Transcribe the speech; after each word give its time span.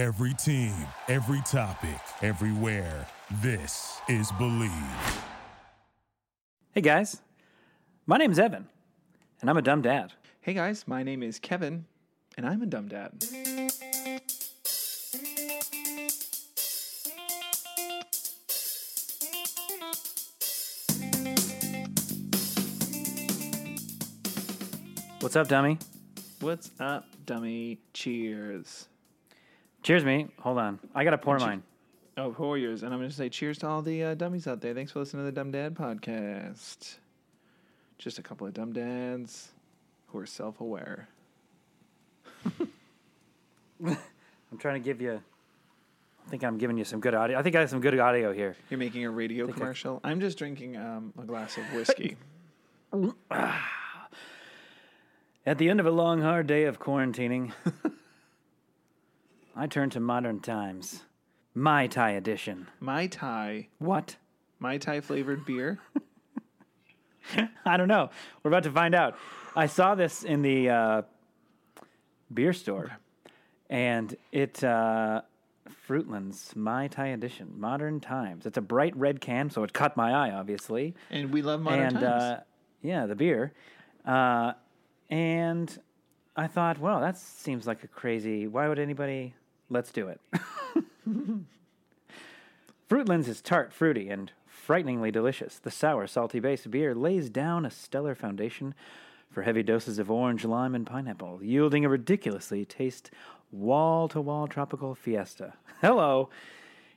Every 0.00 0.32
team, 0.32 0.72
every 1.08 1.42
topic, 1.42 2.00
everywhere. 2.22 3.06
This 3.42 4.00
is 4.08 4.32
Believe. 4.38 4.70
Hey 6.72 6.80
guys, 6.80 7.20
my 8.06 8.16
name's 8.16 8.38
Evan, 8.38 8.66
and 9.42 9.50
I'm 9.50 9.58
a 9.58 9.60
dumb 9.60 9.82
dad. 9.82 10.14
Hey 10.40 10.54
guys, 10.54 10.88
my 10.88 11.02
name 11.02 11.22
is 11.22 11.38
Kevin, 11.38 11.84
and 12.38 12.46
I'm 12.46 12.62
a 12.62 12.66
dumb 12.66 12.88
dad. 12.88 13.12
What's 25.20 25.36
up, 25.36 25.48
dummy? 25.48 25.76
What's 26.40 26.70
up, 26.80 27.04
dummy? 27.26 27.80
Cheers. 27.92 28.88
Cheers, 29.82 30.04
me. 30.04 30.28
Hold 30.40 30.58
on, 30.58 30.78
I 30.94 31.04
gotta 31.04 31.18
pour 31.18 31.38
mine. 31.38 31.62
Oh, 32.16 32.32
pour 32.32 32.58
yours. 32.58 32.82
and 32.82 32.92
I'm 32.92 32.98
going 33.00 33.08
to 33.08 33.16
say 33.16 33.30
cheers 33.30 33.56
to 33.58 33.66
all 33.68 33.80
the 33.80 34.02
uh, 34.04 34.14
dummies 34.14 34.46
out 34.46 34.60
there. 34.60 34.74
Thanks 34.74 34.92
for 34.92 34.98
listening 34.98 35.22
to 35.22 35.26
the 35.26 35.32
Dumb 35.32 35.50
Dad 35.52 35.74
podcast. 35.74 36.96
Just 37.98 38.18
a 38.18 38.22
couple 38.22 38.46
of 38.46 38.52
dumb 38.52 38.72
dads 38.74 39.52
who 40.08 40.18
are 40.18 40.26
self-aware. 40.26 41.08
I'm 43.84 44.58
trying 44.58 44.74
to 44.74 44.84
give 44.84 45.00
you. 45.00 45.22
I 46.26 46.30
think 46.30 46.44
I'm 46.44 46.58
giving 46.58 46.76
you 46.76 46.84
some 46.84 47.00
good 47.00 47.14
audio. 47.14 47.38
I 47.38 47.42
think 47.42 47.56
I 47.56 47.60
have 47.60 47.70
some 47.70 47.80
good 47.80 47.98
audio 47.98 48.32
here. 48.32 48.54
You're 48.68 48.78
making 48.78 49.04
a 49.06 49.10
radio 49.10 49.46
Think 49.46 49.56
I- 49.56 49.60
commercial. 49.60 50.00
I'm 50.04 50.20
just 50.20 50.36
drinking 50.36 50.76
um, 50.76 51.14
a 51.18 51.22
glass 51.24 51.56
of 51.56 51.64
whiskey. 51.72 52.16
At 55.46 55.56
the 55.58 55.70
end 55.70 55.80
of 55.80 55.86
a 55.86 55.90
long, 55.90 56.20
hard 56.20 56.46
day 56.46 56.64
of 56.64 56.78
quarantining, 56.78 57.52
I 59.56 59.66
turn 59.66 59.90
to 59.90 60.00
modern 60.00 60.40
times. 60.40 61.02
Mai 61.54 61.86
Tai 61.88 62.10
edition. 62.12 62.68
Mai 62.78 63.06
Tai, 63.08 63.68
What? 63.78 64.16
Mai 64.58 64.78
Tai 64.78 65.00
flavored 65.00 65.44
beer. 65.44 65.78
I 67.64 67.76
don't 67.76 67.88
know. 67.88 68.10
We're 68.42 68.50
about 68.50 68.64
to 68.64 68.70
find 68.70 68.94
out. 68.94 69.16
I 69.56 69.66
saw 69.66 69.94
this 69.94 70.22
in 70.22 70.42
the 70.42 70.68
uh, 70.68 71.02
beer 72.32 72.52
store, 72.52 72.90
and 73.68 74.14
it 74.32 74.62
uh, 74.62 75.22
Fruitlands 75.88 76.54
Mai 76.54 76.88
Tai 76.88 77.06
edition, 77.08 77.52
modern 77.56 78.00
times. 78.00 78.46
It's 78.46 78.58
a 78.58 78.62
bright 78.62 78.96
red 78.96 79.20
can, 79.20 79.50
so 79.50 79.62
it 79.64 79.72
caught 79.72 79.96
my 79.96 80.12
eye, 80.12 80.30
obviously. 80.32 80.94
And 81.10 81.32
we 81.32 81.42
love 81.42 81.60
modern 81.60 81.80
and 81.80 81.94
times. 81.94 82.04
Uh, 82.04 82.40
yeah, 82.82 83.06
the 83.06 83.14
beer. 83.16 83.52
Uh, 84.04 84.52
and 85.08 85.76
I 86.36 86.46
thought, 86.46 86.78
well, 86.78 87.00
that 87.00 87.16
seems 87.18 87.66
like 87.66 87.82
a 87.84 87.88
crazy. 87.88 88.46
Why 88.46 88.68
would 88.68 88.78
anybody? 88.78 89.34
Let's 89.70 89.92
do 89.92 90.08
it. 90.08 90.20
Fruitlands 92.90 93.28
is 93.28 93.40
tart, 93.40 93.72
fruity, 93.72 94.08
and 94.08 94.32
frighteningly 94.46 95.12
delicious. 95.12 95.60
The 95.60 95.70
sour, 95.70 96.08
salty 96.08 96.40
base 96.40 96.66
beer 96.66 96.92
lays 96.94 97.30
down 97.30 97.64
a 97.64 97.70
stellar 97.70 98.16
foundation 98.16 98.74
for 99.30 99.42
heavy 99.42 99.62
doses 99.62 100.00
of 100.00 100.10
orange, 100.10 100.44
lime, 100.44 100.74
and 100.74 100.84
pineapple, 100.84 101.38
yielding 101.40 101.84
a 101.84 101.88
ridiculously 101.88 102.64
taste 102.64 103.12
wall 103.52 104.08
to 104.08 104.20
wall 104.20 104.48
tropical 104.48 104.96
fiesta. 104.96 105.54
Hello. 105.80 106.30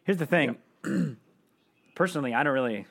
Here's 0.03 0.17
the 0.17 0.25
thing. 0.25 0.57
Personally, 1.95 2.33
I 2.33 2.41
don't 2.41 2.53
really 2.53 2.87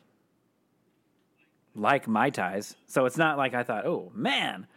like 1.75 2.07
Mai 2.07 2.31
Tais, 2.31 2.77
so 2.87 3.05
it's 3.05 3.17
not 3.17 3.37
like 3.37 3.53
I 3.53 3.65
thought, 3.65 3.85
oh 3.85 4.13
man, 4.15 4.69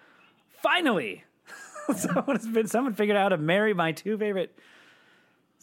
finally, 0.63 1.25
someone 1.95 2.35
has 2.35 2.47
been 2.47 2.67
someone 2.67 2.95
figured 2.95 3.17
out 3.17 3.23
how 3.23 3.29
to 3.29 3.37
marry 3.37 3.73
my 3.75 3.91
two 3.91 4.17
favorite. 4.17 4.57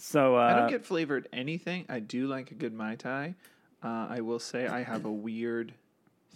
So 0.05 0.37
uh, 0.37 0.41
I 0.41 0.55
don't 0.59 0.69
get 0.69 0.85
flavored 0.85 1.29
anything. 1.33 1.87
I 1.89 2.01
do 2.01 2.27
like 2.27 2.51
a 2.51 2.55
good 2.55 2.75
Mai 2.75 2.97
Tai. 2.97 3.37
Uh, 3.85 4.09
I 4.11 4.21
will 4.21 4.41
say 4.41 4.67
I 4.67 4.83
have 4.83 5.05
a 5.05 5.13
weird 5.13 5.75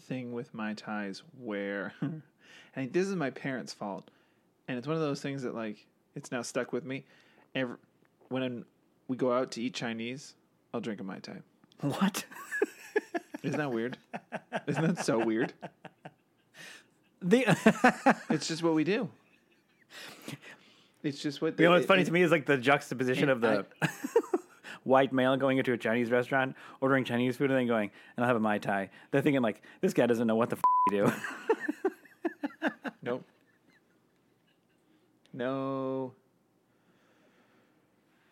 thing 0.03 0.33
with 0.33 0.55
Mai 0.55 0.75
Tais 0.75 1.15
where 1.37 1.93
I 2.03 2.07
think 2.77 2.93
this 2.93 3.09
is 3.09 3.17
my 3.17 3.31
parents' 3.31 3.73
fault. 3.73 4.09
And 4.69 4.79
it's 4.79 4.87
one 4.87 4.95
of 4.95 5.03
those 5.03 5.21
things 5.21 5.43
that, 5.43 5.53
like, 5.53 5.85
it's 6.15 6.31
now 6.31 6.43
stuck 6.43 6.73
with 6.73 6.85
me. 6.85 7.07
Every, 7.57 7.75
when 8.29 8.45
I'm, 8.45 8.67
we 9.09 9.17
go 9.17 9.33
out 9.33 9.51
to 9.53 9.63
eat 9.63 9.75
Chinese, 9.75 10.37
I'll 10.73 10.81
drink 10.81 11.01
a 11.01 11.05
Mai 11.05 11.19
Tai. 11.19 11.39
what? 11.81 12.25
Isn't 13.43 13.59
that 13.59 13.73
weird? 13.73 13.99
Isn't 14.69 14.95
that 14.95 15.05
so 15.05 15.19
weird? 15.19 15.53
the 17.21 17.45
It's 18.31 18.47
just 18.47 18.63
what 18.63 18.75
we 18.75 18.85
do. 18.85 19.11
It's 21.07 21.23
just 21.23 21.41
what 21.41 21.59
you 21.61 21.67
know 21.67 21.73
what's 21.73 21.87
funny 21.87 22.03
it- 22.03 22.07
to 22.07 22.13
me 22.13 22.23
is 22.23 22.31
like 22.33 22.47
the 22.47 22.57
juxtaposition 22.57 23.29
of 23.29 23.41
the 23.41 23.65
white 24.83 25.13
male 25.13 25.37
going 25.37 25.59
into 25.59 25.73
a 25.73 25.79
Chinese 25.79 26.11
restaurant, 26.11 26.57
ordering 26.81 27.05
Chinese 27.05 27.37
food, 27.37 27.51
and 27.51 27.59
then 27.61 27.67
going, 27.69 27.91
and 28.17 28.25
I'll 28.25 28.29
have 28.29 28.37
a 28.37 28.41
mai 28.41 28.59
tai. 28.59 28.91
They're 29.13 29.23
thinking 29.23 29.41
like, 29.43 29.63
this 29.81 29.93
guy 29.93 30.07
doesn't 30.07 30.27
know 30.27 30.35
what 30.35 30.51
the 30.51 30.57
f- 30.57 30.63
you 30.91 31.05
do. 31.05 31.13
Nope. 33.03 33.25
No. 35.33 36.13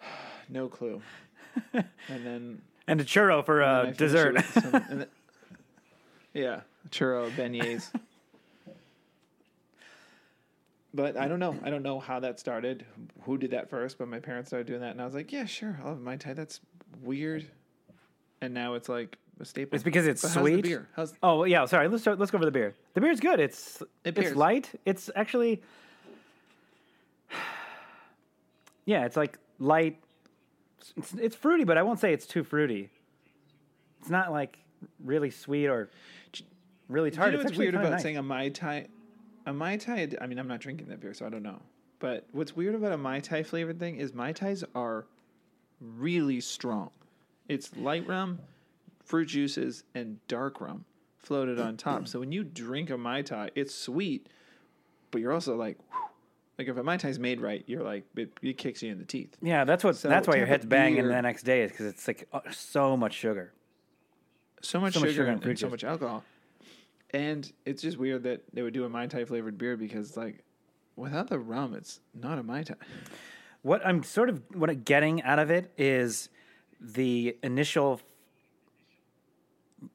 No 0.48 0.66
clue. 0.68 1.00
And 1.72 2.26
then 2.26 2.62
and 2.88 3.00
a 3.00 3.04
churro 3.04 3.44
for 3.46 3.62
uh, 3.62 3.84
then 3.84 3.92
I 3.92 3.92
finish 3.92 3.96
it 3.96 3.98
dessert. 3.98 4.44
some- 4.52 4.70
then- 4.98 5.06
yeah, 6.34 6.60
churro 6.90 7.30
beignets. 7.30 7.90
But 10.94 11.16
I 11.16 11.26
don't 11.26 11.40
know. 11.40 11.58
I 11.64 11.70
don't 11.70 11.82
know 11.82 11.98
how 11.98 12.20
that 12.20 12.38
started. 12.38 12.86
Who 13.22 13.36
did 13.36 13.50
that 13.50 13.68
first? 13.68 13.98
But 13.98 14.06
my 14.06 14.20
parents 14.20 14.50
started 14.50 14.68
doing 14.68 14.80
that, 14.80 14.92
and 14.92 15.02
I 15.02 15.04
was 15.04 15.14
like, 15.14 15.32
"Yeah, 15.32 15.44
sure, 15.44 15.76
I'll 15.82 15.88
have 15.90 16.00
mai 16.00 16.16
tai." 16.16 16.34
That's 16.34 16.60
weird. 17.02 17.50
And 18.40 18.54
now 18.54 18.74
it's 18.74 18.88
like 18.88 19.18
a 19.40 19.44
staple. 19.44 19.74
It's 19.74 19.82
because 19.82 20.06
it's 20.06 20.22
But 20.22 20.28
how's 20.28 20.34
the 20.34 20.40
sweet. 20.52 20.62
beer? 20.62 20.88
How's 20.94 21.14
Oh 21.22 21.44
yeah. 21.44 21.64
Sorry. 21.64 21.88
Let's 21.88 22.02
start, 22.02 22.20
let's 22.20 22.30
go 22.30 22.36
over 22.38 22.44
the 22.44 22.52
beer. 22.52 22.74
The 22.94 23.00
beer's 23.00 23.18
good. 23.18 23.40
It's 23.40 23.82
It 24.04 24.16
it's 24.16 24.36
light. 24.36 24.70
It's 24.84 25.10
actually 25.16 25.62
yeah. 28.84 29.04
It's 29.04 29.16
like 29.16 29.38
light. 29.58 29.98
It's 30.96 31.12
it's 31.14 31.36
fruity, 31.36 31.64
but 31.64 31.76
I 31.76 31.82
won't 31.82 31.98
say 31.98 32.12
it's 32.12 32.26
too 32.26 32.44
fruity. 32.44 32.90
It's 34.00 34.10
not 34.10 34.30
like 34.30 34.58
really 35.02 35.30
sweet 35.30 35.66
or 35.66 35.90
really 36.88 37.10
tart. 37.10 37.32
you 37.32 37.38
know 37.38 37.40
it's 37.40 37.50
what's 37.50 37.58
weird 37.58 37.74
about 37.74 37.90
nice. 37.90 38.02
saying 38.02 38.18
a 38.18 38.22
mai 38.22 38.50
tai? 38.50 38.86
A 39.46 39.52
mai 39.52 39.76
tai. 39.76 40.08
I 40.20 40.26
mean, 40.26 40.38
I'm 40.38 40.48
not 40.48 40.60
drinking 40.60 40.88
that 40.88 41.00
beer, 41.00 41.14
so 41.14 41.26
I 41.26 41.28
don't 41.28 41.42
know. 41.42 41.60
But 41.98 42.26
what's 42.32 42.54
weird 42.56 42.74
about 42.74 42.92
a 42.92 42.98
mai 42.98 43.20
tai 43.20 43.42
flavored 43.42 43.78
thing 43.78 43.96
is 43.96 44.14
mai 44.14 44.32
tais 44.32 44.62
are 44.74 45.06
really 45.80 46.40
strong. 46.40 46.90
It's 47.48 47.76
light 47.76 48.06
rum, 48.06 48.38
fruit 49.04 49.26
juices, 49.26 49.84
and 49.94 50.18
dark 50.28 50.60
rum 50.60 50.84
floated 51.18 51.58
on 51.58 51.76
top. 51.76 52.06
so 52.08 52.20
when 52.20 52.32
you 52.32 52.44
drink 52.44 52.90
a 52.90 52.98
mai 52.98 53.22
tai, 53.22 53.50
it's 53.54 53.74
sweet, 53.74 54.28
but 55.10 55.20
you're 55.20 55.32
also 55.32 55.56
like, 55.56 55.78
whew. 55.90 56.00
like 56.58 56.68
if 56.68 56.76
a 56.76 56.82
mai 56.82 56.96
tai 56.96 57.08
is 57.08 57.18
made 57.18 57.40
right, 57.40 57.64
you're 57.66 57.82
like 57.82 58.04
it, 58.16 58.32
it 58.42 58.58
kicks 58.58 58.82
you 58.82 58.92
in 58.92 58.98
the 58.98 59.04
teeth. 59.04 59.36
Yeah, 59.42 59.64
that's 59.64 59.84
what. 59.84 59.96
So 59.96 60.08
that's 60.08 60.26
why 60.26 60.36
your 60.36 60.46
head's 60.46 60.66
banging 60.66 61.06
the 61.06 61.22
next 61.22 61.42
day 61.42 61.62
is 61.62 61.70
because 61.70 61.86
it's 61.86 62.08
like 62.08 62.28
uh, 62.32 62.40
so 62.50 62.96
much 62.96 63.14
sugar. 63.14 63.52
so 64.62 64.80
much 64.80 64.94
So 64.94 65.00
much 65.00 65.10
sugar, 65.10 65.26
and, 65.26 65.44
and 65.44 65.58
so 65.58 65.68
much 65.68 65.84
alcohol. 65.84 66.24
And 67.10 67.50
it's 67.64 67.82
just 67.82 67.96
weird 67.96 68.24
that 68.24 68.42
they 68.52 68.62
would 68.62 68.74
do 68.74 68.84
a 68.84 68.88
Mai 68.88 69.06
Tai 69.06 69.24
flavored 69.26 69.56
beer 69.56 69.76
because, 69.76 70.16
like, 70.16 70.44
without 70.96 71.28
the 71.28 71.38
rum, 71.38 71.74
it's 71.74 72.00
not 72.12 72.38
a 72.38 72.42
Mai 72.42 72.64
Tai. 72.64 72.74
What 73.62 73.86
I'm 73.86 74.02
sort 74.02 74.28
of 74.28 74.42
what 74.52 74.68
I'm 74.68 74.82
getting 74.82 75.22
out 75.22 75.38
of 75.38 75.50
it 75.50 75.72
is 75.78 76.28
the 76.80 77.36
initial 77.42 78.00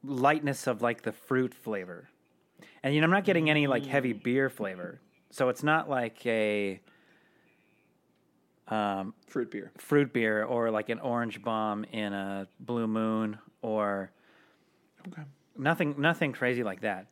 lightness 0.03 0.65
of 0.67 0.81
like 0.81 1.01
the 1.03 1.11
fruit 1.11 1.53
flavor, 1.53 2.09
and 2.83 2.95
you 2.95 3.01
know 3.01 3.05
I'm 3.05 3.11
not 3.11 3.25
getting 3.25 3.49
any 3.49 3.67
like 3.67 3.85
heavy 3.85 4.13
beer 4.13 4.49
flavor, 4.49 4.99
so 5.29 5.49
it's 5.49 5.61
not 5.61 5.89
like 5.89 6.25
a 6.25 6.79
um, 8.69 9.13
Fruit 9.27 9.51
beer. 9.51 9.71
fruit 9.77 10.13
beer 10.13 10.43
or 10.43 10.71
like 10.71 10.89
an 10.89 10.99
orange 10.99 11.41
bomb 11.41 11.83
in 11.85 12.13
a 12.13 12.47
blue 12.59 12.87
moon 12.87 13.37
or 13.61 14.11
Okay. 15.07 15.23
Nothing 15.59 15.95
nothing 15.97 16.31
crazy 16.31 16.63
like 16.63 16.81
that. 16.81 17.07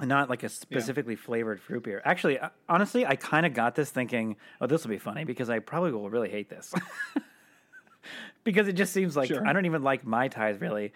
Not 0.00 0.30
like 0.30 0.42
a 0.42 0.48
specifically 0.48 1.16
flavored 1.16 1.60
fruit 1.60 1.82
beer. 1.82 2.00
Actually 2.04 2.38
uh, 2.38 2.48
honestly 2.68 3.04
i 3.04 3.14
kind 3.14 3.44
of 3.44 3.52
got 3.52 3.74
this 3.74 3.90
thinking 3.90 4.36
oh 4.60 4.66
this 4.66 4.82
will 4.84 4.90
be 4.90 4.98
funny 4.98 5.24
because 5.24 5.50
i 5.50 5.58
probably 5.58 5.92
will 5.92 6.08
really 6.10 6.30
hate 6.30 6.48
this. 6.48 6.74
Because 8.44 8.68
it 8.68 8.72
just 8.72 8.92
seems 8.94 9.16
like 9.16 9.28
Sure. 9.28 9.46
i 9.46 9.52
don't 9.52 9.66
even 9.66 9.82
like 9.82 10.06
mai 10.06 10.28
tais 10.28 10.56
really. 10.60 10.92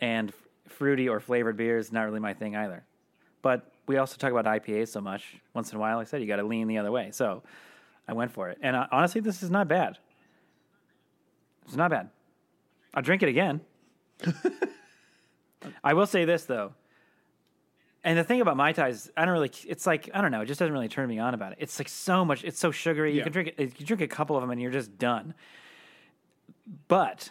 And 0.00 0.28
f- 0.28 0.34
fruity 0.68 1.08
or 1.08 1.18
flavored 1.18 1.56
beer 1.56 1.76
is 1.78 1.90
not 1.92 2.02
really 2.02 2.20
my 2.20 2.34
thing 2.34 2.54
either. 2.54 2.84
But 3.40 3.72
we 3.88 3.96
also 3.96 4.16
talk 4.16 4.30
about 4.30 4.44
ipas 4.44 4.88
so 4.88 5.00
much. 5.00 5.36
Once 5.54 5.72
in 5.72 5.78
a 5.78 5.80
while 5.80 5.96
like 5.96 6.06
i 6.06 6.10
said 6.10 6.20
you 6.20 6.28
got 6.28 6.36
to 6.36 6.44
lean 6.44 6.68
the 6.68 6.78
other 6.78 6.92
way. 6.92 7.10
So 7.10 7.42
i 8.06 8.12
went 8.12 8.30
for 8.30 8.48
it. 8.50 8.58
And 8.62 8.76
uh, 8.76 8.86
honestly 8.92 9.20
this 9.20 9.42
is 9.42 9.50
not 9.50 9.66
bad. 9.66 9.98
It's 11.66 11.74
not 11.76 11.90
bad. 11.90 12.10
I'll 12.94 13.02
drink 13.02 13.22
it 13.24 13.28
again 13.28 13.60
I 15.84 15.94
will 15.94 16.06
say 16.06 16.24
this 16.24 16.44
though. 16.44 16.72
And 18.04 18.18
the 18.18 18.24
thing 18.24 18.40
about 18.40 18.56
mai 18.56 18.72
tais, 18.72 19.10
I 19.16 19.24
don't 19.24 19.32
really. 19.34 19.50
It's 19.66 19.86
like 19.86 20.10
I 20.12 20.20
don't 20.20 20.32
know. 20.32 20.40
It 20.40 20.46
just 20.46 20.58
doesn't 20.58 20.72
really 20.72 20.88
turn 20.88 21.08
me 21.08 21.18
on 21.20 21.34
about 21.34 21.52
it. 21.52 21.58
It's 21.60 21.78
like 21.78 21.88
so 21.88 22.24
much. 22.24 22.42
It's 22.44 22.58
so 22.58 22.70
sugary. 22.72 23.12
You 23.12 23.18
Yeah. 23.18 23.22
can 23.24 23.32
drink 23.32 23.54
it. 23.56 23.80
You 23.80 23.86
drink 23.86 24.02
a 24.02 24.08
couple 24.08 24.36
of 24.36 24.42
them 24.42 24.50
and 24.50 24.60
you're 24.60 24.72
just 24.72 24.98
done. 24.98 25.34
But 26.88 27.30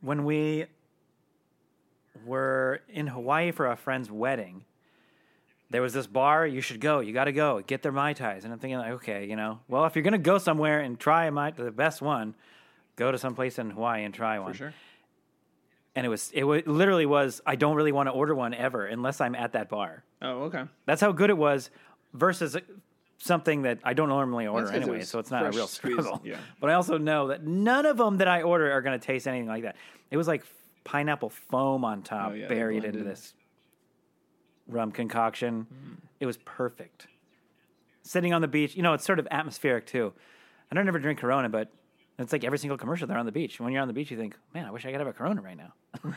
when 0.00 0.24
we 0.24 0.66
were 2.24 2.80
in 2.88 3.08
Hawaii 3.08 3.50
for 3.52 3.66
a 3.70 3.76
friend's 3.76 4.10
wedding, 4.10 4.64
there 5.70 5.82
was 5.82 5.92
this 5.92 6.06
bar. 6.06 6.46
You 6.46 6.60
should 6.60 6.80
go. 6.80 7.00
You 7.00 7.12
got 7.12 7.24
to 7.24 7.32
go. 7.32 7.62
Get 7.66 7.82
their 7.82 7.92
mai 7.92 8.12
tais. 8.14 8.44
And 8.44 8.52
I'm 8.52 8.58
thinking, 8.58 8.78
like, 8.78 8.92
okay, 8.92 9.26
you 9.26 9.36
know, 9.36 9.60
well, 9.68 9.84
if 9.84 9.94
you're 9.94 10.02
gonna 10.02 10.18
go 10.18 10.38
somewhere 10.38 10.80
and 10.80 10.98
try 10.98 11.26
a 11.26 11.30
mai, 11.30 11.50
the 11.50 11.70
best 11.70 12.00
one, 12.00 12.34
go 12.96 13.12
to 13.12 13.18
some 13.18 13.34
place 13.34 13.58
in 13.58 13.70
Hawaii 13.70 14.04
and 14.04 14.14
try 14.14 14.38
one 14.38 14.52
For 14.52 14.56
sure. 14.58 14.74
And 15.98 16.06
it 16.06 16.08
was 16.08 16.30
it 16.32 16.44
wa 16.44 16.60
literally 16.64 17.06
was 17.06 17.40
I 17.44 17.56
don't 17.56 17.74
really 17.74 17.90
want 17.90 18.06
to 18.06 18.12
order 18.12 18.32
one 18.34 18.54
ever 18.54 18.86
unless 18.86 19.20
I'm 19.20 19.34
at 19.34 19.52
that 19.52 19.68
bar. 19.68 20.04
Oh, 20.22 20.44
okay. 20.44 20.62
That's 20.86 21.00
how 21.00 21.10
good 21.10 21.28
it 21.28 21.36
was 21.36 21.70
versus 22.14 22.56
something 23.18 23.62
that 23.62 23.80
I 23.82 23.94
don't 23.94 24.08
normally 24.08 24.46
order 24.46 24.66
That's 24.66 24.70
'cause 24.78 24.78
it 24.78 24.82
anyway, 24.84 24.98
was 24.98 25.08
so 25.08 25.18
it's 25.18 25.32
not 25.32 25.42
a 25.42 25.46
fresh 25.46 25.56
real 25.56 25.66
squeezed, 25.66 26.00
struggle. 26.00 26.20
yeah. 26.24 26.36
But 26.60 26.70
I 26.70 26.74
also 26.74 26.98
know 26.98 27.26
that 27.28 27.44
none 27.44 27.84
of 27.84 27.96
them 27.96 28.18
that 28.18 28.28
I 28.28 28.42
order 28.42 28.70
are 28.70 28.80
going 28.80 28.98
to 28.98 29.04
taste 29.04 29.26
anything 29.26 29.48
like 29.48 29.64
that. 29.64 29.74
It 30.12 30.16
was 30.16 30.28
like 30.28 30.44
pineapple 30.84 31.30
foam 31.30 31.84
on 31.84 32.02
top 32.02 32.30
Oh, 32.30 32.34
yeah, 32.34 32.46
they 32.46 32.54
buried 32.54 32.84
into 32.84 32.98
blended. 32.98 33.12
this 33.12 33.34
rum 34.68 34.92
concoction. 34.92 35.66
Mm. 35.72 35.96
It 36.20 36.26
was 36.26 36.36
perfect. 36.38 37.08
Sitting 38.02 38.32
on 38.32 38.40
the 38.40 38.48
beach, 38.48 38.76
you 38.76 38.82
know, 38.82 38.94
it's 38.94 39.04
sort 39.04 39.18
of 39.18 39.26
atmospheric 39.30 39.84
too. 39.86 40.12
I 40.70 40.74
don't 40.74 40.86
ever 40.88 40.98
drink 41.00 41.18
Corona, 41.18 41.48
but 41.48 41.70
it's 42.18 42.32
like 42.32 42.44
every 42.44 42.58
single 42.58 42.76
commercial 42.76 43.06
they're 43.06 43.18
on 43.18 43.26
the 43.26 43.32
beach. 43.32 43.60
When 43.60 43.72
you're 43.72 43.82
on 43.82 43.88
the 43.88 43.94
beach, 43.94 44.10
you 44.10 44.16
think, 44.16 44.36
man, 44.52 44.66
I 44.66 44.70
wish 44.70 44.84
I 44.84 44.90
could 44.90 45.00
have 45.00 45.06
a 45.08 45.12
Corona 45.12 45.40
right 45.40 45.56
now. 45.56 45.72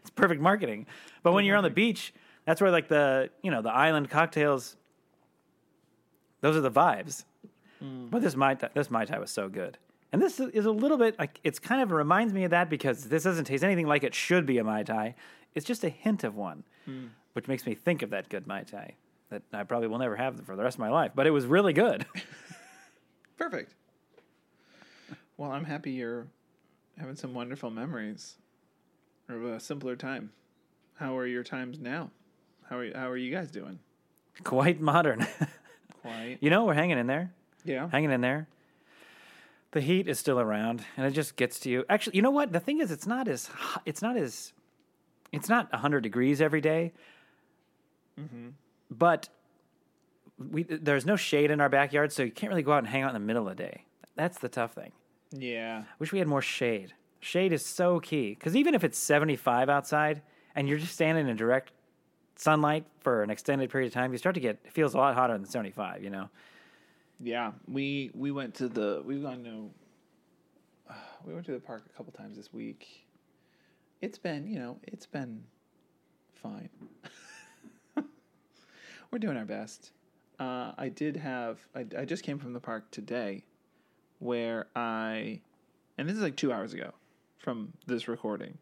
it's 0.00 0.10
perfect 0.14 0.40
marketing. 0.40 0.86
But 1.22 1.32
when 1.32 1.44
you're 1.44 1.56
on 1.56 1.64
the 1.64 1.70
beach, 1.70 2.12
that's 2.44 2.60
where 2.60 2.70
like 2.70 2.88
the 2.88 3.30
you 3.42 3.50
know 3.50 3.62
the 3.62 3.72
island 3.72 4.10
cocktails. 4.10 4.76
Those 6.42 6.56
are 6.56 6.60
the 6.60 6.70
vibes. 6.70 7.24
Hmm. 7.80 8.06
But 8.06 8.22
this 8.22 8.36
mai 8.36 8.54
Tai, 8.54 8.70
this 8.74 8.90
mai 8.90 9.04
tai 9.04 9.18
was 9.18 9.30
so 9.30 9.48
good, 9.48 9.78
and 10.12 10.20
this 10.20 10.38
is 10.38 10.66
a 10.66 10.70
little 10.70 10.98
bit 10.98 11.18
like 11.18 11.40
it's 11.44 11.58
kind 11.58 11.82
of 11.82 11.90
reminds 11.90 12.32
me 12.32 12.44
of 12.44 12.50
that 12.50 12.70
because 12.70 13.04
this 13.04 13.24
doesn't 13.24 13.44
taste 13.46 13.64
anything 13.64 13.86
like 13.86 14.04
it 14.04 14.14
should 14.14 14.46
be 14.46 14.58
a 14.58 14.64
mai 14.64 14.82
tai. 14.82 15.14
It's 15.54 15.66
just 15.66 15.82
a 15.84 15.88
hint 15.88 16.24
of 16.24 16.36
one, 16.36 16.64
hmm. 16.84 17.06
which 17.32 17.48
makes 17.48 17.66
me 17.66 17.74
think 17.74 18.02
of 18.02 18.10
that 18.10 18.28
good 18.28 18.46
mai 18.46 18.62
tai 18.62 18.94
that 19.30 19.42
I 19.52 19.64
probably 19.64 19.88
will 19.88 19.98
never 19.98 20.16
have 20.16 20.40
for 20.44 20.56
the 20.56 20.62
rest 20.62 20.76
of 20.76 20.80
my 20.80 20.90
life. 20.90 21.12
But 21.14 21.26
it 21.26 21.30
was 21.30 21.46
really 21.46 21.72
good. 21.72 22.06
Perfect. 23.38 23.74
Well, 25.36 25.52
I'm 25.52 25.64
happy 25.64 25.92
you're 25.92 26.26
having 26.98 27.16
some 27.16 27.34
wonderful 27.34 27.70
memories 27.70 28.36
of 29.28 29.44
a 29.44 29.60
simpler 29.60 29.96
time. 29.96 30.32
How 30.94 31.16
are 31.18 31.26
your 31.26 31.42
times 31.42 31.78
now? 31.78 32.10
How 32.68 32.78
are 32.78 32.90
how 32.94 33.10
are 33.10 33.16
you 33.16 33.30
guys 33.30 33.50
doing? 33.50 33.78
Quite 34.44 34.80
modern. 34.80 35.26
Quiet. 36.02 36.38
you 36.40 36.50
know, 36.50 36.64
we're 36.64 36.74
hanging 36.74 36.98
in 36.98 37.06
there. 37.06 37.32
Yeah. 37.64 37.88
hanging 37.90 38.12
in 38.12 38.20
there. 38.20 38.48
The 39.72 39.80
heat 39.80 40.08
is 40.08 40.18
still 40.18 40.40
around, 40.40 40.84
and 40.96 41.04
it 41.04 41.10
just 41.10 41.36
gets 41.36 41.58
to 41.60 41.70
you. 41.70 41.84
Actually, 41.88 42.16
you 42.16 42.22
know 42.22 42.30
what? 42.30 42.52
The 42.52 42.60
thing 42.60 42.80
is, 42.80 42.90
it's 42.90 43.06
not 43.06 43.28
as 43.28 43.48
hot- 43.48 43.82
it's 43.84 44.00
not 44.00 44.16
as 44.16 44.52
it's 45.32 45.48
not 45.48 45.74
hundred 45.74 46.00
degrees 46.00 46.40
every 46.40 46.60
day. 46.60 46.92
Mm-hmm. 48.18 48.50
But 48.90 49.28
we 50.38 50.62
there's 50.62 51.04
no 51.04 51.16
shade 51.16 51.50
in 51.50 51.60
our 51.60 51.68
backyard, 51.68 52.12
so 52.12 52.22
you 52.22 52.30
can't 52.30 52.50
really 52.50 52.62
go 52.62 52.72
out 52.72 52.78
and 52.78 52.86
hang 52.86 53.02
out 53.02 53.08
in 53.08 53.14
the 53.14 53.26
middle 53.26 53.48
of 53.48 53.56
the 53.56 53.62
day. 53.62 53.84
That's 54.14 54.38
the 54.38 54.48
tough 54.48 54.72
thing. 54.72 54.92
Yeah. 55.32 55.84
I 55.86 55.94
Wish 55.98 56.12
we 56.12 56.18
had 56.18 56.28
more 56.28 56.42
shade. 56.42 56.94
Shade 57.20 57.52
is 57.52 57.64
so 57.64 58.00
key 58.00 58.30
because 58.30 58.54
even 58.54 58.74
if 58.74 58.84
it's 58.84 58.98
75 58.98 59.68
outside 59.68 60.22
and 60.54 60.68
you're 60.68 60.78
just 60.78 60.94
standing 60.94 61.28
in 61.28 61.36
direct 61.36 61.72
sunlight 62.36 62.84
for 63.00 63.22
an 63.22 63.30
extended 63.30 63.70
period 63.70 63.88
of 63.88 63.94
time, 63.94 64.12
you 64.12 64.18
start 64.18 64.34
to 64.34 64.40
get 64.40 64.58
it 64.64 64.72
feels 64.72 64.94
a 64.94 64.98
lot 64.98 65.14
hotter 65.14 65.32
than 65.32 65.46
75. 65.46 66.02
You 66.02 66.10
know. 66.10 66.28
Yeah. 67.20 67.52
We 67.66 68.10
we 68.14 68.30
went 68.30 68.54
to 68.56 68.68
the 68.68 69.02
we've 69.04 69.22
gone 69.22 69.44
to 69.44 69.70
uh, 70.90 70.94
we 71.26 71.34
went 71.34 71.46
to 71.46 71.52
the 71.52 71.60
park 71.60 71.84
a 71.92 71.96
couple 71.96 72.12
times 72.12 72.36
this 72.36 72.52
week. 72.52 73.06
It's 74.02 74.18
been, 74.18 74.46
you 74.46 74.58
know, 74.58 74.78
it's 74.82 75.06
been 75.06 75.42
fine. 76.34 76.68
We're 79.10 79.18
doing 79.18 79.38
our 79.38 79.46
best. 79.46 79.92
Uh, 80.38 80.72
I 80.76 80.90
did 80.90 81.16
have 81.16 81.58
I, 81.74 81.86
I 81.98 82.04
just 82.04 82.22
came 82.22 82.38
from 82.38 82.52
the 82.52 82.60
park 82.60 82.90
today 82.90 83.42
where 84.18 84.66
I 84.74 85.40
and 85.98 86.08
this 86.08 86.16
is 86.16 86.22
like 86.22 86.36
2 86.36 86.52
hours 86.52 86.72
ago 86.72 86.92
from 87.38 87.72
this 87.86 88.08
recording. 88.08 88.58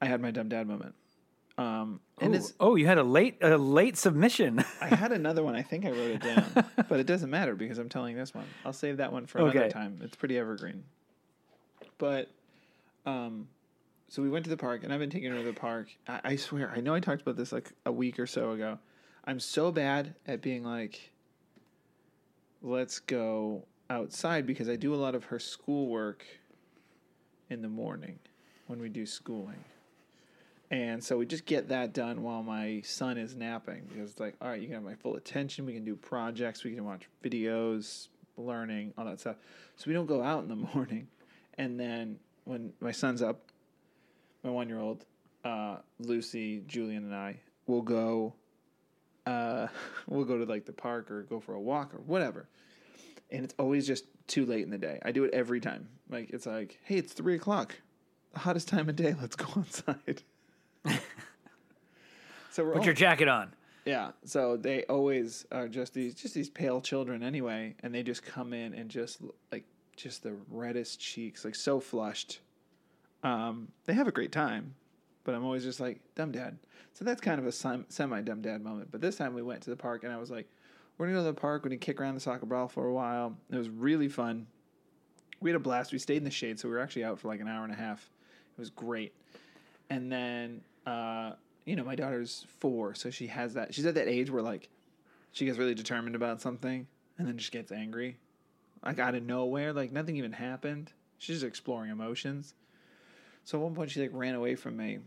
I 0.00 0.06
had 0.06 0.20
my 0.20 0.30
dumb 0.30 0.48
dad 0.48 0.66
moment. 0.66 0.94
Um, 1.58 2.00
and 2.20 2.34
oh, 2.34 2.36
it's 2.36 2.52
oh, 2.60 2.74
you 2.76 2.86
had 2.86 2.98
a 2.98 3.02
late 3.02 3.38
a 3.42 3.56
late 3.56 3.96
submission. 3.96 4.62
I 4.80 4.88
had 4.88 5.12
another 5.12 5.42
one. 5.42 5.54
I 5.54 5.62
think 5.62 5.86
I 5.86 5.90
wrote 5.90 6.10
it 6.10 6.22
down, 6.22 6.44
but 6.88 7.00
it 7.00 7.06
doesn't 7.06 7.30
matter 7.30 7.54
because 7.54 7.78
I'm 7.78 7.88
telling 7.88 8.14
this 8.14 8.34
one. 8.34 8.44
I'll 8.64 8.74
save 8.74 8.98
that 8.98 9.10
one 9.12 9.24
for 9.26 9.38
another 9.38 9.60
Okay. 9.60 9.68
time. 9.70 9.98
It's 10.02 10.16
pretty 10.16 10.36
evergreen. 10.38 10.84
But, 11.98 12.30
um, 13.06 13.48
so 14.08 14.22
we 14.22 14.28
went 14.28 14.44
to 14.44 14.50
the 14.50 14.56
park, 14.58 14.84
and 14.84 14.92
I've 14.92 15.00
been 15.00 15.08
taking 15.08 15.30
her 15.30 15.38
to 15.38 15.44
the 15.44 15.54
park. 15.54 15.88
I, 16.06 16.20
I 16.24 16.36
swear, 16.36 16.70
I 16.74 16.80
know 16.80 16.92
I 16.94 17.00
talked 17.00 17.22
about 17.22 17.36
this 17.36 17.52
like 17.52 17.72
a 17.86 17.92
week 17.92 18.18
or 18.18 18.26
so 18.26 18.50
ago. 18.50 18.78
I'm 19.24 19.40
so 19.40 19.72
bad 19.72 20.14
at 20.26 20.42
being 20.42 20.62
like, 20.62 21.10
let's 22.60 22.98
go 22.98 23.64
outside 23.90 24.46
because 24.46 24.68
I 24.68 24.76
do 24.76 24.94
a 24.94 24.96
lot 24.96 25.14
of 25.14 25.24
her 25.24 25.38
schoolwork 25.38 26.24
in 27.50 27.62
the 27.62 27.68
morning 27.68 28.18
when 28.66 28.80
we 28.80 28.88
do 28.88 29.06
schooling. 29.06 29.64
And 30.70 31.02
so 31.02 31.16
we 31.16 31.26
just 31.26 31.46
get 31.46 31.68
that 31.68 31.92
done 31.92 32.22
while 32.22 32.42
my 32.42 32.82
son 32.84 33.18
is 33.18 33.36
napping 33.36 33.88
because 33.88 34.10
it's 34.10 34.20
like, 34.20 34.34
all 34.40 34.48
right, 34.48 34.60
you 34.60 34.66
can 34.66 34.74
have 34.74 34.82
my 34.82 34.96
full 34.96 35.14
attention. 35.14 35.64
We 35.64 35.72
can 35.72 35.84
do 35.84 35.94
projects. 35.94 36.64
We 36.64 36.74
can 36.74 36.84
watch 36.84 37.08
videos, 37.22 38.08
learning, 38.36 38.92
all 38.98 39.04
that 39.04 39.20
stuff. 39.20 39.36
So 39.76 39.84
we 39.86 39.92
don't 39.92 40.06
go 40.06 40.22
out 40.22 40.42
in 40.42 40.48
the 40.48 40.56
morning. 40.74 41.06
And 41.56 41.78
then 41.78 42.18
when 42.44 42.72
my 42.80 42.92
son's 42.92 43.22
up, 43.22 43.40
my 44.42 44.50
one 44.50 44.68
year 44.68 44.80
old, 44.80 45.04
uh, 45.44 45.76
Lucy, 46.00 46.62
Julian, 46.66 47.04
and 47.04 47.14
I 47.14 47.38
will 47.66 47.82
go. 47.82 48.34
Uh, 49.24 49.68
we'll 50.08 50.24
go 50.24 50.38
to 50.38 50.44
like 50.44 50.64
the 50.64 50.72
park 50.72 51.10
or 51.10 51.22
go 51.22 51.38
for 51.38 51.54
a 51.54 51.60
walk 51.60 51.94
or 51.94 51.98
whatever. 51.98 52.48
And 53.30 53.44
it's 53.44 53.54
always 53.58 53.86
just 53.86 54.04
too 54.28 54.46
late 54.46 54.62
in 54.64 54.70
the 54.70 54.78
day. 54.78 54.98
I 55.04 55.12
do 55.12 55.24
it 55.24 55.34
every 55.34 55.60
time. 55.60 55.88
Like 56.08 56.30
it's 56.30 56.46
like, 56.46 56.78
hey, 56.84 56.96
it's 56.96 57.12
three 57.12 57.34
o'clock, 57.34 57.74
the 58.32 58.38
hottest 58.40 58.68
time 58.68 58.88
of 58.88 58.96
day. 58.96 59.14
Let's 59.20 59.36
go 59.36 59.46
outside. 59.58 60.22
so 62.50 62.64
we're 62.64 62.72
Put 62.72 62.78
all- 62.80 62.84
your 62.84 62.94
jacket 62.94 63.28
on. 63.28 63.52
yeah. 63.84 64.12
So 64.24 64.56
they 64.56 64.84
always 64.84 65.46
are 65.52 65.68
just 65.68 65.94
these 65.94 66.14
just 66.14 66.34
these 66.34 66.48
pale 66.48 66.80
children 66.80 67.22
anyway, 67.22 67.74
and 67.82 67.94
they 67.94 68.02
just 68.02 68.22
come 68.24 68.52
in 68.52 68.74
and 68.74 68.88
just 68.88 69.20
like 69.52 69.64
just 69.96 70.22
the 70.22 70.34
reddest 70.50 71.00
cheeks, 71.00 71.44
like 71.44 71.54
so 71.54 71.80
flushed. 71.80 72.40
Um, 73.22 73.68
they 73.86 73.94
have 73.94 74.06
a 74.06 74.12
great 74.12 74.30
time, 74.32 74.74
but 75.24 75.34
I'm 75.34 75.44
always 75.44 75.64
just 75.64 75.80
like 75.80 76.00
dumb 76.14 76.32
dad. 76.32 76.58
So 76.94 77.04
that's 77.04 77.20
kind 77.20 77.38
of 77.40 77.46
a 77.46 77.52
semi 77.52 78.20
dumb 78.22 78.40
dad 78.42 78.62
moment. 78.62 78.90
But 78.90 79.00
this 79.00 79.16
time 79.16 79.34
we 79.34 79.42
went 79.42 79.62
to 79.62 79.70
the 79.70 79.76
park, 79.76 80.04
and 80.04 80.12
I 80.12 80.16
was 80.16 80.30
like, 80.30 80.48
we're 80.98 81.06
gonna 81.06 81.18
go 81.18 81.24
to 81.24 81.32
the 81.32 81.40
park. 81.40 81.62
We're 81.62 81.70
gonna 81.70 81.78
kick 81.78 82.00
around 82.00 82.14
the 82.14 82.20
soccer 82.20 82.46
ball 82.46 82.68
for 82.68 82.86
a 82.86 82.92
while. 82.92 83.36
It 83.50 83.56
was 83.56 83.68
really 83.68 84.08
fun. 84.08 84.46
We 85.40 85.50
had 85.50 85.56
a 85.56 85.60
blast. 85.60 85.92
We 85.92 85.98
stayed 85.98 86.18
in 86.18 86.24
the 86.24 86.30
shade, 86.30 86.58
so 86.58 86.68
we 86.68 86.74
were 86.74 86.80
actually 86.80 87.04
out 87.04 87.18
for 87.18 87.28
like 87.28 87.40
an 87.40 87.48
hour 87.48 87.64
and 87.64 87.72
a 87.72 87.76
half. 87.76 88.08
It 88.56 88.60
was 88.60 88.70
great. 88.70 89.12
And 89.90 90.10
then, 90.10 90.62
uh, 90.86 91.32
you 91.66 91.76
know, 91.76 91.84
my 91.84 91.94
daughter's 91.94 92.46
four, 92.60 92.94
so 92.94 93.10
she 93.10 93.26
has 93.26 93.54
that. 93.54 93.74
She's 93.74 93.84
at 93.86 93.94
that 93.94 94.08
age 94.08 94.30
where 94.30 94.42
like 94.42 94.68
she 95.32 95.44
gets 95.44 95.58
really 95.58 95.74
determined 95.74 96.16
about 96.16 96.40
something, 96.40 96.86
and 97.18 97.28
then 97.28 97.36
just 97.36 97.52
gets 97.52 97.70
angry, 97.72 98.16
like 98.84 98.98
out 98.98 99.14
of 99.14 99.22
nowhere. 99.22 99.72
Like 99.72 99.92
nothing 99.92 100.16
even 100.16 100.32
happened. 100.32 100.92
She's 101.18 101.36
just 101.36 101.46
exploring 101.46 101.90
emotions. 101.90 102.54
So 103.44 103.58
at 103.58 103.64
one 103.64 103.74
point, 103.74 103.90
she 103.90 104.00
like 104.00 104.10
ran 104.12 104.34
away 104.34 104.54
from 104.54 104.76
me, 104.76 104.98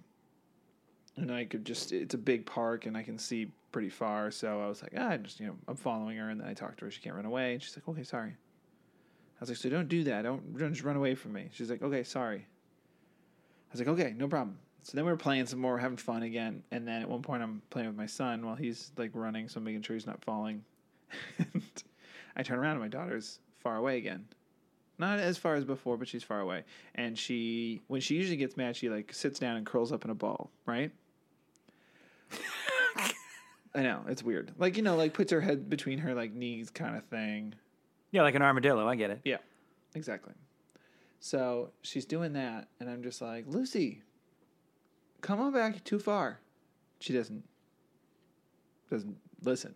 and 1.16 1.32
I 1.32 1.46
could 1.46 1.66
just. 1.66 1.92
It's 1.92 2.14
a 2.14 2.20
big 2.20 2.46
park, 2.46 2.86
and 2.86 2.96
I 2.96 3.02
can 3.02 3.18
see 3.18 3.52
pretty 3.72 3.90
far. 3.90 4.32
So 4.32 4.62
I 4.62 4.68
was 4.68 4.82
like, 4.82 4.94
ah, 4.98 5.10
I 5.10 5.18
just 5.18 5.40
you 5.40 5.48
know, 5.48 5.56
I'm 5.68 5.76
following 5.76 6.18
her, 6.18 6.30
and 6.30 6.40
then 6.40 6.48
I 6.48 6.54
talked 6.54 6.80
to 6.80 6.86
her. 6.86 6.92
She 6.92 7.02
can't 7.02 7.16
run 7.16 7.26
away, 7.26 7.54
and 7.54 7.62
she's 7.62 7.76
like, 7.76 7.88
okay, 7.88 8.04
sorry. 8.04 8.32
I 8.32 9.40
was 9.40 9.50
like, 9.50 9.58
so 9.58 9.70
don't 9.70 9.88
do 9.88 10.04
that. 10.04 10.24
Don't, 10.24 10.58
don't 10.58 10.74
just 10.74 10.84
run 10.84 10.98
away 10.98 11.16
from 11.16 11.32
me. 11.32 11.50
She's 11.54 11.70
like, 11.70 11.82
okay, 11.82 12.04
sorry. 12.04 12.40
I 12.40 13.72
was 13.72 13.80
like, 13.80 13.88
okay, 13.88 14.14
no 14.18 14.28
problem. 14.28 14.58
So 14.84 14.96
then 14.96 15.06
we 15.06 15.12
were 15.12 15.18
playing 15.18 15.46
some 15.46 15.60
more, 15.60 15.78
having 15.78 15.98
fun 15.98 16.24
again. 16.24 16.64
And 16.72 16.88
then 16.88 17.02
at 17.02 17.10
one 17.10 17.22
point, 17.22 17.42
I'm 17.42 17.62
playing 17.70 17.88
with 17.88 17.96
my 17.96 18.06
son 18.06 18.46
while 18.46 18.56
he's 18.56 18.92
like 18.98 19.12
running, 19.14 19.48
so 19.48 19.60
I'm 19.60 19.64
making 19.64 19.84
sure 19.84 19.96
he's 19.96 20.08
not 20.08 20.24
falling. 20.24 20.64
and 21.38 21.64
I 22.36 22.44
turn 22.44 22.60
around 22.60 22.72
and 22.74 22.82
my 22.82 22.88
daughter's 22.88 23.40
far 23.60 23.78
away 23.78 23.98
again. 23.98 24.26
Not 24.98 25.20
as 25.20 25.38
far 25.38 25.56
as 25.56 25.64
before, 25.64 25.96
but 25.96 26.10
she's 26.10 26.24
far 26.24 26.42
away. 26.42 26.64
And 26.96 27.18
she, 27.18 27.82
when 27.88 28.02
she 28.02 28.16
usually 28.16 28.36
gets 28.36 28.58
mad, 28.58 28.76
she 28.76 28.90
like 28.90 29.14
sits 29.14 29.40
down 29.40 29.56
and 29.56 29.66
curls 29.66 29.94
up 29.94 30.04
in 30.04 30.12
a 30.12 30.16
ball, 30.16 30.52
right? 30.66 30.92
I 33.76 33.84
know 33.84 34.02
it's 34.08 34.24
weird. 34.24 34.52
Like 34.58 34.78
you 34.78 34.84
know, 34.84 34.96
like 34.96 35.14
puts 35.14 35.32
her 35.32 35.42
head 35.42 35.70
between 35.70 36.00
her 36.00 36.14
like 36.14 36.34
knees, 36.34 36.70
kind 36.70 36.96
of 36.98 37.06
thing. 37.06 37.54
Yeah, 38.12 38.24
like 38.24 38.36
an 38.36 38.42
armadillo. 38.42 38.88
I 38.88 38.96
get 38.96 39.12
it. 39.12 39.22
Yeah, 39.24 39.38
exactly. 39.94 40.34
So 41.20 41.72
she's 41.82 42.06
doing 42.06 42.34
that, 42.34 42.68
and 42.80 42.90
I'm 42.90 43.04
just 43.04 43.22
like, 43.22 43.46
Lucy, 43.48 44.02
come 45.22 45.40
on 45.40 45.54
back 45.54 45.84
too 45.84 46.00
far. 46.00 46.40
she 47.00 47.14
doesn't 47.14 47.44
doesn't 48.90 49.18
listen. 49.44 49.76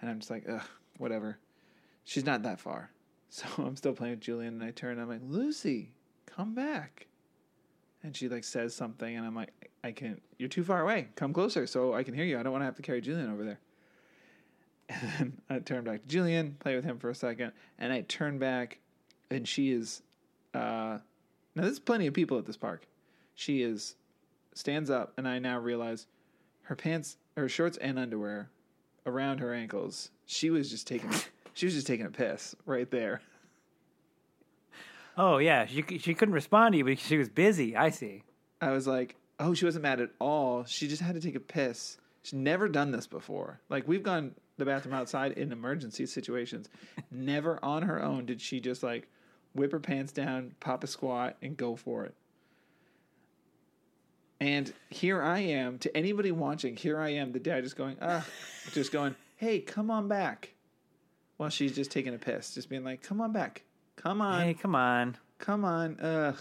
And 0.00 0.10
I'm 0.10 0.18
just 0.18 0.30
like, 0.30 0.44
ugh, 0.48 0.62
whatever. 0.98 1.38
She's 2.04 2.24
not 2.26 2.42
that 2.42 2.60
far. 2.60 2.90
So 3.28 3.44
I'm 3.58 3.76
still 3.76 3.92
playing 3.92 4.12
with 4.12 4.20
Julian 4.20 4.54
and 4.54 4.62
I 4.62 4.70
turn 4.70 4.92
and 4.92 5.00
I'm 5.00 5.08
like, 5.08 5.20
Lucy, 5.22 5.90
come 6.26 6.54
back. 6.54 7.08
And 8.02 8.16
she 8.16 8.28
like 8.28 8.44
says 8.44 8.74
something 8.74 9.16
and 9.16 9.26
I'm 9.26 9.34
like, 9.34 9.70
I 9.82 9.92
can't 9.92 10.22
you're 10.38 10.48
too 10.48 10.64
far 10.64 10.80
away. 10.80 11.08
Come 11.16 11.32
closer 11.32 11.66
so 11.66 11.94
I 11.94 12.02
can 12.02 12.14
hear 12.14 12.24
you. 12.24 12.38
I 12.38 12.42
don't 12.42 12.52
want 12.52 12.62
to 12.62 12.66
have 12.66 12.76
to 12.76 12.82
carry 12.82 13.00
Julian 13.00 13.32
over 13.32 13.44
there. 13.44 13.58
And 14.88 15.12
then 15.18 15.32
I 15.50 15.58
turn 15.58 15.82
back 15.82 16.02
to 16.02 16.08
Julian, 16.08 16.56
play 16.60 16.76
with 16.76 16.84
him 16.84 16.98
for 16.98 17.10
a 17.10 17.14
second, 17.14 17.50
and 17.76 17.92
I 17.92 18.02
turn 18.02 18.38
back 18.38 18.78
and 19.30 19.46
she 19.46 19.72
is 19.72 20.02
uh 20.54 20.98
now 21.54 21.62
there's 21.62 21.78
plenty 21.78 22.06
of 22.06 22.14
people 22.14 22.38
at 22.38 22.46
this 22.46 22.56
park. 22.56 22.86
She 23.34 23.62
is 23.62 23.96
stands 24.54 24.90
up 24.90 25.12
and 25.16 25.26
I 25.26 25.38
now 25.38 25.58
realize 25.58 26.06
her 26.62 26.76
pants 26.76 27.16
her 27.36 27.48
shorts 27.48 27.76
and 27.78 27.98
underwear 27.98 28.50
around 29.04 29.38
her 29.38 29.52
ankles. 29.52 30.10
She 30.26 30.50
was 30.50 30.70
just 30.70 30.86
taking 30.86 31.10
she 31.54 31.66
was 31.66 31.74
just 31.74 31.86
taking 31.86 32.06
a 32.06 32.10
piss 32.10 32.54
right 32.66 32.90
there. 32.90 33.20
Oh 35.16 35.38
yeah, 35.38 35.66
she 35.66 35.82
she 35.98 36.14
couldn't 36.14 36.34
respond 36.34 36.72
to 36.72 36.78
you 36.78 36.84
because 36.84 37.04
she 37.04 37.16
was 37.16 37.28
busy. 37.28 37.76
I 37.76 37.90
see. 37.90 38.22
I 38.60 38.70
was 38.70 38.86
like, 38.86 39.16
"Oh, 39.38 39.54
she 39.54 39.64
wasn't 39.64 39.84
mad 39.84 40.00
at 40.00 40.10
all. 40.18 40.64
She 40.64 40.88
just 40.88 41.02
had 41.02 41.14
to 41.14 41.20
take 41.20 41.34
a 41.34 41.40
piss." 41.40 41.98
She's 42.22 42.34
never 42.34 42.68
done 42.68 42.90
this 42.90 43.06
before. 43.06 43.60
Like 43.68 43.86
we've 43.86 44.02
gone 44.02 44.34
the 44.56 44.64
bathroom 44.64 44.94
outside 44.94 45.32
in 45.32 45.52
emergency 45.52 46.06
situations. 46.06 46.68
never 47.10 47.64
on 47.64 47.82
her 47.82 48.02
own 48.02 48.26
did 48.26 48.40
she 48.40 48.60
just 48.60 48.82
like 48.82 49.08
whip 49.54 49.72
her 49.72 49.80
pants 49.80 50.12
down, 50.12 50.54
pop 50.60 50.84
a 50.84 50.86
squat, 50.86 51.36
and 51.40 51.56
go 51.56 51.76
for 51.76 52.04
it. 52.04 52.14
And 54.40 54.72
here 54.90 55.22
I 55.22 55.38
am 55.38 55.78
to 55.78 55.96
anybody 55.96 56.30
watching. 56.30 56.76
Here 56.76 57.00
I 57.00 57.10
am, 57.10 57.32
the 57.32 57.40
dad, 57.40 57.64
just 57.64 57.76
going, 57.76 57.96
ah, 58.02 58.26
just 58.72 58.92
going, 58.92 59.14
hey, 59.36 59.60
come 59.60 59.90
on 59.90 60.08
back. 60.08 60.52
While 61.38 61.50
she's 61.50 61.74
just 61.74 61.90
taking 61.90 62.14
a 62.14 62.18
piss, 62.18 62.54
just 62.54 62.68
being 62.68 62.84
like, 62.84 63.02
come 63.02 63.20
on 63.20 63.32
back, 63.32 63.62
come 63.96 64.20
on, 64.20 64.42
Hey, 64.42 64.54
come 64.54 64.74
on. 64.74 65.16
come 65.38 65.64
on, 65.64 65.98
ugh. 66.00 66.36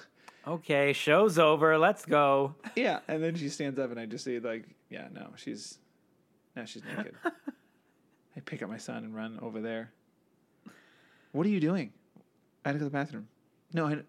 Okay, 0.47 0.93
show's 0.93 1.39
over. 1.39 1.77
Let's 1.77 2.05
go. 2.05 2.53
Yeah, 2.75 2.99
and 3.07 3.23
then 3.23 3.35
she 3.35 3.49
stands 3.49 3.79
up, 3.79 3.89
and 3.89 3.99
I 3.99 4.05
just 4.05 4.23
see 4.23 4.39
like, 4.39 4.65
yeah, 4.89 5.07
no, 5.11 5.29
she's 5.35 5.79
now 6.55 6.65
she's 6.65 6.83
naked. 6.83 7.15
I 8.37 8.39
pick 8.41 8.61
up 8.61 8.69
my 8.69 8.77
son 8.77 9.03
and 9.05 9.15
run 9.15 9.39
over 9.41 9.61
there. 9.61 9.91
What 11.31 11.45
are 11.45 11.49
you 11.49 11.59
doing? 11.59 11.91
I 12.63 12.69
had 12.69 12.73
to 12.73 12.79
go 12.79 12.85
to 12.85 12.89
the 12.89 12.91
bathroom. 12.91 13.27
No, 13.73 13.87
I. 13.87 13.99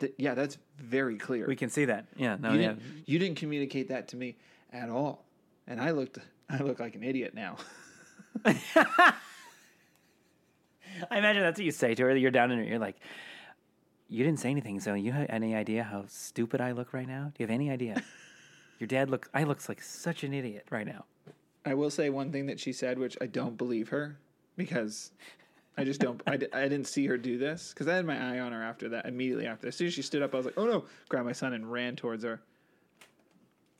Th- 0.00 0.14
yeah, 0.16 0.34
that's 0.34 0.56
very 0.78 1.16
clear. 1.16 1.46
We 1.46 1.56
can 1.56 1.68
see 1.70 1.84
that. 1.84 2.06
Yeah. 2.16 2.36
No. 2.40 2.52
you, 2.52 2.60
yeah. 2.60 2.68
didn't, 2.68 2.82
you 3.06 3.18
didn't 3.18 3.36
communicate 3.36 3.88
that 3.88 4.08
to 4.08 4.16
me 4.16 4.36
at 4.72 4.88
all, 4.88 5.24
and 5.66 5.80
I 5.80 5.90
looked. 5.92 6.18
I 6.48 6.58
look 6.62 6.80
like 6.80 6.94
an 6.96 7.04
idiot 7.04 7.32
now. 7.34 7.56
I 11.10 11.18
imagine 11.18 11.42
that's 11.42 11.58
what 11.58 11.64
you 11.64 11.70
say 11.70 11.94
to 11.94 12.02
her. 12.04 12.16
You're 12.16 12.30
down 12.30 12.50
in 12.50 12.58
her. 12.58 12.64
You're 12.64 12.78
like, 12.78 12.96
you 14.08 14.24
didn't 14.24 14.40
say 14.40 14.50
anything. 14.50 14.80
So 14.80 14.94
you 14.94 15.12
have 15.12 15.26
any 15.30 15.54
idea 15.54 15.82
how 15.84 16.04
stupid 16.08 16.60
I 16.60 16.72
look 16.72 16.92
right 16.92 17.06
now? 17.08 17.26
Do 17.36 17.42
you 17.42 17.46
have 17.46 17.54
any 17.54 17.70
idea? 17.70 18.02
Your 18.78 18.86
dad 18.88 19.10
look. 19.10 19.28
I 19.34 19.44
looks 19.44 19.68
like 19.68 19.82
such 19.82 20.24
an 20.24 20.32
idiot 20.34 20.66
right 20.70 20.86
now. 20.86 21.04
I 21.64 21.74
will 21.74 21.90
say 21.90 22.08
one 22.10 22.32
thing 22.32 22.46
that 22.46 22.58
she 22.58 22.72
said, 22.72 22.98
which 22.98 23.16
I 23.20 23.26
don't 23.26 23.56
believe 23.58 23.90
her 23.90 24.18
because 24.56 25.10
I 25.76 25.84
just 25.84 26.00
don't. 26.00 26.20
I, 26.26 26.32
I 26.32 26.68
didn't 26.68 26.86
see 26.86 27.06
her 27.06 27.16
do 27.18 27.36
this 27.38 27.72
because 27.74 27.86
I 27.88 27.96
had 27.96 28.06
my 28.06 28.16
eye 28.34 28.40
on 28.40 28.52
her 28.52 28.62
after 28.62 28.88
that. 28.88 29.06
Immediately 29.06 29.46
after, 29.46 29.68
as 29.68 29.76
soon 29.76 29.86
as 29.88 29.92
she 29.94 30.02
stood 30.02 30.22
up, 30.22 30.32
I 30.34 30.38
was 30.38 30.46
like, 30.46 30.56
"Oh 30.58 30.64
no!" 30.64 30.84
Grabbed 31.08 31.26
my 31.26 31.32
son 31.32 31.52
and 31.52 31.70
ran 31.70 31.96
towards 31.96 32.24
her. 32.24 32.40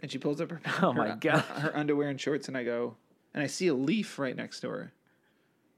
And 0.00 0.10
she 0.10 0.18
pulls 0.18 0.40
up 0.40 0.50
her 0.50 0.60
Oh, 0.82 0.92
her- 0.92 0.98
my 0.98 1.14
gosh. 1.16 1.44
her 1.46 1.76
underwear 1.76 2.08
and 2.08 2.20
shorts, 2.20 2.48
and 2.48 2.56
I 2.56 2.64
go, 2.64 2.96
and 3.34 3.42
I 3.42 3.46
see 3.46 3.66
a 3.68 3.74
leaf 3.74 4.18
right 4.18 4.36
next 4.36 4.60
to 4.60 4.68
her, 4.68 4.92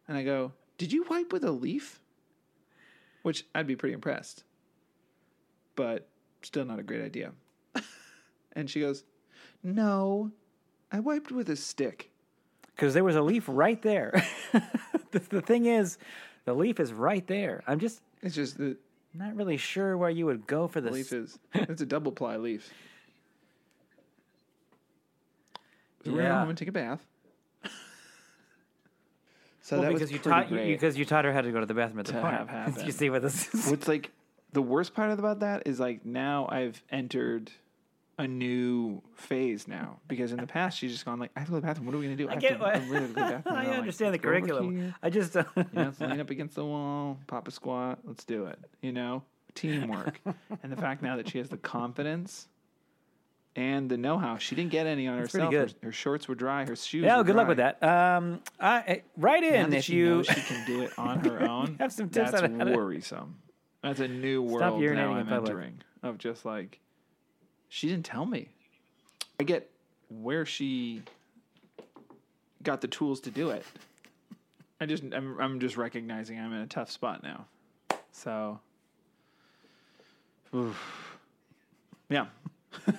and 0.09 0.17
I 0.17 0.23
go, 0.25 0.53
"Did 0.79 0.93
you 0.93 1.05
wipe 1.09 1.33
with 1.33 1.45
a 1.45 1.53
leaf?" 1.53 2.01
Which 3.23 3.45
I'd 3.55 3.67
be 3.67 3.77
pretty 3.77 3.95
impressed, 3.95 4.45
but 5.77 6.09
still 6.43 6.65
not 6.65 6.79
a 6.79 6.83
great 6.83 7.05
idea. 7.05 7.33
and 8.53 8.69
she 8.69 8.81
goes, 8.81 9.05
"No, 9.63 10.33
I 10.91 11.01
wiped 11.01 11.31
with 11.31 11.49
a 11.49 11.57
stick." 11.57 12.11
Because 12.75 12.95
there 12.95 13.05
was 13.05 13.17
a 13.17 13.23
leaf 13.23 13.45
right 13.47 13.81
there. 13.83 14.25
the, 15.13 15.19
the 15.29 15.43
thing 15.43 15.67
is, 15.67 15.99
the 16.45 16.55
leaf 16.55 16.81
is 16.81 16.93
right 16.93 17.27
there. 17.27 17.63
I'm 17.67 17.79
just 17.79 18.01
It's 18.23 18.35
just 18.35 18.59
the 18.59 18.77
not 19.15 19.37
really 19.37 19.57
sure 19.57 19.97
where 19.97 20.11
you 20.11 20.27
would 20.27 20.47
go 20.47 20.69
for 20.69 20.81
this. 20.81 20.93
leaf 20.93 21.13
is 21.13 21.39
it's 21.55 21.83
a 21.83 21.87
double 21.87 22.13
ply 22.13 22.37
leaf. 22.37 22.73
So 26.05 26.13
we're 26.13 26.23
gonna 26.23 26.41
home 26.41 26.49
and 26.49 26.59
take 26.59 26.69
a 26.69 26.73
bath. 26.73 27.07
So 29.63 29.77
Well, 29.77 29.85
that 29.85 29.89
because 29.95 30.03
was 30.03 30.13
you 30.13 30.19
taught 30.19 30.51
you, 30.51 30.59
because 30.59 30.99
you 30.99 31.05
taught 31.05 31.25
her 31.25 31.33
how 31.33 31.41
to 31.41 31.51
go 31.53 31.61
to 31.61 31.67
the 31.67 31.75
bathroom 31.75 32.01
at 32.01 32.07
the 32.07 32.15
park. 32.15 32.49
have 32.49 32.83
you 32.87 32.93
see 32.93 33.09
what 33.11 33.23
this 33.23 33.55
is? 33.55 33.71
What's 33.71 33.89
like 33.89 34.11
the 34.53 34.63
worst 34.63 34.93
part 34.95 35.11
about 35.11 35.41
that 35.41 35.63
is 35.67 35.81
like 35.81 36.05
now 36.05 36.49
I've 36.51 36.83
entered 36.91 37.51
a 38.19 38.27
new 38.27 39.01
phase 39.15 39.67
now 39.67 39.99
because 40.07 40.33
in 40.33 40.39
the 40.39 40.47
past 40.47 40.79
she's 40.79 40.93
just 40.93 41.05
gone 41.05 41.19
like 41.19 41.31
I 41.35 41.41
have 41.41 41.49
to 41.49 41.53
go 41.53 41.57
to 41.57 41.61
the 41.61 41.67
bathroom. 41.67 41.87
What 41.87 41.95
are 41.95 41.99
we 41.99 42.05
gonna 42.05 42.17
do? 42.17 42.29
I 42.29 42.33
have 42.33 42.41
get 42.41 42.53
to, 42.55 42.59
what, 42.59 42.77
I 42.77 42.79
really 42.87 42.91
to 42.91 42.99
go 42.99 43.01
to 43.01 43.09
the 43.09 43.15
bathroom. 43.21 43.55
I 43.55 43.61
I'm 43.61 43.67
like, 43.69 43.79
understand 43.79 44.15
the 44.15 44.19
"Let's 44.29 44.47
go 44.49 44.57
over 44.57 44.67
curriculum. 44.73 44.95
I 45.03 45.11
just 45.11 45.35
You 45.57 45.65
know, 45.73 45.93
lean 46.01 46.21
up 46.21 46.31
against 46.31 46.57
the 46.57 46.65
wall, 46.65 47.19
pop 47.27 47.49
a 47.49 47.51
squat. 47.51 48.01
Let's 48.05 48.25
do 48.25 48.47
it. 48.47 48.59
You 48.83 48.93
know, 48.93 49.23
teamwork. 49.55 50.21
and 50.63 50.73
the 50.73 50.77
fact 50.77 51.03
now 51.03 51.17
that 51.17 51.29
she 51.29 51.39
has 51.39 51.49
the 51.49 51.57
confidence 51.57 52.49
and 53.55 53.91
the 53.91 53.97
know-how, 53.99 54.39
she 54.39 54.55
didn't 54.55 54.71
get 54.71 54.87
any 54.87 55.07
on 55.09 55.19
That's 55.21 55.33
herself. 55.33 55.51
good. 55.51 55.75
Her, 55.83 55.87
her 55.89 55.93
shorts 55.93 56.27
were 56.29 56.35
dry. 56.35 56.65
Her 56.65 56.75
shoes. 56.77 57.05
yeah. 57.05 57.23
Good 57.23 57.37
luck 57.37 57.49
with 57.49 57.59
that. 57.59 57.83
Um, 57.83 58.41
I, 58.59 59.03
write 59.17 59.43
Now 59.43 59.49
in 59.49 59.71
that 59.71 59.79
if 59.79 59.85
she 59.85 59.97
you. 59.97 60.25
she 60.25 60.41
can 60.41 60.67
do 60.67 60.83
it 60.83 60.99
on 60.99 61.21
her 61.21 61.43
own, 61.49 61.77
Have 61.79 61.93
some 61.93 62.09
tips 62.09 62.31
that's 62.31 62.43
on 62.43 62.59
how 62.59 62.65
to- 62.65 62.73
worrisome. 62.77 63.37
That's 63.83 64.01
a 64.01 64.09
new 64.09 64.49
Stop 64.49 64.61
world 64.75 64.83
urinating 64.83 64.95
now 64.95 65.13
I'm 65.15 65.33
entering 65.33 65.83
of 66.05 66.17
just 66.19 66.45
like 66.45 66.79
she 67.69 67.89
didn't 67.89 68.05
tell 68.07 68.25
me. 68.25 68.49
I 69.41 69.45
get 69.45 69.69
where 70.09 70.47
she 70.47 71.03
got 72.63 72.81
the 72.81 72.87
tools 72.89 73.21
to 73.23 73.31
do 73.31 73.51
it. 73.51 73.65
I 74.81 74.87
just 74.87 75.03
I'm 75.13 75.37
I'm 75.41 75.59
just 75.59 75.77
recognizing 75.77 76.39
I'm 76.39 76.53
in 76.53 76.61
a 76.61 76.67
tough 76.67 76.91
spot 76.93 77.23
now. 77.25 77.47
So 78.13 78.61
oof. 80.55 81.19
yeah. 82.09 82.27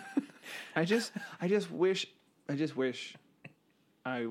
I 0.76 0.86
just 0.86 1.12
I 1.42 1.48
just 1.48 1.72
wish 1.72 2.08
I 2.50 2.56
just 2.56 2.76
wish 2.76 3.16
I 4.06 4.28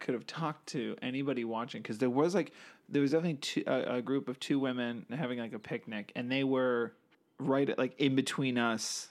could 0.00 0.14
have 0.14 0.26
talked 0.26 0.66
to 0.68 0.96
anybody 1.00 1.44
watching 1.44 1.82
because 1.82 1.98
there 1.98 2.10
was 2.10 2.34
like 2.34 2.52
there 2.88 3.00
was 3.00 3.12
definitely 3.12 3.38
two, 3.38 3.64
a, 3.66 3.96
a 3.96 4.02
group 4.02 4.28
of 4.28 4.38
two 4.38 4.58
women 4.58 5.06
having 5.10 5.38
like 5.38 5.54
a 5.54 5.58
picnic 5.58 6.12
and 6.14 6.30
they 6.30 6.44
were 6.44 6.92
right 7.38 7.68
at, 7.68 7.78
like 7.78 7.98
in 7.98 8.14
between 8.14 8.58
us 8.58 9.08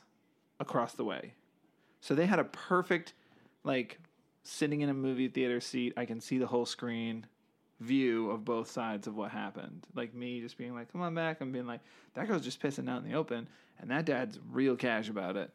across 0.60 0.94
the 0.94 1.04
way. 1.04 1.34
So 2.02 2.14
they 2.14 2.26
had 2.26 2.40
a 2.40 2.44
perfect 2.44 3.14
like 3.64 4.00
sitting 4.44 4.82
in 4.82 4.90
a 4.90 4.94
movie 4.94 5.28
theater 5.28 5.60
seat. 5.60 5.94
I 5.98 6.06
can 6.06 6.22
see 6.22 6.38
the 6.38 6.48
whole 6.48 6.66
screen 6.66 7.26
view 7.80 8.30
of 8.32 8.46
both 8.46 8.70
sides 8.70 9.08
of 9.08 9.16
what 9.16 9.32
happened 9.32 9.86
like 9.96 10.14
me 10.14 10.40
just 10.40 10.58
being 10.58 10.74
like 10.74 10.92
come 10.92 11.02
on 11.02 11.14
back 11.14 11.42
and 11.42 11.52
being 11.52 11.68
like 11.68 11.82
that 12.14 12.28
girl's 12.28 12.44
just 12.44 12.62
pissing 12.62 12.90
out 12.90 13.04
in 13.04 13.10
the 13.10 13.16
open 13.18 13.48
and 13.80 13.90
that 13.92 14.06
dad's 14.06 14.40
real 14.52 14.76
cash 14.76 15.10
about 15.10 15.36
it 15.36 15.50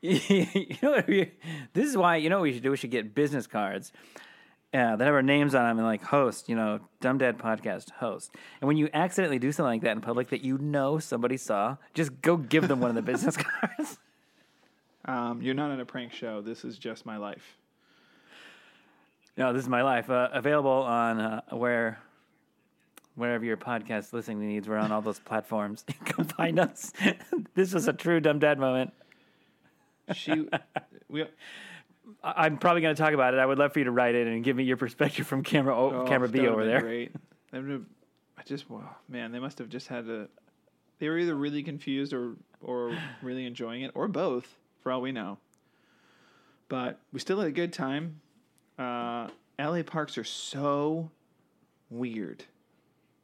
you 0.00 0.76
know 0.82 0.90
what 0.90 1.06
we, 1.06 1.32
this 1.72 1.88
is 1.88 1.96
why 1.96 2.16
you 2.16 2.28
know 2.28 2.36
what 2.36 2.44
we 2.44 2.52
should 2.52 2.62
do. 2.62 2.70
We 2.70 2.76
should 2.76 2.90
get 2.90 3.14
business 3.14 3.46
cards 3.46 3.92
uh, 4.74 4.96
that 4.96 5.04
have 5.04 5.14
our 5.14 5.22
names 5.22 5.54
on 5.54 5.64
them 5.64 5.78
and 5.78 5.86
like 5.86 6.02
host. 6.02 6.48
You 6.48 6.56
know, 6.56 6.80
Dumb 7.00 7.18
Dad 7.18 7.38
Podcast 7.38 7.90
host. 7.92 8.30
And 8.60 8.68
when 8.68 8.76
you 8.76 8.88
accidentally 8.92 9.38
do 9.38 9.52
something 9.52 9.72
like 9.72 9.82
that 9.82 9.92
in 9.92 10.00
public 10.00 10.28
that 10.30 10.42
you 10.42 10.58
know 10.58 10.98
somebody 10.98 11.36
saw, 11.36 11.76
just 11.94 12.20
go 12.22 12.36
give 12.36 12.68
them 12.68 12.80
one 12.80 12.90
of 12.90 12.96
the 12.96 13.02
business 13.02 13.36
cards. 13.60 13.98
um, 15.06 15.40
you're 15.40 15.54
not 15.54 15.70
on 15.70 15.80
a 15.80 15.86
prank 15.86 16.12
show 16.12 16.40
this 16.40 16.64
is 16.64 16.78
just 16.78 17.06
my 17.06 17.16
life 17.16 17.56
No, 19.36 19.52
this 19.52 19.62
is 19.62 19.68
my 19.68 19.82
life. 19.82 20.08
Uh, 20.10 20.28
available 20.32 20.70
on 20.70 21.20
uh, 21.20 21.40
where 21.50 21.98
wherever 23.16 23.44
your 23.44 23.56
podcast 23.56 24.12
listening 24.12 24.40
needs. 24.46 24.68
We're 24.68 24.76
on 24.78 24.92
all 24.92 25.02
those 25.02 25.18
platforms. 25.18 25.84
Come 26.04 26.26
find 26.26 26.58
us. 26.58 26.92
this 27.54 27.72
was 27.74 27.88
a 27.88 27.92
true 27.92 28.20
dumb 28.20 28.38
dad 28.38 28.58
moment. 28.58 28.92
she 30.12 30.48
we 31.08 31.22
I- 32.22 32.44
I'm 32.44 32.58
probably 32.58 32.82
going 32.82 32.94
to 32.94 33.02
talk 33.02 33.12
about 33.12 33.34
it. 33.34 33.40
I 33.40 33.46
would 33.46 33.58
love 33.58 33.72
for 33.72 33.78
you 33.80 33.86
to 33.86 33.90
write 33.90 34.14
it 34.14 34.26
and 34.26 34.42
give 34.44 34.56
me 34.56 34.64
your 34.64 34.76
perspective 34.76 35.26
from 35.26 35.42
camera 35.42 35.76
o- 35.76 36.02
Oh, 36.02 36.06
camera 36.06 36.28
B 36.28 36.46
over 36.46 36.64
there. 36.64 36.80
Great. 36.80 37.12
I 37.52 38.42
just 38.44 38.70
wow, 38.70 38.96
man, 39.08 39.32
they 39.32 39.38
must 39.40 39.58
have 39.58 39.68
just 39.68 39.88
had 39.88 40.06
to. 40.06 40.28
They 40.98 41.08
were 41.08 41.18
either 41.18 41.34
really 41.34 41.62
confused 41.62 42.12
or 42.12 42.34
or 42.62 42.96
really 43.22 43.44
enjoying 43.44 43.82
it, 43.82 43.90
or 43.94 44.08
both, 44.08 44.46
for 44.82 44.92
all 44.92 45.00
we 45.00 45.12
know. 45.12 45.38
But 46.68 46.98
we 47.12 47.20
still 47.20 47.38
had 47.38 47.48
a 47.48 47.52
good 47.52 47.72
time. 47.72 48.20
Uh, 48.78 49.28
L.A. 49.58 49.82
parks 49.82 50.18
are 50.18 50.24
so 50.24 51.10
weird. 51.90 52.44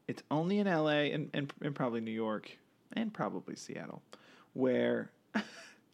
It's 0.09 0.23
only 0.31 0.59
in 0.59 0.67
L.A. 0.67 1.13
and, 1.13 1.31
and 1.35 1.53
and 1.61 1.75
probably 1.75 2.01
New 2.01 2.11
York 2.11 2.57
and 2.95 3.13
probably 3.13 3.57
Seattle, 3.57 4.03
where 4.55 5.11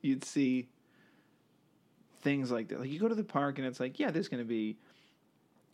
you'd 0.02 0.24
see 0.24 0.68
things 2.20 2.50
like 2.50 2.68
that. 2.68 2.80
Like 2.80 2.90
you 2.90 2.98
go 2.98 3.08
to 3.08 3.14
the 3.14 3.24
park 3.24 3.58
and 3.58 3.66
it's 3.66 3.80
like, 3.80 3.98
yeah, 3.98 4.10
there's 4.10 4.28
going 4.28 4.42
to 4.42 4.48
be 4.48 4.76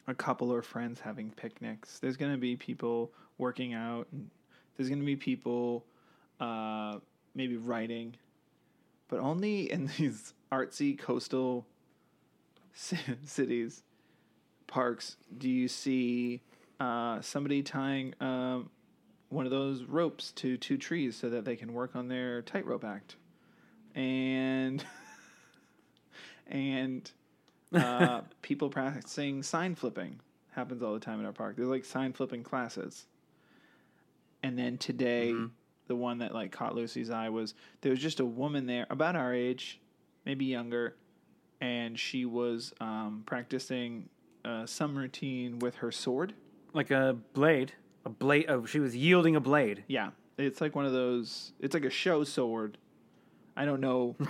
a 0.07 0.15
couple 0.15 0.53
or 0.53 0.63
friends 0.63 1.01
having 1.01 1.31
picnics. 1.31 1.99
There's 1.99 2.17
going 2.17 2.33
to 2.33 2.39
be 2.39 2.57
people 2.57 3.11
working 3.39 3.75
out. 3.75 4.07
And 4.13 4.29
there's 4.77 4.89
going 4.89 5.01
to 5.01 5.07
be 5.07 5.17
people 5.17 5.85
uh, 6.41 6.99
maybe 7.35 7.57
writing, 7.57 8.17
but 9.09 9.21
only 9.21 9.71
in 9.71 9.87
these 9.99 10.35
artsy 10.53 10.99
coastal 10.99 11.67
cities, 13.25 13.83
parks, 14.67 15.17
do 15.39 15.49
you 15.49 15.69
see 15.69 16.43
uh, 16.81 17.21
somebody 17.21 17.63
tying 17.63 18.15
um, 18.21 18.69
one 19.29 19.47
of 19.47 19.51
those 19.51 19.85
ropes 19.85 20.33
to 20.33 20.57
two 20.57 20.77
trees 20.77 21.17
so 21.17 21.31
that 21.31 21.45
they 21.45 21.57
can 21.57 21.73
work 21.73 21.95
on 21.95 22.09
their 22.09 22.43
tightrope 22.43 22.85
act, 22.85 23.17
and 23.95 24.85
and 26.49 27.11
uh, 27.73 28.21
people 28.43 28.69
practicing 28.69 29.43
sign 29.43 29.75
flipping 29.75 30.21
happens 30.51 30.83
all 30.83 30.95
the 30.95 31.01
time 31.01 31.21
in 31.21 31.27
our 31.27 31.33
park. 31.33 31.57
There's 31.57 31.69
like 31.69 31.85
sign 31.85 32.13
flipping 32.13 32.43
classes. 32.43 33.07
And 34.43 34.59
then 34.59 34.77
today, 34.77 35.35
the 35.87 35.97
one 35.97 36.19
that 36.19 36.35
like 36.35 36.53
caught 36.53 36.75
Lucy's 36.75 37.11
eye 37.11 37.31
was 37.31 37.55
there 37.81 37.91
was 37.91 38.01
just 38.01 38.21
a 38.21 38.25
woman 38.27 38.67
there 38.67 38.87
about 38.91 39.17
our 39.17 39.33
age, 39.33 39.81
maybe 40.27 40.45
younger, 40.45 40.97
and 41.61 41.99
she 41.99 42.25
was 42.25 42.73
um, 42.81 43.23
practicing 43.27 44.09
uh, 44.45 44.67
some 44.67 44.97
routine 44.97 45.59
with 45.59 45.77
her 45.77 45.91
sword. 45.91 46.35
Like 46.73 46.91
a 46.91 47.17
blade. 47.33 47.73
A 48.05 48.11
blade. 48.11 48.47
Oh, 48.49 48.67
she 48.67 48.81
was 48.81 48.95
yielding 48.95 49.37
a 49.37 49.41
blade. 49.41 49.85
Yeah, 49.87 50.11
it's 50.37 50.61
like 50.61 50.75
one 50.75 50.85
of 50.85 50.93
those. 50.93 51.53
It's 51.61 51.75
like 51.75 51.85
a 51.85 51.91
show 51.91 52.25
sword. 52.25 52.79
I 53.57 53.65
don't 53.65 53.81
know. 53.81 54.17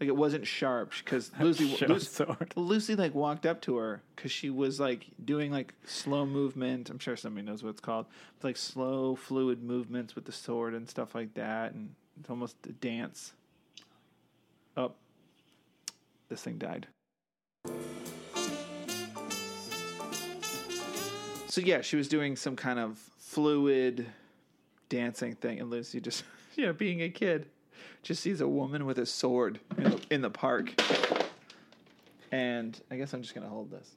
like 0.00 0.08
it 0.08 0.16
wasn't 0.16 0.46
sharp 0.46 0.92
because 1.04 1.30
Lucy, 1.38 1.76
Lucy. 1.86 2.24
Lucy 2.56 2.96
like 2.96 3.14
walked 3.14 3.46
up 3.46 3.60
to 3.62 3.76
her 3.76 4.02
because 4.16 4.32
she 4.32 4.50
was 4.50 4.80
like 4.80 5.06
doing 5.24 5.52
like 5.52 5.74
slow 5.84 6.26
movement. 6.26 6.90
I'm 6.90 6.98
sure 6.98 7.16
somebody 7.16 7.46
knows 7.46 7.62
what 7.62 7.70
it's 7.70 7.80
called. 7.80 8.06
It's 8.34 8.44
like 8.44 8.56
slow, 8.56 9.14
fluid 9.14 9.62
movements 9.62 10.14
with 10.14 10.24
the 10.24 10.32
sword 10.32 10.74
and 10.74 10.88
stuff 10.88 11.14
like 11.14 11.34
that, 11.34 11.72
and 11.72 11.94
it's 12.18 12.30
almost 12.30 12.56
a 12.66 12.72
dance. 12.72 13.32
Oh, 14.76 14.92
this 16.30 16.42
thing 16.42 16.56
died. 16.56 16.86
So 21.48 21.60
yeah, 21.60 21.80
she 21.80 21.96
was 21.96 22.08
doing 22.08 22.36
some 22.36 22.54
kind 22.54 22.78
of 22.78 22.96
fluid 23.18 24.06
dancing 24.88 25.34
thing, 25.34 25.60
and 25.60 25.68
Lucy 25.68 26.00
just, 26.00 26.24
you 26.54 26.64
know, 26.64 26.72
being 26.72 27.02
a 27.02 27.10
kid, 27.10 27.46
just 28.02 28.22
sees 28.22 28.40
a 28.40 28.48
woman 28.48 28.86
with 28.86 28.98
a 28.98 29.06
sword 29.06 29.60
in 29.76 29.84
the, 29.84 30.00
in 30.10 30.22
the 30.22 30.30
park. 30.30 30.72
And 32.32 32.80
I 32.90 32.96
guess 32.96 33.12
I'm 33.12 33.22
just 33.22 33.34
gonna 33.34 33.48
hold 33.48 33.70
this. 33.70 33.96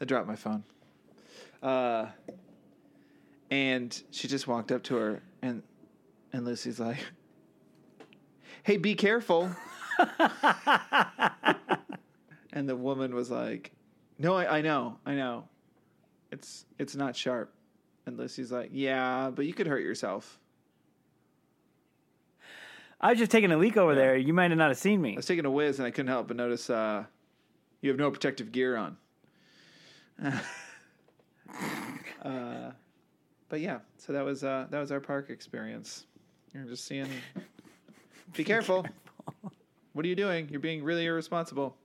I 0.00 0.06
dropped 0.06 0.26
my 0.26 0.36
phone. 0.36 0.64
Uh, 1.62 2.06
and 3.50 4.02
she 4.10 4.26
just 4.26 4.48
walked 4.48 4.72
up 4.72 4.82
to 4.84 4.96
her, 4.96 5.22
and 5.42 5.62
and 6.32 6.44
Lucy's 6.44 6.80
like, 6.80 6.98
"Hey, 8.62 8.78
be 8.78 8.94
careful." 8.94 9.54
and 12.52 12.68
the 12.68 12.76
woman 12.76 13.14
was 13.14 13.30
like, 13.30 13.72
"No, 14.18 14.34
I, 14.34 14.58
I 14.58 14.60
know, 14.62 14.98
I 15.06 15.14
know. 15.14 15.48
It's 16.30 16.64
it's 16.78 16.94
not 16.94 17.16
sharp." 17.16 17.52
And 18.06 18.18
Lucy's 18.18 18.52
like, 18.52 18.70
"Yeah, 18.72 19.30
but 19.34 19.46
you 19.46 19.54
could 19.54 19.66
hurt 19.66 19.82
yourself." 19.82 20.38
I 23.00 23.10
was 23.10 23.18
just 23.18 23.30
taking 23.30 23.52
a 23.52 23.58
leak 23.58 23.76
over 23.76 23.94
there. 23.94 24.16
You 24.16 24.32
might 24.32 24.50
have 24.50 24.56
not 24.56 24.68
have 24.68 24.78
seen 24.78 25.02
me. 25.02 25.12
I 25.12 25.16
was 25.16 25.26
taking 25.26 25.44
a 25.44 25.50
whiz 25.50 25.78
and 25.78 25.86
I 25.86 25.90
couldn't 25.90 26.08
help 26.08 26.28
but 26.28 26.38
notice 26.38 26.70
uh, 26.70 27.04
you 27.82 27.90
have 27.90 27.98
no 27.98 28.10
protective 28.10 28.50
gear 28.50 28.76
on. 28.76 28.96
uh, 32.22 32.70
but 33.50 33.60
yeah, 33.60 33.80
so 33.98 34.14
that 34.14 34.24
was 34.24 34.42
uh, 34.42 34.66
that 34.70 34.78
was 34.78 34.90
our 34.90 35.00
park 35.00 35.28
experience. 35.28 36.06
You're 36.54 36.64
just 36.64 36.86
seeing. 36.86 37.08
Be 38.32 38.44
careful. 38.44 38.86
What 39.94 40.04
are 40.04 40.08
you 40.08 40.16
doing? 40.16 40.48
You're 40.50 40.60
being 40.60 40.84
really 40.84 41.06
irresponsible. 41.06 41.76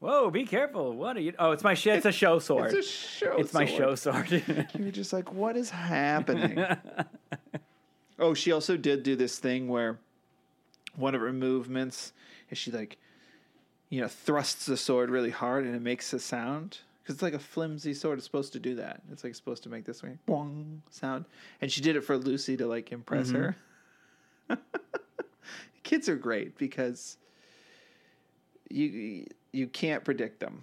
Whoa, 0.00 0.30
be 0.30 0.44
careful. 0.44 0.94
What 0.94 1.16
are 1.16 1.20
you? 1.20 1.32
Oh, 1.38 1.52
it's 1.52 1.62
my 1.62 1.74
shit. 1.74 1.96
It's 1.98 2.06
a 2.06 2.12
show 2.12 2.40
sword. 2.40 2.72
It's 2.72 2.88
a 2.88 2.90
show. 2.90 3.26
Sword. 3.26 3.40
It's 3.40 3.54
my 3.54 3.66
show 3.66 3.94
sword. 3.94 4.28
sword. 4.28 4.68
You're 4.78 4.90
just 4.90 5.12
like, 5.12 5.32
what 5.32 5.56
is 5.56 5.70
happening? 5.70 6.64
oh, 8.18 8.34
she 8.34 8.50
also 8.50 8.76
did 8.76 9.04
do 9.04 9.14
this 9.14 9.38
thing 9.38 9.68
where 9.68 10.00
one 10.96 11.14
of 11.14 11.20
her 11.20 11.32
movements 11.32 12.12
is 12.50 12.58
she 12.58 12.72
like, 12.72 12.98
you 13.90 14.00
know, 14.00 14.08
thrusts 14.08 14.66
the 14.66 14.76
sword 14.76 15.08
really 15.08 15.30
hard 15.30 15.64
and 15.64 15.76
it 15.76 15.82
makes 15.82 16.12
a 16.12 16.18
sound 16.18 16.78
because 17.02 17.14
it's 17.14 17.22
like 17.22 17.34
a 17.34 17.38
flimsy 17.38 17.94
sword. 17.94 18.18
It's 18.18 18.26
supposed 18.26 18.54
to 18.54 18.58
do 18.58 18.76
that. 18.76 19.02
It's 19.12 19.22
like 19.22 19.34
supposed 19.34 19.62
to 19.64 19.68
make 19.68 19.84
this 19.84 20.02
way 20.02 20.18
boing 20.26 20.78
sound, 20.90 21.26
and 21.60 21.70
she 21.70 21.80
did 21.80 21.96
it 21.96 22.00
for 22.00 22.16
Lucy 22.16 22.56
to 22.56 22.66
like 22.66 22.92
impress 22.92 23.30
mm-hmm. 23.30 23.52
her. 24.50 24.58
Kids 25.92 26.08
are 26.08 26.16
great 26.16 26.56
because 26.56 27.18
you 28.70 29.26
you 29.52 29.66
can't 29.66 30.02
predict 30.02 30.40
them. 30.40 30.62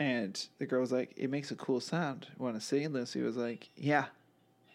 And 0.00 0.42
the 0.58 0.64
girl 0.64 0.80
was 0.80 0.90
like, 0.90 1.12
"It 1.18 1.28
makes 1.28 1.50
a 1.50 1.54
cool 1.54 1.80
sound. 1.80 2.28
Want 2.38 2.54
to 2.54 2.62
see?" 2.62 2.82
And 2.82 2.94
Lucy 2.94 3.20
was 3.20 3.36
like, 3.36 3.68
"Yeah." 3.76 4.06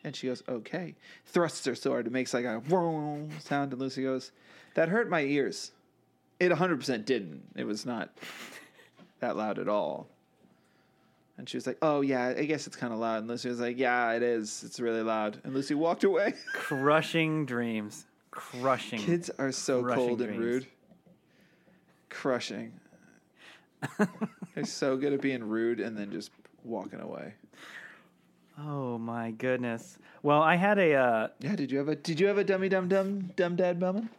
And 0.04 0.16
she 0.16 0.28
goes, 0.28 0.44
"Okay." 0.48 0.94
Thrusts 1.26 1.66
her 1.66 1.74
sword. 1.74 2.06
It 2.06 2.14
makes 2.14 2.36
like 2.36 2.46
a 2.46 2.60
vroom 2.60 3.32
sound. 3.40 3.72
And 3.72 3.82
Lucy 3.82 4.04
goes, 4.04 4.32
"That 4.76 4.90
hurt 4.90 5.10
my 5.10 5.22
ears." 5.22 5.72
It 6.40 6.52
100% 6.52 7.08
didn't. 7.08 7.42
It 7.56 7.64
was 7.64 7.84
not 7.84 8.16
that 9.22 9.38
loud 9.38 9.58
at 9.58 9.68
all. 9.68 10.08
And 11.36 11.50
she 11.50 11.58
was 11.58 11.66
like, 11.66 11.80
"Oh 11.82 12.02
yeah, 12.02 12.36
I 12.38 12.46
guess 12.46 12.68
it's 12.68 12.76
kind 12.76 12.94
of 12.94 13.00
loud." 13.00 13.22
And 13.22 13.28
Lucy 13.28 13.50
was 13.50 13.60
like, 13.60 13.80
"Yeah, 13.80 14.12
it 14.12 14.22
is. 14.22 14.64
It's 14.64 14.80
really 14.80 15.02
loud." 15.02 15.42
And 15.44 15.56
Lucy 15.56 15.74
walked 15.74 16.04
away. 16.04 16.36
Crushing 16.54 17.48
dreams. 17.48 18.06
Crushing. 18.32 19.00
Kids 19.00 19.30
are 19.40 19.52
so 19.52 19.84
cold 19.84 20.22
and 20.22 20.36
dreams. 20.36 20.40
rude. 20.54 20.68
Crushing. 22.10 22.74
They're 24.56 24.66
so 24.66 24.98
good 24.98 25.14
at 25.14 25.22
being 25.22 25.44
rude 25.44 25.80
and 25.80 25.98
then 25.98 26.12
just 26.12 26.32
walking 26.64 27.00
away. 27.00 27.34
Oh 28.60 28.98
my 28.98 29.32
goodness. 29.32 29.98
Well, 30.22 30.42
I 30.42 30.56
had 30.56 30.78
a 30.80 30.94
uh, 30.96 31.28
Yeah, 31.40 31.56
did 31.56 31.72
you 31.72 31.78
have 31.78 31.88
a 31.88 31.96
did 31.96 32.20
you 32.20 32.28
have 32.28 32.38
a 32.38 32.44
dummy 32.44 32.68
dum 32.70 32.88
dum 32.90 33.32
dumb 33.36 33.56
dad 33.56 33.80
moment? 33.80 34.10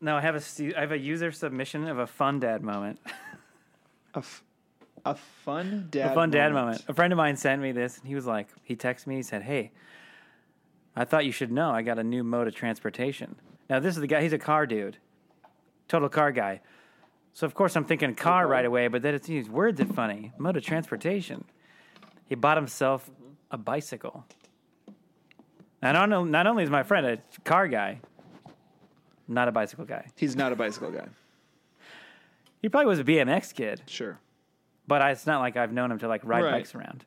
no. 0.00 0.16
I 0.16 0.20
have 0.20 0.34
a 0.34 0.76
I 0.76 0.80
have 0.80 0.92
a 0.92 0.98
user 0.98 1.30
submission 1.30 1.86
of 1.86 1.98
a 1.98 2.06
fun 2.06 2.40
dad 2.40 2.62
moment. 2.62 2.98
A, 4.14 4.18
f- 4.18 4.42
a 5.04 5.14
fun 5.14 5.86
dad 5.90 6.10
a 6.10 6.14
fun 6.14 6.30
dad 6.30 6.52
moment. 6.52 6.84
A 6.88 6.94
friend 6.94 7.12
of 7.12 7.16
mine 7.16 7.36
sent 7.36 7.62
me 7.62 7.70
this, 7.70 7.98
and 7.98 8.08
he 8.08 8.14
was 8.16 8.26
like, 8.26 8.48
he 8.64 8.74
texted 8.74 9.06
me. 9.06 9.16
He 9.16 9.22
said, 9.22 9.42
"Hey, 9.42 9.70
I 10.96 11.04
thought 11.04 11.24
you 11.24 11.32
should 11.32 11.52
know. 11.52 11.70
I 11.70 11.82
got 11.82 11.98
a 11.98 12.04
new 12.04 12.24
mode 12.24 12.48
of 12.48 12.54
transportation. 12.56 13.36
Now, 13.68 13.80
this 13.80 13.94
is 13.96 14.00
the 14.00 14.06
guy. 14.06 14.22
He's 14.22 14.32
a 14.32 14.38
car 14.38 14.66
dude, 14.66 14.96
total 15.88 16.08
car 16.08 16.32
guy. 16.32 16.60
So 17.32 17.46
of 17.46 17.54
course 17.54 17.76
I'm 17.76 17.84
thinking 17.84 18.14
car 18.14 18.46
right 18.46 18.64
away, 18.64 18.88
but 18.88 19.02
then 19.02 19.14
it's 19.14 19.26
these 19.26 19.48
words 19.50 19.78
that 19.78 19.94
funny. 19.94 20.32
Mode 20.38 20.56
of 20.56 20.62
transportation. 20.64 21.44
He 22.28 22.34
bought 22.34 22.56
himself 22.56 23.10
a 23.50 23.58
bicycle. 23.58 24.24
Not 25.82 25.96
only, 26.12 26.30
not 26.30 26.46
only 26.46 26.64
is 26.64 26.70
my 26.70 26.82
friend 26.82 27.06
a 27.06 27.18
car 27.44 27.68
guy, 27.68 28.00
not 29.28 29.48
a 29.48 29.52
bicycle 29.52 29.84
guy. 29.84 30.06
He's 30.16 30.34
not 30.34 30.52
a 30.52 30.56
bicycle 30.56 30.90
guy. 30.90 31.08
He 32.62 32.68
probably 32.70 32.88
was 32.88 32.98
a 33.00 33.04
BMX 33.04 33.52
kid. 33.54 33.82
Sure. 33.86 34.18
but 34.88 35.02
I, 35.02 35.10
it's 35.10 35.26
not 35.26 35.40
like 35.40 35.56
I've 35.56 35.72
known 35.72 35.90
him 35.90 35.98
to 35.98 36.08
like 36.08 36.22
ride 36.24 36.42
Right. 36.44 36.52
bikes 36.52 36.74
around. 36.74 37.04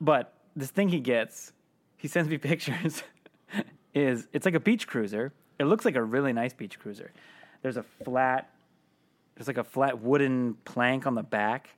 But 0.00 0.34
this 0.54 0.70
thing 0.70 0.88
he 0.90 1.00
gets, 1.00 1.52
he 1.96 2.08
sends 2.08 2.28
me 2.28 2.36
pictures. 2.50 3.02
Is 3.94 4.28
it's 4.32 4.44
like 4.44 4.54
a 4.54 4.60
beach 4.60 4.86
cruiser. 4.86 5.32
It 5.58 5.64
looks 5.64 5.84
like 5.84 5.96
a 5.96 6.02
really 6.02 6.32
nice 6.32 6.52
beach 6.52 6.78
cruiser. 6.78 7.12
There's 7.62 7.76
a 7.76 7.82
flat, 8.04 8.50
there's 9.34 9.46
like 9.46 9.58
a 9.58 9.64
flat 9.64 10.00
wooden 10.00 10.54
plank 10.64 11.06
on 11.06 11.14
the 11.14 11.22
back. 11.22 11.70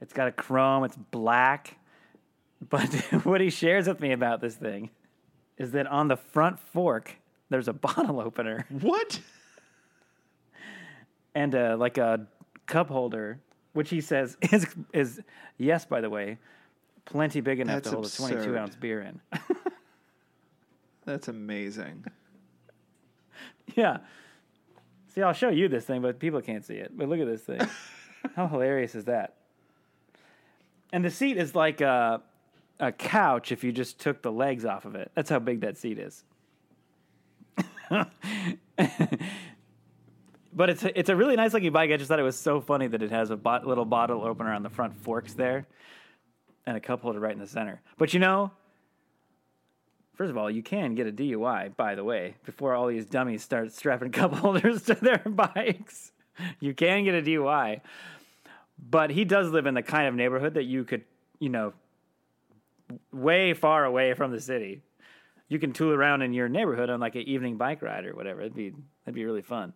It's 0.00 0.12
got 0.12 0.28
a 0.28 0.32
chrome. 0.32 0.84
It's 0.84 0.96
black. 0.96 1.78
But 2.68 2.92
what 3.24 3.40
he 3.40 3.50
shares 3.50 3.88
with 3.88 4.00
me 4.00 4.12
about 4.12 4.40
this 4.40 4.54
thing 4.54 4.90
is 5.58 5.72
that 5.72 5.86
on 5.86 6.08
the 6.08 6.16
front 6.16 6.58
fork 6.58 7.16
there's 7.50 7.68
a 7.68 7.72
bottle 7.86 8.20
opener 8.20 8.66
What? 8.80 9.20
and 11.34 11.54
uh, 11.54 11.76
like 11.78 11.98
a 11.98 12.26
cup 12.66 12.88
holder, 12.88 13.40
which 13.72 13.90
he 13.90 14.00
says 14.00 14.36
is 14.52 14.66
is 14.92 15.20
yes, 15.58 15.84
by 15.84 16.00
the 16.00 16.10
way, 16.10 16.38
plenty 17.04 17.40
big 17.40 17.60
enough 17.60 17.82
That's 17.82 17.90
to 17.90 17.96
hold 17.96 18.06
a 18.06 18.10
22 18.10 18.56
ounce 18.56 18.76
beer 18.76 19.00
in. 19.02 19.20
That's 21.04 21.28
amazing. 21.28 22.04
yeah. 23.76 23.98
See, 25.14 25.22
I'll 25.22 25.32
show 25.32 25.50
you 25.50 25.68
this 25.68 25.84
thing, 25.84 26.02
but 26.02 26.18
people 26.18 26.40
can't 26.40 26.64
see 26.64 26.74
it. 26.74 26.96
But 26.96 27.08
look 27.08 27.20
at 27.20 27.26
this 27.26 27.42
thing. 27.42 27.60
How 28.36 28.48
hilarious 28.48 28.94
is 28.94 29.04
that? 29.04 29.34
And 30.92 31.04
the 31.04 31.10
seat 31.10 31.36
is 31.36 31.54
like 31.54 31.80
a 31.80 32.22
a 32.80 32.90
couch 32.90 33.52
if 33.52 33.62
you 33.62 33.70
just 33.70 34.00
took 34.00 34.22
the 34.22 34.32
legs 34.32 34.64
off 34.64 34.84
of 34.84 34.96
it. 34.96 35.10
That's 35.14 35.30
how 35.30 35.38
big 35.38 35.60
that 35.60 35.78
seat 35.78 35.98
is. 35.98 36.24
But 40.54 40.70
it's 40.70 40.84
a, 40.84 40.98
it's 40.98 41.08
a 41.08 41.16
really 41.16 41.34
nice 41.34 41.52
looking 41.52 41.72
bike. 41.72 41.90
I 41.90 41.96
just 41.96 42.08
thought 42.08 42.20
it 42.20 42.24
was 42.24 42.38
so 42.38 42.60
funny 42.60 42.86
that 42.86 43.02
it 43.02 43.10
has 43.10 43.30
a 43.30 43.36
bot, 43.36 43.66
little 43.66 43.84
bottle 43.84 44.22
opener 44.22 44.52
on 44.52 44.62
the 44.62 44.70
front 44.70 44.94
forks 45.02 45.34
there, 45.34 45.66
and 46.64 46.76
a 46.76 46.80
cup 46.80 47.02
holder 47.02 47.18
right 47.18 47.32
in 47.32 47.40
the 47.40 47.46
center. 47.46 47.80
But 47.98 48.14
you 48.14 48.20
know, 48.20 48.52
first 50.14 50.30
of 50.30 50.36
all, 50.36 50.50
you 50.50 50.62
can 50.62 50.94
get 50.94 51.06
a 51.06 51.12
DUI. 51.12 51.76
By 51.76 51.94
the 51.94 52.04
way, 52.04 52.34
before 52.44 52.74
all 52.74 52.86
these 52.86 53.06
dummies 53.06 53.42
start 53.42 53.72
strapping 53.72 54.12
cup 54.12 54.32
holders 54.32 54.82
to 54.84 54.94
their 54.94 55.18
bikes, 55.26 56.12
you 56.60 56.74
can 56.74 57.04
get 57.04 57.14
a 57.14 57.22
DUI. 57.22 57.80
But 58.90 59.10
he 59.10 59.24
does 59.24 59.50
live 59.50 59.66
in 59.66 59.74
the 59.74 59.82
kind 59.82 60.08
of 60.08 60.14
neighborhood 60.14 60.54
that 60.54 60.64
you 60.64 60.84
could, 60.84 61.04
you 61.38 61.48
know, 61.48 61.72
way 63.12 63.54
far 63.54 63.84
away 63.84 64.14
from 64.14 64.30
the 64.30 64.40
city. 64.40 64.82
You 65.48 65.58
can 65.58 65.72
tool 65.72 65.92
around 65.92 66.22
in 66.22 66.32
your 66.32 66.48
neighborhood 66.48 66.90
on 66.90 67.00
like 67.00 67.14
an 67.14 67.22
evening 67.22 67.56
bike 67.56 67.82
ride 67.82 68.04
or 68.04 68.14
whatever. 68.14 68.40
It'd 68.40 68.54
be 68.54 68.72
that'd 69.04 69.14
be 69.14 69.24
really 69.24 69.42
fun 69.42 69.72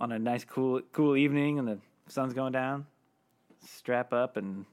on 0.00 0.12
a 0.12 0.18
nice 0.18 0.44
cool 0.44 0.80
cool 0.92 1.16
evening 1.16 1.58
and 1.58 1.68
the 1.68 1.78
sun's 2.08 2.34
going 2.34 2.52
down. 2.52 2.86
Strap 3.64 4.12
up 4.12 4.36
and 4.36 4.64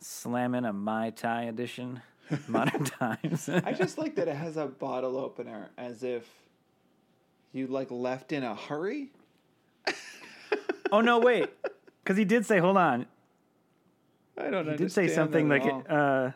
slam 0.00 0.54
in 0.54 0.64
a 0.64 0.72
Mai 0.72 1.10
Tai 1.10 1.44
edition, 1.44 2.00
modern 2.48 2.84
times. 2.84 3.48
I 3.48 3.72
just 3.72 3.98
like 3.98 4.16
that 4.16 4.28
it 4.28 4.36
has 4.36 4.56
a 4.56 4.66
bottle 4.66 5.16
opener 5.16 5.70
as 5.78 6.02
if 6.02 6.28
you 7.52 7.66
like 7.66 7.90
left 7.90 8.32
in 8.32 8.42
a 8.42 8.54
hurry. 8.54 9.10
oh 10.92 11.00
no, 11.00 11.18
wait, 11.18 11.48
because 12.02 12.16
he 12.16 12.24
did 12.24 12.44
say, 12.44 12.58
hold 12.58 12.76
on, 12.76 13.06
I 14.36 14.50
don't 14.50 14.68
he 14.68 14.76
did 14.76 14.92
say 14.92 15.08
something 15.08 15.48
like, 15.48 15.64
uh, 15.88 16.30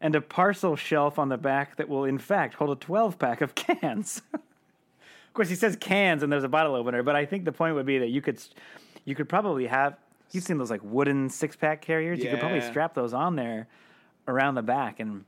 and 0.00 0.14
a 0.14 0.20
parcel 0.20 0.76
shelf 0.76 1.18
on 1.18 1.28
the 1.28 1.38
back 1.38 1.76
that 1.76 1.88
will 1.88 2.04
in 2.04 2.18
fact 2.18 2.54
hold 2.54 2.70
a 2.70 2.76
twelve 2.76 3.18
pack 3.18 3.40
of 3.40 3.54
cans. 3.54 4.22
of 4.34 5.32
course, 5.32 5.48
he 5.48 5.54
says 5.54 5.76
cans 5.76 6.22
and 6.22 6.30
there's 6.30 6.44
a 6.44 6.48
bottle 6.48 6.74
opener, 6.74 7.02
but 7.02 7.16
I 7.16 7.24
think 7.24 7.44
the 7.44 7.52
point 7.52 7.74
would 7.74 7.86
be 7.86 7.98
that 7.98 8.08
you 8.08 8.20
could, 8.20 8.42
you 9.04 9.14
could 9.14 9.28
probably 9.28 9.66
have. 9.66 9.96
You've 10.32 10.44
seen 10.44 10.58
those 10.58 10.70
like 10.70 10.82
wooden 10.82 11.30
six 11.30 11.54
pack 11.54 11.80
carriers. 11.80 12.18
You 12.18 12.28
could 12.28 12.40
probably 12.40 12.60
strap 12.60 12.94
those 12.94 13.14
on 13.14 13.36
there 13.36 13.68
around 14.28 14.54
the 14.54 14.62
back 14.62 15.00
and 15.00 15.24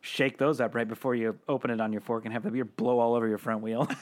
shake 0.00 0.38
those 0.38 0.60
up 0.60 0.74
right 0.74 0.88
before 0.88 1.14
you 1.14 1.38
open 1.48 1.70
it 1.70 1.80
on 1.80 1.92
your 1.92 2.00
fork 2.00 2.24
and 2.24 2.32
have 2.32 2.42
the 2.42 2.50
beer 2.50 2.64
blow 2.64 2.98
all 2.98 3.14
over 3.14 3.28
your 3.28 3.38
front 3.38 3.62
wheel. 3.62 3.88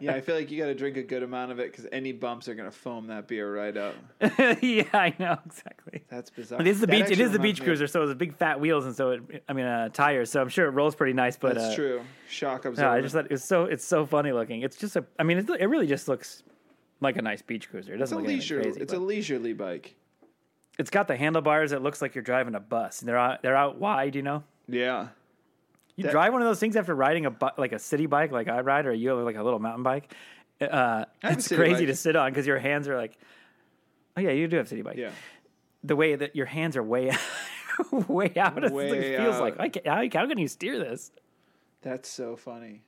yeah, 0.00 0.14
I 0.14 0.20
feel 0.20 0.34
like 0.34 0.50
you 0.50 0.58
got 0.58 0.66
to 0.66 0.74
drink 0.74 0.96
a 0.96 1.02
good 1.02 1.22
amount 1.22 1.52
of 1.52 1.58
it 1.58 1.70
because 1.70 1.86
any 1.92 2.12
bumps 2.12 2.48
are 2.48 2.54
gonna 2.54 2.70
foam 2.70 3.08
that 3.08 3.26
beer 3.28 3.54
right 3.54 3.76
up. 3.76 3.94
yeah, 4.62 4.84
I 4.92 5.14
know 5.18 5.38
exactly. 5.44 6.04
That's 6.08 6.30
bizarre. 6.30 6.60
It 6.60 6.66
is 6.66 6.80
the 6.80 6.86
That 6.86 7.08
beach. 7.08 7.10
It 7.10 7.20
is 7.20 7.32
the 7.32 7.38
beach 7.38 7.60
me 7.60 7.66
cruiser, 7.66 7.86
so 7.86 8.02
it's 8.02 8.12
a 8.12 8.16
big 8.16 8.34
fat 8.34 8.60
wheels, 8.60 8.84
and 8.84 8.94
so 8.94 9.10
it, 9.10 9.44
I 9.48 9.52
mean 9.52 9.66
uh, 9.66 9.88
tires. 9.90 10.30
So 10.30 10.40
I'm 10.40 10.48
sure 10.48 10.66
it 10.66 10.70
rolls 10.70 10.94
pretty 10.94 11.12
nice. 11.12 11.36
But 11.36 11.54
That's 11.54 11.72
uh, 11.72 11.76
true. 11.76 12.00
Shock 12.28 12.64
absorber. 12.64 12.90
No. 12.90 12.96
I 12.96 13.00
just 13.00 13.14
thought 13.14 13.30
it's 13.30 13.44
so 13.44 13.64
it's 13.64 13.84
so 13.84 14.06
funny 14.06 14.32
looking. 14.32 14.62
It's 14.62 14.76
just 14.76 14.96
a. 14.96 15.04
I 15.18 15.22
mean, 15.22 15.38
it, 15.38 15.48
it 15.48 15.66
really 15.66 15.86
just 15.86 16.08
looks 16.08 16.42
like 17.00 17.16
a 17.16 17.22
nice 17.22 17.42
beach 17.42 17.68
cruiser. 17.70 17.92
It 17.92 18.00
it's 18.00 18.12
a 18.12 18.14
doesn't 18.14 18.18
look 18.18 18.24
anything 18.24 18.40
leisure. 18.40 18.62
crazy. 18.62 18.80
it's 18.80 18.92
but 18.92 19.00
a 19.00 19.04
leisurely 19.04 19.52
bike. 19.52 19.94
It's 20.78 20.90
got 20.90 21.08
the 21.08 21.16
handlebars. 21.16 21.72
It 21.72 21.82
looks 21.82 22.00
like 22.02 22.14
you're 22.14 22.24
driving 22.24 22.54
a 22.54 22.60
bus. 22.60 23.00
They're 23.00 23.18
out. 23.18 23.42
They're 23.42 23.56
out 23.56 23.78
wide. 23.78 24.14
You 24.14 24.22
know. 24.22 24.44
Yeah. 24.68 25.08
You 25.96 26.04
That- 26.04 26.12
drive 26.12 26.32
one 26.32 26.42
of 26.42 26.48
those 26.48 26.60
things 26.60 26.76
after 26.76 26.94
riding 26.94 27.24
a 27.26 27.30
bu- 27.30 27.48
like 27.56 27.72
a 27.72 27.78
city 27.78 28.06
bike, 28.06 28.30
like 28.30 28.48
I 28.48 28.60
ride, 28.60 28.86
or 28.86 28.92
you 28.92 29.08
have 29.10 29.18
like 29.18 29.36
a 29.36 29.42
little 29.42 29.58
mountain 29.58 29.82
bike. 29.82 30.12
Uh, 30.60 31.04
it's 31.22 31.48
crazy 31.48 31.80
bike. 31.80 31.86
to 31.88 31.96
sit 31.96 32.16
on 32.16 32.30
because 32.30 32.46
your 32.46 32.58
hands 32.58 32.88
are 32.88 32.96
like. 32.96 33.16
Oh 34.16 34.20
yeah, 34.20 34.30
you 34.30 34.48
do 34.48 34.56
have 34.56 34.68
city 34.68 34.82
bike. 34.82 34.96
Yeah. 34.96 35.10
The 35.84 35.94
way 35.96 36.14
that 36.16 36.34
your 36.34 36.46
hands 36.46 36.76
are 36.76 36.82
way, 36.82 37.12
way 38.08 38.32
out. 38.36 38.64
It 38.64 38.72
Way 38.72 39.16
feels 39.16 39.36
out. 39.36 39.40
like 39.42 39.60
I 39.60 39.68
can, 39.68 39.82
how, 39.84 39.96
how 40.20 40.26
can 40.28 40.38
you 40.38 40.48
steer 40.48 40.78
this? 40.78 41.12
That's 41.82 42.08
so 42.08 42.34
funny. 42.36 42.82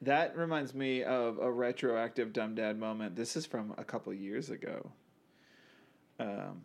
That 0.00 0.36
reminds 0.36 0.74
me 0.74 1.02
of 1.04 1.38
a 1.38 1.50
retroactive 1.50 2.32
dumb 2.32 2.54
dad 2.54 2.78
moment. 2.78 3.14
This 3.14 3.36
is 3.36 3.46
from 3.46 3.74
a 3.78 3.84
couple 3.84 4.12
years 4.12 4.50
ago. 4.50 4.90
Um, 6.22 6.62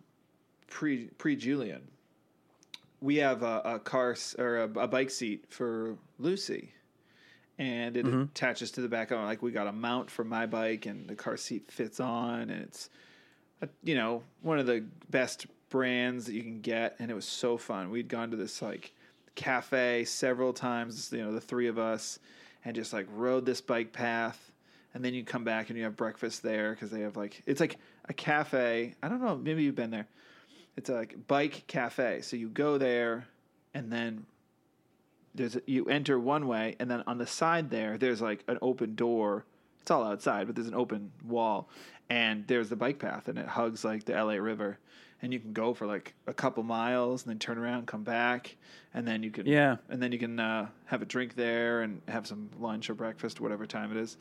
pre 0.68 1.06
pre 1.18 1.36
Julian. 1.36 1.82
We 3.02 3.18
have 3.18 3.44
a, 3.44 3.62
a 3.64 3.80
car 3.80 4.16
or 4.38 4.58
a, 4.58 4.64
a 4.80 4.88
bike 4.88 5.12
seat 5.12 5.46
for 5.50 5.98
Lucy, 6.20 6.72
and 7.60 7.96
it 7.96 8.06
attaches 8.08 8.72
to 8.72 8.82
the 8.82 8.88
back 8.88 9.12
of. 9.12 9.20
Like 9.20 9.42
we 9.42 9.52
got 9.52 9.68
a 9.68 9.72
mount 9.72 10.10
for 10.10 10.24
my 10.24 10.46
bike, 10.46 10.86
and 10.86 11.08
the 11.08 11.16
car 11.16 11.38
seat 11.38 11.72
fits 11.72 12.00
on, 12.00 12.50
and 12.50 12.64
it's 12.64 12.90
a, 13.62 13.70
you 13.84 13.96
know 13.96 14.24
one 14.42 14.60
of 14.60 14.66
the 14.66 14.86
best 15.10 15.48
brands 15.70 16.26
that 16.26 16.34
you 16.34 16.44
can 16.44 16.62
get, 16.62 16.96
and 17.00 17.12
it 17.12 17.14
was 17.14 17.26
so 17.26 17.58
fun. 17.58 17.90
We'd 17.90 18.08
gone 18.08 18.32
to 18.32 18.38
this 18.38 18.62
like 18.62 18.94
cafe 19.36 20.04
several 20.06 20.52
times, 20.54 21.12
you 21.12 21.24
know, 21.24 21.32
the 21.32 21.42
three 21.42 21.68
of 21.68 21.78
us, 21.78 22.20
and 22.66 22.76
just 22.76 22.94
like 22.94 23.08
rode 23.14 23.46
this 23.46 23.62
bike 23.62 23.94
path. 23.94 24.52
And 24.94 25.06
then 25.06 25.14
you 25.14 25.24
come 25.24 25.44
back 25.44 25.70
and 25.70 25.78
you 25.78 25.84
have 25.84 25.96
breakfast 25.96 26.42
there 26.42 26.72
because 26.72 26.90
they 26.90 27.02
have 27.02 27.16
like 27.16 27.44
it's 27.46 27.60
like 27.60 27.78
a 28.10 28.14
cafe. 28.14 28.96
I 29.04 29.08
don't 29.10 29.22
know, 29.22 29.36
maybe 29.36 29.64
you've 29.64 29.76
been 29.76 29.92
there. 29.92 30.08
It's 30.76 30.90
a 30.90 30.94
like 30.94 31.28
bike 31.28 31.64
cafe. 31.68 32.22
So 32.22 32.36
you 32.38 32.50
go 32.50 32.78
there, 32.78 33.28
and 33.74 33.92
then 33.92 34.26
there's 35.36 35.56
a, 35.56 35.62
you 35.66 35.86
enter 35.86 36.20
one 36.20 36.48
way, 36.48 36.76
and 36.80 36.90
then 36.90 37.04
on 37.08 37.18
the 37.18 37.28
side 37.28 37.70
there, 37.70 37.98
there's 37.98 38.22
like 38.22 38.44
an 38.48 38.58
open 38.62 38.96
door. 38.96 39.46
It's 39.82 39.92
all 39.92 40.04
outside, 40.04 40.48
but 40.48 40.56
there's 40.56 40.68
an 40.68 40.76
open 40.76 41.12
wall, 41.26 41.70
and 42.10 42.46
there's 42.48 42.70
the 42.70 42.76
bike 42.76 43.00
path, 43.00 43.28
and 43.28 43.38
it 43.40 43.48
hugs 43.48 43.84
like 43.86 44.04
the 44.06 44.14
LA 44.14 44.34
River, 44.34 44.78
and 45.22 45.32
you 45.34 45.40
can 45.40 45.54
go 45.54 45.74
for 45.74 45.86
like 45.88 46.14
a 46.28 46.34
couple 46.34 46.62
miles, 46.64 47.24
and 47.24 47.32
then 47.32 47.40
turn 47.40 47.58
around, 47.58 47.88
come 47.88 48.04
back, 48.04 48.56
and 48.94 49.08
then 49.08 49.24
you 49.24 49.32
can 49.32 49.46
Yeah. 49.46 49.78
and 49.90 50.02
then 50.02 50.12
you 50.12 50.20
can 50.20 50.40
uh, 50.40 50.68
have 50.86 51.02
a 51.02 51.06
drink 51.06 51.36
there 51.36 51.82
and 51.82 52.02
have 52.08 52.28
some 52.28 52.50
lunch 52.60 52.90
or 52.90 52.96
breakfast, 52.96 53.40
whatever 53.40 53.66
time 53.66 53.92
it 53.92 53.98
is. 53.98 54.18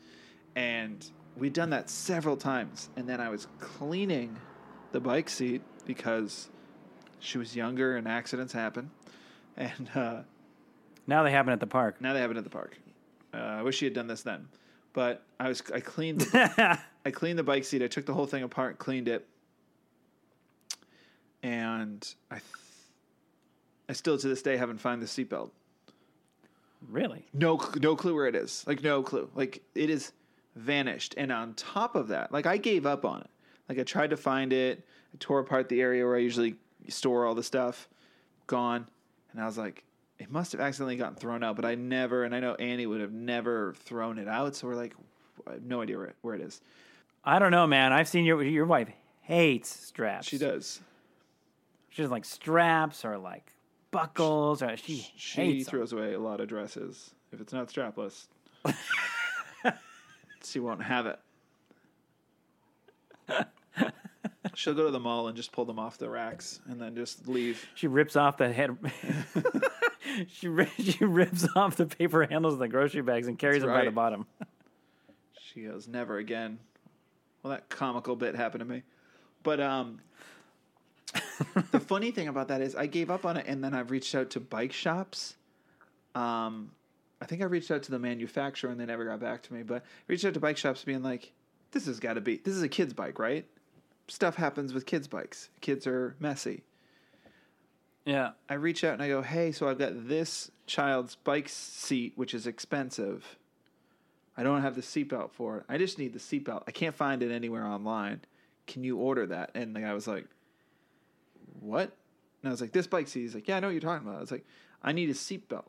And 0.55 1.05
we'd 1.37 1.53
done 1.53 1.69
that 1.71 1.89
several 1.89 2.37
times, 2.37 2.89
and 2.95 3.07
then 3.07 3.19
I 3.21 3.29
was 3.29 3.47
cleaning 3.59 4.37
the 4.91 4.99
bike 4.99 5.29
seat 5.29 5.61
because 5.85 6.49
she 7.19 7.37
was 7.37 7.55
younger 7.55 7.95
and 7.97 8.07
accidents 8.07 8.53
happen, 8.53 8.91
and. 9.55 9.89
Uh, 9.95 10.21
Now 11.07 11.23
they 11.23 11.31
happen 11.31 11.53
at 11.53 11.59
the 11.59 11.67
park. 11.67 12.01
now 12.01 12.13
they 12.13 12.19
happen 12.19 12.37
at 12.37 12.43
the 12.43 12.49
park. 12.49 12.77
Uh, 13.33 13.37
I 13.37 13.61
wish 13.61 13.77
she 13.77 13.85
had 13.85 13.93
done 13.93 14.07
this 14.07 14.23
then, 14.23 14.47
but 14.93 15.23
I 15.39 15.47
was 15.49 15.61
I 15.73 15.79
cleaned 15.79 16.21
the, 16.21 16.79
I 17.05 17.11
cleaned 17.11 17.37
the 17.39 17.43
bike 17.43 17.63
seat. 17.65 17.81
I 17.81 17.87
took 17.87 18.05
the 18.05 18.13
whole 18.13 18.25
thing 18.25 18.43
apart, 18.43 18.77
cleaned 18.77 19.07
it, 19.07 19.25
and 21.43 22.13
I 22.31 22.35
th- 22.35 22.43
I 23.89 23.93
still 23.93 24.17
to 24.17 24.27
this 24.27 24.41
day 24.41 24.57
haven't 24.57 24.79
found 24.79 25.01
the 25.01 25.05
seatbelt. 25.05 25.51
really? 26.89 27.25
No, 27.33 27.57
cl- 27.57 27.75
no 27.81 27.95
clue 27.95 28.13
where 28.15 28.27
it 28.27 28.35
is. 28.35 28.63
Like 28.67 28.83
no 28.83 29.01
clue. 29.03 29.29
Like 29.35 29.61
it 29.75 29.89
is 29.89 30.11
vanished. 30.57 31.13
And 31.17 31.31
on 31.31 31.53
top 31.53 31.95
of 31.95 32.09
that, 32.09 32.31
like 32.31 32.45
I 32.45 32.57
gave 32.57 32.85
up 32.85 33.05
on 33.05 33.21
it. 33.21 33.29
Like 33.69 33.79
I 33.79 33.83
tried 33.83 34.09
to 34.11 34.17
find 34.17 34.53
it. 34.53 34.85
I 35.13 35.17
tore 35.19 35.39
apart 35.39 35.69
the 35.69 35.81
area 35.81 36.05
where 36.05 36.15
I 36.15 36.19
usually 36.19 36.55
store 36.89 37.25
all 37.25 37.35
the 37.35 37.43
stuff. 37.43 37.87
Gone. 38.47 38.87
And 39.31 39.41
I 39.41 39.45
was 39.45 39.57
like, 39.57 39.83
it 40.19 40.31
must 40.31 40.51
have 40.53 40.61
accidentally 40.61 40.95
gotten 40.95 41.15
thrown 41.15 41.43
out. 41.43 41.55
But 41.55 41.65
I 41.65 41.75
never, 41.75 42.23
and 42.23 42.33
I 42.33 42.39
know 42.39 42.55
Annie 42.55 42.87
would 42.87 43.01
have 43.01 43.11
never 43.11 43.73
thrown 43.75 44.17
it 44.17 44.27
out. 44.27 44.55
So 44.55 44.67
we're 44.67 44.75
like, 44.75 44.95
I 45.45 45.53
have 45.53 45.63
no 45.63 45.81
idea 45.81 45.97
where, 45.97 46.13
where 46.21 46.35
it 46.35 46.41
is. 46.41 46.61
I 47.23 47.39
don't 47.39 47.51
know, 47.51 47.67
man. 47.67 47.91
I've 47.93 48.07
seen 48.07 48.25
your 48.25 48.41
your 48.43 48.65
wife 48.65 48.89
hates 49.21 49.69
straps. 49.69 50.27
She 50.27 50.37
does. 50.37 50.79
She 51.89 52.01
doesn't 52.01 52.11
like 52.11 52.25
straps 52.25 53.03
or 53.03 53.17
like 53.17 53.51
buckles 53.91 54.61
or 54.61 54.77
she, 54.77 55.07
She 55.17 55.41
hates 55.41 55.65
them. 55.65 55.71
throws 55.71 55.93
away 55.93 56.13
a 56.13 56.19
lot 56.19 56.39
of 56.39 56.47
dresses. 56.47 57.11
If 57.33 57.41
it's 57.41 57.51
not 57.51 57.67
strapless, 57.67 58.27
she 60.49 60.59
won't 60.59 60.83
have 60.83 61.05
it. 61.07 61.19
She'll 64.55 64.73
go 64.73 64.85
to 64.85 64.91
the 64.91 64.99
mall 64.99 65.27
and 65.27 65.35
just 65.35 65.51
pull 65.51 65.65
them 65.65 65.77
off 65.77 65.97
the 65.97 66.09
racks 66.09 66.59
and 66.67 66.81
then 66.81 66.95
just 66.95 67.27
leave. 67.27 67.65
She 67.75 67.87
rips 67.87 68.15
off 68.15 68.37
the 68.37 68.51
head. 68.51 68.75
she 70.29 70.47
ri- 70.47 70.71
she 70.79 71.05
rips 71.05 71.47
off 71.55 71.75
the 71.75 71.85
paper 71.85 72.25
handles 72.25 72.53
of 72.53 72.59
the 72.59 72.67
grocery 72.67 73.01
bags 73.01 73.27
and 73.27 73.37
carries 73.37 73.61
That's 73.61 73.67
them 73.67 73.79
by 73.79 73.85
the 73.85 73.91
bottom. 73.91 74.25
She 75.39 75.63
goes, 75.63 75.87
never 75.87 76.17
again. 76.17 76.59
Well, 77.43 77.51
that 77.51 77.69
comical 77.69 78.15
bit 78.15 78.35
happened 78.35 78.61
to 78.61 78.65
me. 78.65 78.83
But 79.43 79.59
um, 79.59 79.99
the 81.71 81.79
funny 81.79 82.11
thing 82.11 82.27
about 82.27 82.47
that 82.49 82.61
is 82.61 82.75
I 82.75 82.87
gave 82.87 83.09
up 83.09 83.25
on 83.25 83.37
it 83.37 83.45
and 83.47 83.63
then 83.63 83.73
I've 83.73 83.91
reached 83.91 84.13
out 84.15 84.29
to 84.31 84.39
bike 84.39 84.73
shops. 84.73 85.35
Um, 86.15 86.71
I 87.21 87.25
think 87.25 87.41
I 87.41 87.45
reached 87.45 87.71
out 87.71 87.83
to 87.83 87.91
the 87.91 87.99
manufacturer 87.99 88.69
and 88.69 88.79
they 88.79 88.85
never 88.85 89.05
got 89.05 89.19
back 89.19 89.41
to 89.43 89.53
me. 89.53 89.63
But 89.63 89.83
I 89.83 90.03
reached 90.07 90.25
out 90.25 90.33
to 90.35 90.39
bike 90.39 90.57
shops 90.57 90.83
being 90.83 91.03
like, 91.03 91.31
this 91.71 91.85
has 91.87 91.99
got 91.99 92.13
to 92.13 92.21
be, 92.21 92.37
this 92.37 92.55
is 92.55 92.63
a 92.63 92.69
kid's 92.69 92.93
bike, 92.93 93.19
right? 93.19 93.45
Stuff 94.07 94.35
happens 94.35 94.73
with 94.73 94.85
kids' 94.85 95.07
bikes. 95.07 95.49
Kids 95.61 95.87
are 95.87 96.15
messy. 96.19 96.63
Yeah. 98.05 98.31
I 98.47 98.53
reach 98.53 98.83
out 98.83 98.93
and 98.93 99.01
I 99.01 99.09
go, 99.09 99.21
hey, 99.21 99.51
so 99.51 99.67
I've 99.67 99.79
got 99.79 100.07
this 100.07 100.51
child's 100.65 101.15
bike 101.15 101.49
seat, 101.49 102.13
which 102.15 102.33
is 102.33 102.47
expensive. 102.47 103.37
I 104.37 104.43
don't 104.43 104.61
have 104.61 104.75
the 104.75 104.81
seatbelt 104.81 105.31
for 105.31 105.57
it. 105.57 105.63
I 105.67 105.77
just 105.77 105.97
need 105.97 106.13
the 106.13 106.19
seatbelt. 106.19 106.63
I 106.67 106.71
can't 106.71 106.95
find 106.95 107.23
it 107.23 107.31
anywhere 107.31 107.65
online. 107.65 108.21
Can 108.67 108.83
you 108.83 108.97
order 108.97 109.25
that? 109.25 109.51
And 109.55 109.75
the 109.75 109.81
guy 109.81 109.93
was 109.93 110.07
like, 110.07 110.27
what? 111.59 111.91
And 112.41 112.49
I 112.49 112.51
was 112.51 112.61
like, 112.61 112.71
this 112.71 112.85
bike 112.85 113.07
seat. 113.07 113.21
He's 113.21 113.33
like, 113.33 113.47
yeah, 113.47 113.57
I 113.57 113.59
know 113.59 113.67
what 113.67 113.71
you're 113.71 113.81
talking 113.81 114.07
about. 114.07 114.19
I 114.19 114.21
was 114.21 114.31
like, 114.31 114.45
I 114.83 114.91
need 114.91 115.09
a 115.09 115.13
seatbelt. 115.13 115.65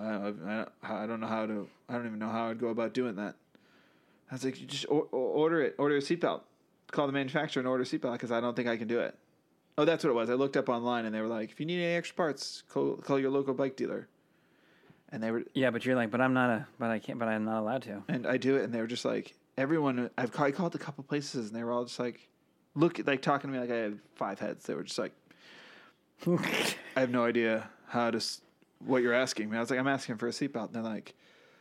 I, 0.00 0.66
I, 0.82 1.04
I 1.04 1.06
don't 1.06 1.20
know 1.20 1.26
how 1.26 1.46
to. 1.46 1.68
I 1.88 1.94
don't 1.94 2.06
even 2.06 2.18
know 2.18 2.28
how 2.28 2.48
I'd 2.50 2.58
go 2.58 2.68
about 2.68 2.94
doing 2.94 3.16
that. 3.16 3.34
I 4.30 4.34
was 4.34 4.44
like, 4.44 4.60
you 4.60 4.66
just 4.66 4.86
or, 4.88 5.02
or- 5.12 5.34
order 5.34 5.60
it. 5.62 5.74
Order 5.78 5.96
a 5.96 6.00
seatbelt. 6.00 6.42
Call 6.90 7.06
the 7.06 7.12
manufacturer 7.12 7.60
and 7.60 7.68
order 7.68 7.82
a 7.82 7.86
seatbelt 7.86 8.12
because 8.12 8.32
I 8.32 8.40
don't 8.40 8.54
think 8.56 8.68
I 8.68 8.76
can 8.76 8.88
do 8.88 9.00
it. 9.00 9.14
Oh, 9.78 9.84
that's 9.84 10.02
what 10.04 10.10
it 10.10 10.14
was. 10.14 10.28
I 10.30 10.34
looked 10.34 10.56
up 10.56 10.68
online 10.68 11.04
and 11.04 11.14
they 11.14 11.20
were 11.20 11.26
like, 11.28 11.50
if 11.50 11.60
you 11.60 11.66
need 11.66 11.82
any 11.82 11.94
extra 11.94 12.16
parts, 12.16 12.62
call, 12.68 12.96
call 12.96 13.18
your 13.18 13.30
local 13.30 13.54
bike 13.54 13.76
dealer. 13.76 14.08
And 15.12 15.22
they 15.22 15.30
were, 15.30 15.44
Yeah, 15.54 15.70
but 15.70 15.84
you're 15.86 15.96
like, 15.96 16.10
but 16.10 16.20
I'm 16.20 16.34
not 16.34 16.50
a, 16.50 16.66
but 16.78 16.90
I 16.90 16.98
can't, 16.98 17.18
but 17.18 17.28
I'm 17.28 17.44
not 17.44 17.60
allowed 17.60 17.82
to. 17.82 18.02
and 18.08 18.26
I 18.26 18.36
do 18.36 18.56
it, 18.56 18.64
and 18.64 18.72
they 18.74 18.80
were 18.80 18.86
just 18.86 19.04
like, 19.04 19.34
everyone. 19.56 20.10
I've 20.18 20.32
called, 20.32 20.48
I 20.48 20.50
called 20.52 20.74
a 20.74 20.78
couple 20.78 21.02
places, 21.04 21.48
and 21.48 21.56
they 21.56 21.64
were 21.64 21.72
all 21.72 21.84
just 21.84 21.98
like, 21.98 22.28
look, 22.74 23.00
like 23.06 23.22
talking 23.22 23.50
to 23.50 23.54
me 23.56 23.60
like 23.60 23.70
I 23.70 23.76
had 23.80 23.98
five 24.14 24.38
heads. 24.38 24.66
They 24.66 24.74
were 24.74 24.84
just 24.84 24.98
like, 24.98 25.12
I 26.26 27.00
have 27.00 27.10
no 27.10 27.24
idea 27.24 27.68
how 27.88 28.10
to 28.10 28.20
what 28.84 29.02
you're 29.02 29.14
asking 29.14 29.50
me. 29.50 29.56
I 29.56 29.60
was 29.60 29.70
like, 29.70 29.78
I'm 29.78 29.88
asking 29.88 30.16
for 30.16 30.26
a 30.28 30.30
seatbelt, 30.30 30.66
and 30.66 30.74
they're 30.74 30.82
like, 30.82 31.14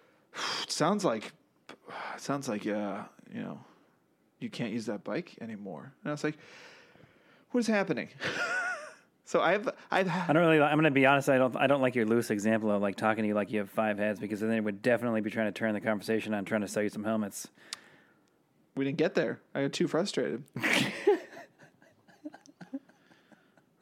it 0.63 0.71
sounds 0.71 1.05
like, 1.05 1.31
it 1.69 2.21
sounds 2.21 2.47
like, 2.47 2.65
uh, 2.67 3.03
you 3.33 3.41
know, 3.41 3.59
you 4.39 4.49
can't 4.49 4.71
use 4.71 4.85
that 4.85 5.03
bike 5.03 5.35
anymore. 5.41 5.93
And 6.03 6.09
I 6.09 6.13
was 6.13 6.23
like, 6.23 6.37
what 7.51 7.59
is 7.59 7.67
happening? 7.67 8.09
so 9.25 9.41
I've, 9.41 9.69
I've, 9.91 10.07
I 10.07 10.33
don't 10.33 10.43
really. 10.43 10.61
I'm 10.61 10.77
gonna 10.77 10.91
be 10.91 11.05
honest. 11.05 11.29
I 11.29 11.37
don't. 11.37 11.55
I 11.55 11.67
don't 11.67 11.81
like 11.81 11.95
your 11.95 12.05
loose 12.05 12.29
example 12.29 12.71
of 12.71 12.81
like 12.81 12.95
talking 12.95 13.23
to 13.23 13.27
you 13.27 13.33
like 13.33 13.51
you 13.51 13.59
have 13.59 13.69
five 13.69 13.97
heads 13.97 14.19
because 14.19 14.39
then 14.39 14.51
it 14.51 14.63
would 14.63 14.81
definitely 14.81 15.21
be 15.21 15.29
trying 15.29 15.47
to 15.47 15.51
turn 15.51 15.73
the 15.73 15.81
conversation 15.81 16.33
on 16.33 16.45
trying 16.45 16.61
to 16.61 16.67
sell 16.67 16.83
you 16.83 16.89
some 16.89 17.03
helmets. 17.03 17.47
we 18.75 18.85
didn't 18.85 18.97
get 18.97 19.15
there. 19.15 19.39
I 19.53 19.63
got 19.63 19.73
too 19.73 19.87
frustrated. 19.87 20.43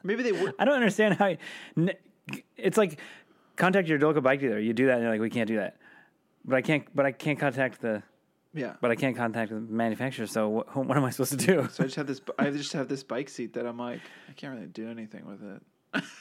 Maybe 0.02 0.22
they 0.22 0.32
would. 0.32 0.54
I 0.58 0.64
don't 0.64 0.74
understand 0.74 1.14
how. 1.14 1.36
It's 2.56 2.76
like 2.78 2.98
contact 3.58 3.88
your 3.88 3.98
local 3.98 4.22
bike 4.22 4.40
dealer. 4.40 4.58
You 4.58 4.72
do 4.72 4.86
that, 4.86 4.94
and 4.94 5.02
they're 5.02 5.10
like, 5.10 5.20
we 5.20 5.30
can't 5.30 5.48
do 5.48 5.56
that. 5.56 5.76
But 6.44 6.56
I 6.56 6.62
can't. 6.62 6.84
But 6.94 7.04
I 7.04 7.12
can't 7.12 7.38
contact 7.38 7.82
the. 7.82 8.02
Yeah. 8.54 8.74
But 8.80 8.90
I 8.90 8.94
can't 8.96 9.14
contact 9.16 9.50
the 9.50 9.60
manufacturer. 9.60 10.26
So 10.26 10.48
what, 10.48 10.74
what 10.74 10.96
am 10.96 11.04
I 11.04 11.10
supposed 11.10 11.38
to 11.38 11.46
do? 11.46 11.68
So 11.72 11.84
I 11.84 11.86
just 11.86 11.96
have 11.96 12.06
this. 12.06 12.20
I 12.38 12.50
just 12.50 12.72
have 12.72 12.88
this 12.88 13.02
bike 13.02 13.28
seat 13.28 13.52
that 13.52 13.66
I'm 13.66 13.78
like, 13.78 14.00
I 14.28 14.32
can't 14.32 14.54
really 14.54 14.66
do 14.68 14.88
anything 14.88 15.26
with 15.26 15.42
it. 15.42 16.02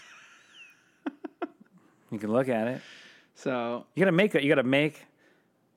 You 2.12 2.20
can 2.20 2.32
look 2.32 2.48
at 2.48 2.68
it. 2.68 2.82
So 3.36 3.86
You 3.96 4.02
gotta 4.02 4.12
make 4.14 4.34
it. 4.34 4.44
You 4.44 4.50
gotta 4.50 4.64
make. 4.64 5.06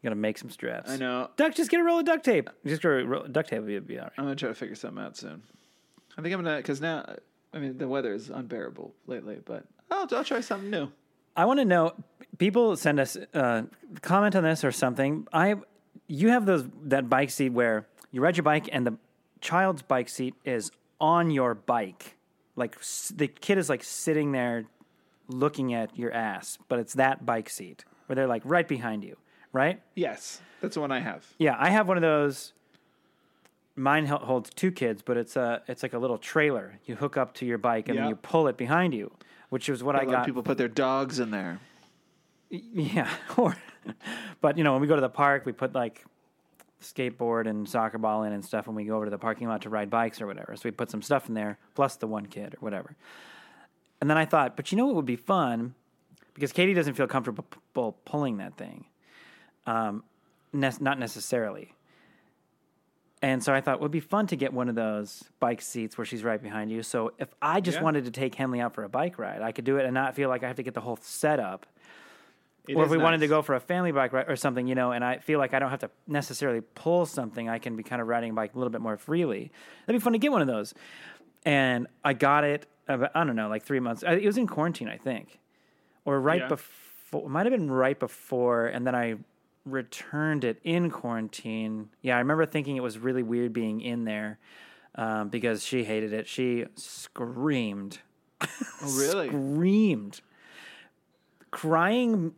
You 0.01 0.09
gotta 0.09 0.15
make 0.17 0.39
some 0.39 0.51
straps. 0.51 0.91
I 0.91 0.97
know 0.97 1.29
Duck. 1.37 1.55
Just 1.55 1.71
get 1.71 1.81
a 1.81 1.83
roll 1.83 1.99
of 1.99 2.05
duct 2.05 2.25
tape. 2.25 2.49
Just 2.65 2.83
get 2.83 2.89
a 2.89 3.05
roll, 3.05 3.25
duct 3.25 3.49
tape. 3.51 3.63
Will 3.63 3.81
be 3.81 3.99
all 3.99 4.05
right. 4.05 4.13
I'm 4.17 4.25
gonna 4.25 4.37
try 4.37 4.49
to 4.49 4.55
figure 4.55 4.77
something 4.77 5.03
out 5.03 5.17
soon. 5.17 5.43
I 6.17 6.23
think 6.23 6.33
I'm 6.35 6.43
gonna 6.43 6.57
because 6.59 6.81
now, 6.81 7.17
I 7.53 7.59
mean, 7.59 7.79
the 7.79 7.89
weather 7.89 8.15
is 8.15 8.31
unbearable 8.31 8.95
lately, 9.07 9.41
but 9.45 9.65
I'll 9.91 10.07
I'll 10.13 10.25
try 10.25 10.41
something 10.41 10.71
new. 10.71 10.89
I 11.37 11.45
want 11.45 11.59
to 11.61 11.65
know. 11.65 11.93
People 12.39 12.77
send 12.77 12.99
us 13.01 13.17
uh, 13.35 13.63
comment 14.03 14.35
on 14.35 14.43
this 14.45 14.65
or 14.65 14.73
something. 14.73 15.27
I, 15.33 15.57
you 16.07 16.29
have 16.31 16.47
those 16.47 16.67
that 16.85 17.09
bike 17.09 17.31
seat 17.31 17.51
where 17.51 17.87
you 18.13 18.21
ride 18.23 18.37
your 18.37 18.45
bike 18.45 18.69
and 18.73 18.87
the 18.87 18.97
child's 19.41 19.83
bike 19.83 20.09
seat 20.09 20.35
is 20.45 20.71
on 21.01 21.31
your 21.31 21.55
bike, 21.55 22.17
like 22.57 22.77
s- 22.79 23.13
the 23.15 23.27
kid 23.29 23.59
is 23.59 23.69
like 23.69 23.83
sitting 23.85 24.33
there 24.33 24.65
looking 25.29 25.73
at 25.75 25.97
your 25.99 26.13
ass, 26.13 26.59
but 26.69 26.79
it's 26.79 26.95
that 26.95 27.25
bike 27.25 27.49
seat 27.49 27.85
where 28.07 28.17
they're 28.17 28.27
like 28.27 28.43
right 28.45 28.67
behind 28.67 29.05
you, 29.05 29.17
right? 29.53 29.81
Yes, 29.95 30.41
that's 30.61 30.75
the 30.75 30.81
one 30.81 30.91
I 30.93 31.01
have. 31.01 31.25
Yeah, 31.39 31.57
I 31.59 31.71
have 31.71 31.89
one 31.89 31.97
of 31.97 32.03
those. 32.03 32.53
Mine 33.77 34.07
holds 34.07 34.51
two 34.51 34.71
kids, 34.73 35.01
but 35.03 35.17
it's 35.17 35.37
a 35.37 35.63
it's 35.69 35.83
like 35.83 35.93
a 35.95 35.99
little 35.99 36.19
trailer. 36.19 36.79
You 36.85 36.97
hook 36.97 37.17
up 37.17 37.35
to 37.35 37.47
your 37.47 37.57
bike 37.59 37.89
and 37.89 37.97
then 37.99 38.09
you 38.11 38.17
pull 38.17 38.47
it 38.49 38.57
behind 38.57 38.93
you, 38.93 39.11
which 39.51 39.69
is 39.69 39.83
what 39.85 39.95
A 39.95 39.99
I 39.99 40.01
lot 40.03 40.09
of 40.09 40.13
got. 40.21 40.27
people 40.27 40.43
put 40.43 40.59
their 40.59 40.69
dogs 40.69 41.21
in 41.21 41.31
there. 41.31 41.61
Yeah, 42.49 43.09
or 43.37 43.57
but 44.41 44.57
you 44.59 44.65
know 44.65 44.73
when 44.73 44.81
we 44.81 44.89
go 44.89 44.95
to 44.97 45.01
the 45.01 45.09
park, 45.09 45.45
we 45.47 45.53
put 45.53 45.75
like 45.75 46.05
skateboard 46.83 47.47
and 47.47 47.69
soccer 47.69 47.99
ball 47.99 48.23
in 48.23 48.33
and 48.33 48.43
stuff 48.45 48.67
when 48.67 48.75
we 48.75 48.85
go 48.85 48.97
over 48.97 49.05
to 49.05 49.11
the 49.11 49.19
parking 49.19 49.47
lot 49.49 49.63
to 49.63 49.69
ride 49.69 49.91
bikes 49.91 50.21
or 50.21 50.27
whatever. 50.27 50.57
So 50.57 50.63
we 50.65 50.71
put 50.71 50.91
some 50.91 51.03
stuff 51.03 51.29
in 51.29 51.35
there 51.35 51.59
plus 51.75 51.97
the 51.97 52.07
one 52.07 52.25
kid 52.27 52.55
or 52.55 52.59
whatever. 52.61 52.97
And 54.01 54.09
then 54.09 54.17
I 54.17 54.25
thought, 54.25 54.57
but 54.57 54.73
you 54.73 54.79
know 54.79 54.87
what 54.87 54.97
would 54.97 55.05
be 55.05 55.17
fun 55.17 55.75
because 56.33 56.53
Katie 56.53 56.73
doesn't 56.73 56.95
feel 56.95 57.07
comfortable 57.07 57.45
pulling 58.07 58.39
that 58.39 58.57
thing, 58.57 58.87
um, 59.67 60.05
ne- 60.55 60.71
not 60.81 60.99
necessarily. 60.99 61.75
And 63.23 63.43
so 63.45 63.53
I 63.53 63.61
thought 63.61 63.75
it 63.77 63.81
would 63.83 63.91
be 63.91 64.01
fun 64.01 64.27
to 64.29 64.37
get 64.37 64.53
one 64.53 64.69
of 64.71 64.75
those 64.75 65.25
bike 65.41 65.61
seats 65.61 65.99
where 65.99 66.07
she's 66.07 66.25
right 66.25 66.43
behind 66.43 66.71
you. 66.71 66.83
So 66.83 67.13
if 67.19 67.29
I 67.43 67.61
just 67.61 67.79
Yeah. 67.79 67.85
wanted 67.85 68.05
to 68.07 68.11
take 68.11 68.35
Henley 68.35 68.61
out 68.61 68.75
for 68.75 68.83
a 68.83 68.89
bike 68.89 69.19
ride, 69.19 69.43
I 69.43 69.53
could 69.53 69.65
do 69.65 69.77
it 69.77 69.85
and 69.85 69.93
not 69.93 70.15
feel 70.15 70.31
like 70.31 70.43
I 70.43 70.47
have 70.47 70.57
to 70.57 70.63
get 70.63 70.73
the 70.75 70.81
whole 70.81 70.97
setup 71.03 71.67
It 72.67 72.77
or 72.77 72.85
if 72.85 72.91
we 72.91 72.97
wanted 72.99 73.21
to 73.21 73.27
go 73.29 73.43
for 73.43 73.55
a 73.55 73.61
family 73.61 73.93
bike 73.93 74.13
ride 74.15 74.29
or 74.29 74.37
something, 74.37 74.67
you 74.67 74.75
know, 74.75 74.93
and 74.93 75.05
I 75.05 75.19
feel 75.19 75.39
like 75.39 75.53
I 75.53 75.59
don't 75.59 75.71
have 75.71 75.81
to 75.81 75.91
necessarily 76.07 76.61
pull 76.61 77.05
something, 77.05 77.49
I 77.49 77.59
can 77.59 77.77
be 77.77 77.83
kind 77.83 78.01
of 78.01 78.09
riding 78.09 78.31
a 78.31 78.35
bike 78.35 78.55
a 78.55 78.59
little 78.59 78.71
bit 78.71 78.81
more 78.81 78.97
freely. 78.97 79.51
That'd 79.87 80.01
be 80.01 80.03
fun 80.03 80.13
to 80.15 80.19
get 80.19 80.31
one 80.33 80.41
of 80.41 80.47
those. 80.47 80.73
And 81.45 81.89
I 82.05 82.13
got 82.15 82.45
it, 82.45 82.67
about, 82.89 83.11
I 83.15 83.25
don't 83.25 83.37
know, 83.37 83.49
like 83.49 83.65
three 83.65 83.81
months. 83.81 84.03
It 84.07 84.25
was 84.25 84.39
in 84.39 84.47
quarantine, 84.47 84.89
I 84.89 84.97
think, 84.99 85.41
or 86.05 86.21
right 86.21 86.41
Yeah. 86.43 86.49
before. 86.49 87.25
It 87.27 87.29
might 87.29 87.45
have 87.45 87.53
been 87.53 87.71
right 87.71 87.99
before, 87.99 88.67
and 88.67 88.87
then 88.87 88.95
I 88.95 89.17
returned 89.65 90.45
it 90.45 90.59
in 90.65 90.91
quarantine. 90.91 91.91
Yeah, 92.03 92.17
I 92.17 92.19
remember 92.21 92.47
thinking 92.47 92.77
it 92.77 92.83
was 92.83 92.99
really 92.99 93.23
weird 93.23 93.53
being 93.53 93.81
in 93.81 94.05
there 94.05 94.39
um, 94.95 95.29
because 95.29 95.65
she 95.65 95.85
hated 95.85 96.13
it. 96.13 96.27
She 96.27 96.67
screamed 96.77 97.99
Oh, 98.43 98.47
really? 98.99 99.29
screamed, 99.29 100.21
crying 101.51 102.33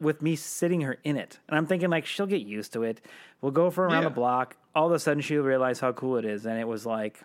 with 0.00 0.20
me 0.20 0.36
sitting 0.36 0.80
her 0.82 0.98
in 1.04 1.16
it. 1.16 1.38
And 1.48 1.56
I'm 1.56 1.66
thinking, 1.66 1.90
like, 1.90 2.04
she'll 2.06 2.26
get 2.26 2.42
used 2.42 2.72
to 2.74 2.82
it. 2.82 3.00
We'll 3.40 3.52
go 3.52 3.70
for 3.70 3.84
around 3.86 4.02
Yeah. 4.02 4.08
the 4.08 4.14
block. 4.14 4.56
All 4.74 4.86
of 4.86 4.92
a 4.92 4.98
sudden, 4.98 5.20
she'll 5.22 5.42
realize 5.42 5.80
how 5.80 5.92
cool 5.92 6.16
it 6.16 6.24
is. 6.24 6.44
And 6.44 6.58
it 6.58 6.66
was 6.66 6.84
like, 6.84 7.20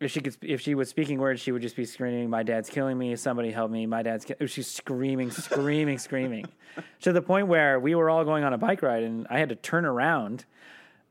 if 0.00 0.10
she 0.10 0.20
could, 0.20 0.36
if 0.42 0.60
she 0.60 0.74
was 0.74 0.88
speaking 0.88 1.18
words, 1.18 1.40
she 1.40 1.52
would 1.52 1.62
just 1.62 1.76
be 1.76 1.84
screaming, 1.84 2.30
"My 2.30 2.42
dad's 2.42 2.70
killing 2.70 2.98
me! 2.98 3.16
Somebody 3.16 3.50
help 3.50 3.70
me! 3.70 3.86
My 3.86 4.02
dad's." 4.02 4.24
Ki-. 4.24 4.46
She's 4.46 4.68
screaming, 4.68 5.30
screaming, 5.30 5.98
screaming, 5.98 6.46
to 7.02 7.12
the 7.12 7.22
point 7.22 7.48
where 7.48 7.80
we 7.80 7.94
were 7.94 8.08
all 8.08 8.24
going 8.24 8.44
on 8.44 8.52
a 8.52 8.58
bike 8.58 8.82
ride, 8.82 9.02
and 9.02 9.26
I 9.28 9.38
had 9.38 9.48
to 9.48 9.56
turn 9.56 9.84
around 9.84 10.44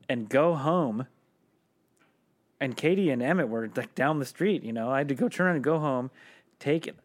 and 0.08 0.28
go 0.28 0.54
home 0.54 1.06
and 2.60 2.76
Katie 2.76 3.10
and 3.10 3.22
Emmett 3.22 3.48
were 3.48 3.70
like 3.76 3.94
down 3.94 4.18
the 4.18 4.26
street. 4.26 4.62
You 4.62 4.72
know, 4.72 4.90
I 4.90 4.98
had 4.98 5.08
to 5.08 5.14
go 5.14 5.28
turn 5.28 5.46
around 5.46 5.56
and 5.56 5.64
go 5.64 5.78
home, 5.78 6.10
take 6.58 6.86
it. 6.86 6.96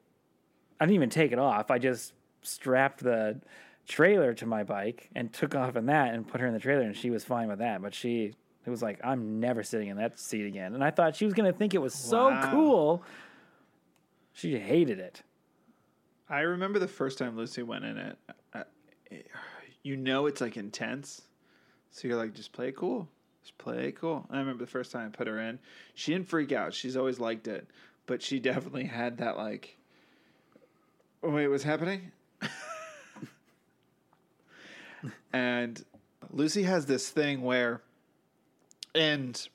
I 0.79 0.85
didn't 0.85 0.95
even 0.95 1.09
take 1.09 1.31
it 1.31 1.39
off. 1.39 1.71
I 1.71 1.77
just 1.79 2.13
strapped 2.41 3.03
the 3.03 3.39
trailer 3.87 4.33
to 4.33 4.45
my 4.45 4.63
bike 4.63 5.09
and 5.15 5.31
took 5.31 5.55
off 5.55 5.75
in 5.75 5.85
that 5.87 6.13
and 6.13 6.27
put 6.27 6.41
her 6.41 6.47
in 6.47 6.53
the 6.53 6.59
trailer, 6.59 6.81
and 6.81 6.95
she 6.95 7.09
was 7.09 7.23
fine 7.23 7.47
with 7.47 7.59
that. 7.59 7.81
But 7.81 7.93
she, 7.93 8.33
it 8.65 8.69
was 8.69 8.81
like, 8.81 8.99
I'm 9.03 9.39
never 9.39 9.63
sitting 9.63 9.89
in 9.89 9.97
that 9.97 10.17
seat 10.19 10.45
again. 10.45 10.73
And 10.73 10.83
I 10.83 10.91
thought 10.91 11.15
she 11.15 11.25
was 11.25 11.33
gonna 11.33 11.53
think 11.53 11.73
it 11.73 11.81
was 11.81 11.93
so 11.93 12.29
Wow. 12.29 12.41
cool. 12.51 13.03
She 14.33 14.57
hated 14.57 14.99
it. 14.99 15.21
I 16.29 16.39
remember 16.41 16.79
the 16.79 16.87
first 16.87 17.17
time 17.17 17.35
Lucy 17.37 17.61
went 17.63 17.85
in 17.85 17.97
it. 17.97 18.17
Uh, 18.53 18.63
you 19.83 19.97
know 19.97 20.25
it's 20.27 20.39
like 20.41 20.55
intense, 20.57 21.21
so 21.91 22.07
you're 22.07 22.17
like, 22.17 22.33
just 22.33 22.53
play 22.53 22.69
it 22.69 22.75
cool, 22.77 23.07
just 23.43 23.57
play 23.57 23.89
it 23.89 23.99
cool. 23.99 24.25
And 24.29 24.37
I 24.37 24.39
remember 24.39 24.63
the 24.65 24.71
first 24.71 24.91
time 24.91 25.07
I 25.07 25.15
put 25.15 25.27
her 25.27 25.39
in, 25.39 25.59
she 25.93 26.13
didn't 26.13 26.29
freak 26.29 26.51
out. 26.53 26.73
She's 26.73 26.95
always 26.97 27.19
liked 27.19 27.47
it, 27.47 27.67
but 28.05 28.21
she 28.23 28.39
definitely 28.39 28.85
had 28.85 29.17
that 29.17 29.37
like, 29.37 29.77
oh, 31.21 31.29
wait, 31.31 31.49
what's 31.49 31.63
happening? 31.63 32.11
and 35.33 35.83
Lucy 36.31 36.63
has 36.63 36.85
this 36.85 37.09
thing 37.09 37.41
where, 37.41 37.81
and 38.95 39.47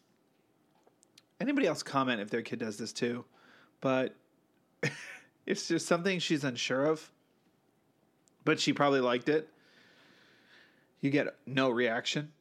anybody 1.40 1.66
else 1.66 1.82
comment 1.82 2.20
if 2.20 2.30
their 2.30 2.42
kid 2.42 2.58
does 2.58 2.76
this 2.76 2.92
too, 2.92 3.24
but 3.80 4.14
it's 5.46 5.68
just 5.68 5.86
something 5.86 6.18
she's 6.18 6.44
unsure 6.44 6.84
of, 6.86 7.10
but 8.44 8.58
she 8.60 8.72
probably 8.72 9.00
liked 9.00 9.28
it. 9.28 9.48
You 11.00 11.10
get 11.10 11.28
no 11.46 11.70
reaction 11.70 12.32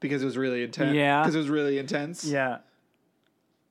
because 0.00 0.22
it 0.22 0.26
was 0.26 0.36
really 0.36 0.62
intense. 0.62 0.94
Yeah. 0.94 1.22
because 1.22 1.34
it 1.34 1.38
was 1.38 1.48
really 1.48 1.78
intense. 1.78 2.24
Yeah. 2.24 2.58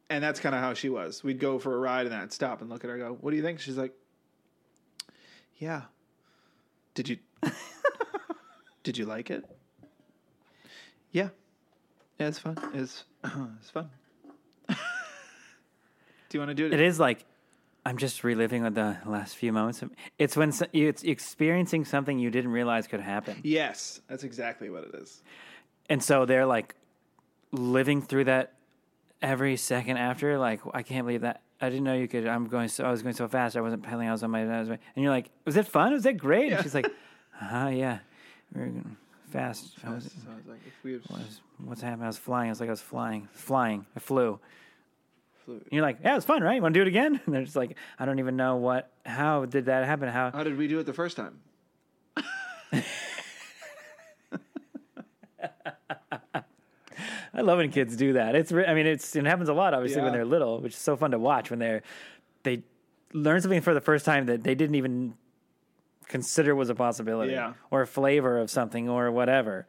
and 0.09 0.23
that's 0.23 0.39
kind 0.39 0.55
of 0.55 0.61
how 0.61 0.73
she 0.73 0.89
was. 0.89 1.23
We'd 1.23 1.39
go 1.39 1.59
for 1.59 1.75
a 1.75 1.77
ride 1.77 2.07
and 2.07 2.11
then 2.11 2.19
I'd 2.19 2.33
stop 2.33 2.61
and 2.61 2.69
look 2.69 2.83
at 2.83 2.89
her. 2.89 2.95
and 2.95 3.03
Go, 3.03 3.17
what 3.21 3.31
do 3.31 3.37
you 3.37 3.43
think? 3.43 3.59
She's 3.59 3.77
like, 3.77 3.93
yeah. 5.57 5.83
Did 6.95 7.09
you? 7.09 7.17
did 8.83 8.97
you 8.97 9.05
like 9.05 9.29
it? 9.29 9.45
Yeah. 11.11 11.29
Yeah, 12.19 12.27
it's 12.27 12.39
fun. 12.39 12.57
It's 12.73 13.03
it's 13.59 13.69
fun. 13.69 13.89
do 14.69 14.75
you 16.33 16.39
want 16.39 16.49
to 16.49 16.55
do 16.55 16.65
it? 16.67 16.73
It 16.73 16.81
is 16.81 16.99
like 16.99 17.25
I'm 17.85 17.97
just 17.97 18.23
reliving 18.23 18.63
the 18.63 18.97
last 19.05 19.35
few 19.35 19.51
moments. 19.53 19.81
Of, 19.81 19.91
it's 20.17 20.35
when 20.35 20.51
so- 20.51 20.67
it's 20.73 21.03
experiencing 21.03 21.85
something 21.85 22.17
you 22.17 22.31
didn't 22.31 22.51
realize 22.51 22.87
could 22.87 23.01
happen. 23.01 23.39
Yes, 23.43 24.01
that's 24.07 24.23
exactly 24.23 24.69
what 24.69 24.83
it 24.85 24.95
is. 24.95 25.21
and 25.89 26.01
so 26.01 26.25
they're 26.25 26.45
like 26.45 26.75
living 27.51 28.01
through 28.01 28.25
that 28.25 28.53
every 29.21 29.55
second 29.55 29.95
after 29.95 30.37
like 30.37 30.59
i 30.73 30.83
can't 30.83 31.05
believe 31.05 31.21
that 31.21 31.41
I 31.61 31.69
didn't 31.69 31.85
know 31.85 31.93
you 31.95 32.07
could. 32.07 32.27
I'm 32.27 32.47
going 32.47 32.67
so 32.67 32.83
I 32.83 32.91
was 32.91 33.01
going 33.01 33.15
so 33.15 33.29
fast. 33.29 33.55
I 33.55 33.61
wasn't 33.61 33.81
pedaling. 33.81 34.09
I 34.09 34.11
was 34.11 34.23
on 34.23 34.31
my. 34.31 34.41
And 34.41 34.77
you're 34.97 35.09
like, 35.09 35.29
was 35.45 35.55
it 35.55 35.65
fun? 35.65 35.93
Was 35.93 36.05
it 36.05 36.17
great? 36.17 36.49
Yeah. 36.49 36.55
And 36.55 36.63
she's 36.63 36.75
like, 36.75 36.87
uh 37.41 37.71
yeah, 37.73 37.99
going 39.35 39.53
fast. 39.53 39.75
I 39.83 39.89
was, 39.93 40.05
I 40.31 40.35
was 40.35 40.45
like, 40.47 40.59
if 40.67 40.73
we 40.83 40.93
was- 40.93 41.39
what's 41.63 41.81
happening? 41.81 42.03
I 42.03 42.07
was 42.07 42.17
flying. 42.17 42.49
I 42.49 42.51
was 42.51 42.59
like, 42.59 42.69
I 42.69 42.71
was 42.71 42.81
flying, 42.81 43.27
flying. 43.33 43.85
I 43.95 43.99
flew. 43.99 44.39
flew, 45.45 45.55
And 45.55 45.63
you're 45.71 45.81
like, 45.81 45.99
yeah, 46.03 46.13
it 46.13 46.15
was 46.15 46.25
fun, 46.25 46.41
right? 46.43 46.55
You 46.55 46.61
want 46.61 46.73
to 46.73 46.79
do 46.79 46.81
it 46.81 46.87
again? 46.87 47.19
And 47.25 47.35
they're 47.35 47.43
just 47.43 47.55
like, 47.55 47.77
I 47.99 48.05
don't 48.05 48.19
even 48.19 48.35
know 48.35 48.55
what. 48.57 48.91
How 49.05 49.45
did 49.45 49.65
that 49.65 49.85
happen? 49.85 50.09
How? 50.09 50.31
how 50.31 50.43
did 50.43 50.57
we 50.57 50.67
do 50.67 50.79
it 50.79 50.85
the 50.85 50.93
first 50.93 51.17
time? 51.17 51.39
I 57.33 57.41
love 57.41 57.57
when 57.57 57.69
kids 57.71 57.97
do 57.97 58.13
that. 58.13 58.35
It's, 58.35 58.51
I 58.51 58.73
mean, 58.73 58.85
it's 58.87 59.15
it 59.15 59.25
happens 59.25 59.49
a 59.49 59.53
lot, 59.53 59.73
obviously, 59.73 60.01
when 60.01 60.13
they're 60.13 60.25
little, 60.25 60.61
which 60.61 60.73
is 60.73 60.79
so 60.79 60.95
fun 60.95 61.11
to 61.11 61.19
watch 61.19 61.49
when 61.49 61.59
they're 61.59 61.81
they 62.43 62.63
learn 63.13 63.41
something 63.41 63.61
for 63.61 63.73
the 63.73 63.81
first 63.81 64.05
time 64.05 64.27
that 64.27 64.43
they 64.43 64.55
didn't 64.55 64.75
even 64.75 65.15
consider 66.07 66.55
was 66.55 66.69
a 66.69 66.75
possibility, 66.75 67.33
Yeah. 67.33 67.53
or 67.71 67.81
a 67.81 67.87
flavor 67.87 68.37
of 68.39 68.49
something, 68.49 68.87
or 68.89 69.11
whatever. 69.11 69.65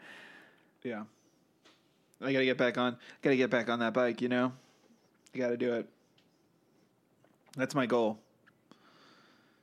Yeah. 0.82 1.04
I 2.20 2.32
gotta 2.32 2.44
get 2.44 2.56
back 2.58 2.78
on. 2.78 2.96
Gotta 3.22 3.36
get 3.36 3.50
back 3.50 3.68
on 3.68 3.78
that 3.80 3.92
bike. 3.92 4.20
You 4.22 4.28
know, 4.28 4.52
You 5.32 5.42
gotta 5.42 5.56
do 5.56 5.74
it. 5.74 5.88
That's 7.56 7.74
my 7.74 7.86
goal. 7.86 8.18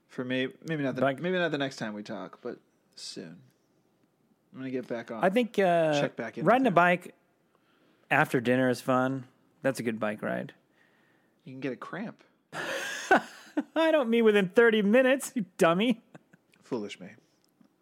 For 0.08 0.24
me, 0.24 0.50
maybe 0.68 0.84
not 0.84 0.96
the 0.96 1.02
Bike- 1.02 1.20
maybe 1.22 1.38
not 1.38 1.50
the 1.52 1.58
next 1.58 1.78
time 1.78 1.94
we 1.94 2.04
talk, 2.04 2.40
but 2.42 2.58
soon. 2.96 3.38
I'm 4.54 4.60
gonna 4.60 4.70
get 4.70 4.88
back 4.88 5.10
on. 5.10 5.24
I 5.24 5.30
think 5.32 5.58
uh, 5.58 6.00
Check 6.00 6.16
back 6.16 6.38
in 6.38 6.46
riding 6.46 6.68
a 6.68 6.72
bike 6.72 7.16
after 8.12 8.40
dinner 8.40 8.70
is 8.70 8.80
fun. 8.82 9.26
That's 9.64 9.80
a 9.80 9.84
good 9.84 10.00
bike 10.00 10.22
ride. 10.22 10.54
you 11.46 11.54
can 11.54 11.60
get 11.60 11.74
a 11.74 11.76
cramp. 11.78 12.24
I 13.76 13.92
don't 13.92 14.10
mean 14.10 14.24
within 14.24 14.50
30 14.50 14.82
minutes, 14.84 15.32
you 15.36 15.46
dummy. 15.58 16.02
Foolish 16.74 17.00
me. 17.00 17.08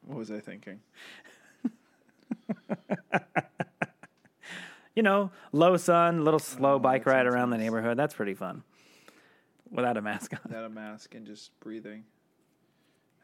What 0.06 0.17
was 0.17 0.32
I 0.32 0.41
thinking? 0.41 0.82
You 4.93 5.04
know, 5.04 5.32
low 5.54 5.77
sun, 5.77 6.25
little 6.25 6.36
oh, 6.36 6.43
slow 6.43 6.73
Oh, 6.73 6.80
bike 6.80 7.06
ride 7.06 7.25
around 7.25 7.51
the 7.51 7.58
neighborhood. 7.58 7.95
That's 7.95 8.13
pretty 8.13 8.34
fun. 8.34 8.63
Without 9.69 9.95
a 9.95 10.01
mask 10.01 10.34
on. 10.34 10.39
Without 10.43 10.65
a 10.65 10.69
mask 10.69 11.15
and 11.15 11.25
just 11.25 11.58
breathing 11.62 12.04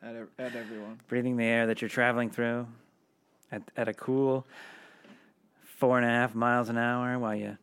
at 0.01 0.15
at 0.39 0.55
everyone. 0.55 1.01
breathing 1.09 1.35
the 1.35 1.43
air 1.43 1.67
that 1.67 1.81
you're 1.81 1.89
traveling 1.89 2.29
through 2.29 2.67
at, 3.51 3.63
at 3.75 3.89
a 3.89 3.93
cool 3.93 4.47
four 5.65 5.97
and 5.97 6.05
a 6.05 6.09
half 6.09 6.33
miles 6.33 6.69
an 6.69 6.77
hour 6.77 7.19
while 7.19 7.35
you 7.35 7.57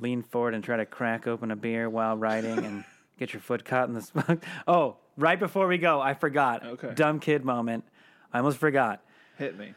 lean 0.00 0.22
forward 0.22 0.54
and 0.54 0.62
try 0.62 0.76
to 0.76 0.86
crack 0.86 1.26
open 1.26 1.50
a 1.50 1.56
beer 1.56 1.90
while 1.90 2.16
riding 2.16 2.64
and 2.64 2.84
get 3.18 3.32
your 3.32 3.40
foot 3.40 3.64
caught 3.64 3.88
in 3.88 3.94
the 3.94 4.02
smoke. 4.02 4.44
Oh, 4.68 4.98
right 5.16 5.38
before 5.38 5.66
we 5.66 5.78
go, 5.78 6.00
I 6.00 6.14
forgot. 6.14 6.64
Okay. 6.64 6.92
Dumb 6.94 7.20
kid 7.20 7.44
moment. 7.44 7.84
I 8.32 8.38
almost 8.38 8.58
forgot. 8.58 9.02
Hit 9.38 9.58
me. 9.58 9.74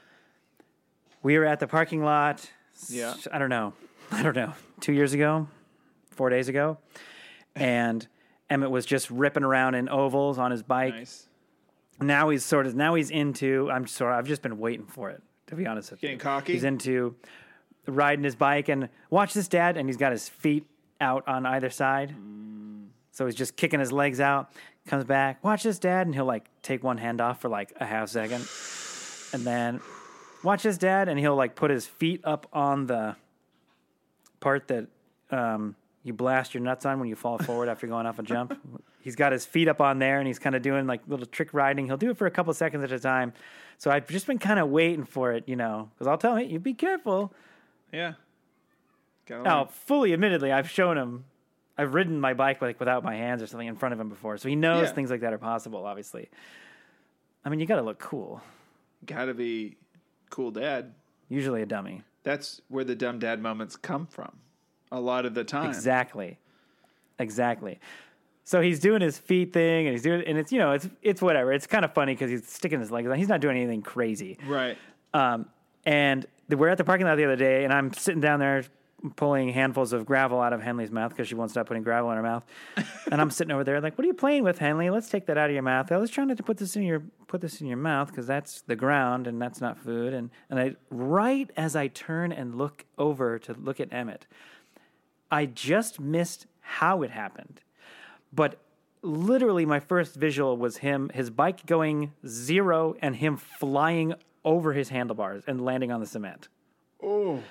We 1.22 1.38
were 1.38 1.46
at 1.46 1.60
the 1.60 1.68
parking 1.68 2.04
lot. 2.04 2.50
Yeah. 2.88 3.14
I 3.32 3.40
don't 3.40 3.50
know. 3.50 3.74
I 4.12 4.24
don't 4.24 4.36
know. 4.36 4.54
Two 4.80 4.94
years 4.94 5.14
ago, 5.14 5.48
four 6.12 6.30
days 6.30 6.48
ago. 6.48 6.78
And 7.56 8.08
Emmett 8.50 8.72
was 8.72 8.86
just 8.86 9.10
ripping 9.12 9.44
around 9.44 9.76
in 9.76 9.90
ovals 9.90 10.38
on 10.40 10.52
his 10.52 10.64
bike 10.64 10.94
Nice. 10.96 11.28
now 12.02 12.30
he's 12.30 12.44
sort 12.44 12.66
of 12.66 12.76
now 12.76 12.96
he's 12.96 13.12
into 13.12 13.70
i'm 13.70 13.86
sorry 13.86 14.16
i've 14.16 14.28
just 14.28 14.42
been 14.42 14.58
waiting 14.58 14.88
for 14.88 15.12
it 15.12 15.22
to 15.48 15.56
be 15.56 15.68
honest 15.68 15.92
with 15.92 16.02
Getting 16.02 16.16
you 16.16 16.20
cocky? 16.20 16.54
he's 16.54 16.64
into 16.64 17.16
riding 17.86 18.24
his 18.24 18.36
bike 18.36 18.68
and 18.70 18.90
watch 19.12 19.34
this 19.36 19.48
dad 19.48 19.78
and 19.78 19.88
he's 19.88 19.98
got 19.98 20.12
his 20.12 20.28
feet 20.28 20.66
out 21.00 21.28
on 21.28 21.46
either 21.46 21.70
side 21.70 22.16
mm. 22.20 22.69
So 23.20 23.26
he's 23.26 23.36
just 23.36 23.58
kicking 23.58 23.82
his 23.82 23.92
legs 23.92 24.22
out 24.22 24.50
comes 24.88 25.04
back 25.04 25.44
watch 25.44 25.64
this 25.64 25.78
dad 25.78 26.08
and 26.08 26.16
he'll 26.16 26.24
like 26.24 26.50
take 26.62 26.84
one 26.84 26.98
hand 26.98 27.20
off 27.20 27.42
for 27.42 27.50
like 27.50 27.74
a 27.82 27.86
half 27.86 28.08
second 28.08 28.48
and 29.34 29.46
then 29.46 29.82
watch 30.44 30.64
this 30.64 30.78
dad 30.78 31.10
and 31.10 31.20
he'll 31.20 31.36
like 31.36 31.54
put 31.54 31.70
his 31.70 31.86
feet 31.86 32.22
up 32.24 32.48
on 32.54 32.88
the 32.88 33.16
part 34.40 34.70
that 34.70 34.88
um, 35.32 35.76
you 36.04 36.14
blast 36.14 36.54
your 36.54 36.64
nuts 36.64 36.86
on 36.86 37.00
when 37.00 37.10
you 37.10 37.16
fall 37.16 37.38
forward 37.38 37.70
after 37.70 37.88
going 37.88 38.06
off 38.06 38.20
a 38.20 38.24
jump. 38.24 38.58
He's 39.02 39.16
got 39.16 39.32
his 39.32 39.46
feet 39.46 39.68
up 39.68 39.82
on 39.82 40.00
there 40.00 40.20
and 40.20 40.28
he's 40.28 40.40
kind 40.40 40.56
of 40.56 40.62
doing 40.62 40.88
like 40.88 41.02
little 41.08 41.26
trick 41.26 41.54
riding. 41.54 41.86
He'll 41.86 41.98
do 41.98 42.10
it 42.10 42.18
for 42.18 42.26
a 42.26 42.32
couple 42.32 42.54
seconds 42.54 42.84
at 42.84 42.92
a 42.92 43.00
time. 43.00 43.34
So 43.78 43.92
I've 43.92 44.08
just 44.08 44.28
been 44.28 44.40
kind 44.40 44.60
of 44.60 44.70
waiting 44.70 45.06
for 45.06 45.32
it, 45.34 45.44
you 45.48 45.56
know, 45.56 45.90
because 45.94 46.08
I'll 46.08 46.18
tell 46.18 46.36
him, 46.36 46.50
you 46.50 46.60
be 46.60 46.74
careful. 46.74 47.34
Yeah. 47.94 48.14
Gotta 49.26 49.44
Now, 49.44 49.66
fully 49.66 50.14
admittedly, 50.14 50.52
I've 50.52 50.70
shown 50.70 50.98
him, 50.98 51.26
I've 51.80 51.94
ridden 51.94 52.20
my 52.20 52.34
bike 52.34 52.62
like 52.62 52.80
without 52.80 53.04
my 53.04 53.16
hands 53.16 53.42
or 53.42 53.48
something 53.48 53.68
in 53.68 53.76
front 53.76 53.94
of 53.94 54.00
him 54.00 54.10
before. 54.10 54.38
So 54.38 54.50
he 54.50 54.56
knows 54.56 54.88
Yeah. 54.88 54.94
things 54.94 55.10
like 55.10 55.22
that 55.22 55.34
are 55.34 55.38
possible, 55.38 55.86
obviously. 55.86 56.30
I 57.46 57.50
mean, 57.50 57.60
you 57.60 57.66
got 57.66 57.78
to 57.78 57.82
look 57.82 58.00
cool. 58.00 58.42
Gotta 59.06 59.34
be 59.34 59.78
cool 60.30 60.52
dad. 60.52 60.94
Usually 61.30 61.62
a 61.62 61.66
dummy. 61.66 62.04
That's 62.24 62.62
where 62.68 62.84
the 62.84 62.96
dumb 62.96 63.18
dad 63.20 63.42
moments 63.42 63.78
come 63.78 64.06
from. 64.08 64.32
A 64.92 65.00
lot 65.00 65.26
of 65.26 65.34
the 65.36 65.44
time. 65.46 65.70
Exactly. 65.70 66.38
Exactly. 67.18 67.80
So 68.44 68.62
he's 68.62 68.80
doing 68.80 69.02
his 69.02 69.18
feet 69.18 69.54
thing, 69.54 69.86
and 69.88 69.94
he's 69.94 70.02
doing, 70.02 70.24
and 70.26 70.38
it's 70.38 70.52
you 70.52 70.58
know, 70.60 70.72
it's 70.72 70.90
it's 71.02 71.22
whatever. 71.22 71.54
It's 71.54 71.68
kind 71.68 71.86
of 71.86 71.94
funny 71.94 72.14
because 72.14 72.32
he's 72.32 72.48
sticking 72.48 72.80
his 72.80 72.90
legs 72.92 73.08
out. 73.08 73.16
He's 73.18 73.28
not 73.30 73.42
doing 73.42 73.56
anything 73.58 73.84
crazy. 73.84 74.38
Right. 74.48 74.78
Um, 75.14 75.46
and 75.86 76.26
we're 76.50 76.70
at 76.70 76.78
the 76.78 76.84
parking 76.84 77.06
lot 77.06 77.16
the 77.16 77.26
other 77.26 77.36
day, 77.36 77.64
and 77.64 77.72
I'm 77.72 77.94
sitting 77.94 78.22
down 78.22 78.40
there 78.40 78.64
pulling 79.16 79.50
handfuls 79.50 79.94
of 79.94 80.06
gravel 80.06 80.42
out 80.42 80.54
of 80.54 80.62
Henley's 80.62 80.92
mouth 80.92 81.12
because 81.12 81.28
she 81.28 81.36
won't 81.36 81.52
stop 81.52 81.68
putting 81.68 81.84
gravel 81.84 82.12
in 82.12 82.18
her 82.18 82.24
mouth. 82.24 82.46
and 83.12 83.22
I'm 83.22 83.32
sitting 83.32 83.52
over 83.52 83.64
there 83.64 83.80
like, 83.82 83.98
"What 83.98 84.04
are 84.04 84.08
you 84.08 84.14
playing 84.14 84.44
with, 84.44 84.60
Henley? 84.60 84.90
Let's 84.90 85.10
take 85.10 85.26
that 85.28 85.38
out 85.38 85.50
of 85.50 85.54
your 85.54 85.64
mouth." 85.64 85.92
I 85.92 85.98
was 85.98 86.10
trying 86.10 86.36
to 86.36 86.44
put 86.44 86.58
this 86.58 86.76
in 86.76 86.84
your 86.84 87.02
put 87.28 87.42
this 87.42 87.62
in 87.62 87.68
your 87.68 87.78
mouth 87.78 88.10
because 88.10 88.28
that's 88.28 88.62
the 88.62 88.76
ground 88.76 89.28
and 89.28 89.42
that's 89.42 89.62
not 89.62 89.78
food. 89.78 90.14
And 90.14 90.30
and 90.50 90.60
I 90.60 90.76
right 90.90 91.50
as 91.56 91.76
I 91.76 91.88
turn 91.88 92.32
and 92.32 92.56
look 92.56 92.86
over 92.98 93.40
to 93.40 93.54
look 93.54 93.80
at 93.80 93.92
Emmett, 93.94 94.28
I 95.32 95.46
just 95.46 96.00
missed 96.00 96.46
how 96.62 97.02
it 97.02 97.12
happened. 97.12 97.62
But 98.32 98.60
literally, 99.02 99.66
my 99.66 99.80
first 99.80 100.16
visual 100.16 100.58
was 100.58 100.78
him, 100.78 101.10
his 101.14 101.30
bike 101.30 101.66
going 101.66 102.14
zero, 102.28 102.96
and 103.02 103.16
him 103.16 103.38
flying 103.38 104.14
over 104.46 104.74
his 104.74 104.90
handlebars 104.90 105.44
and 105.48 105.64
landing 105.64 105.92
on 105.92 106.00
the 106.00 106.06
cement. 106.06 106.48
Oh. 107.02 107.42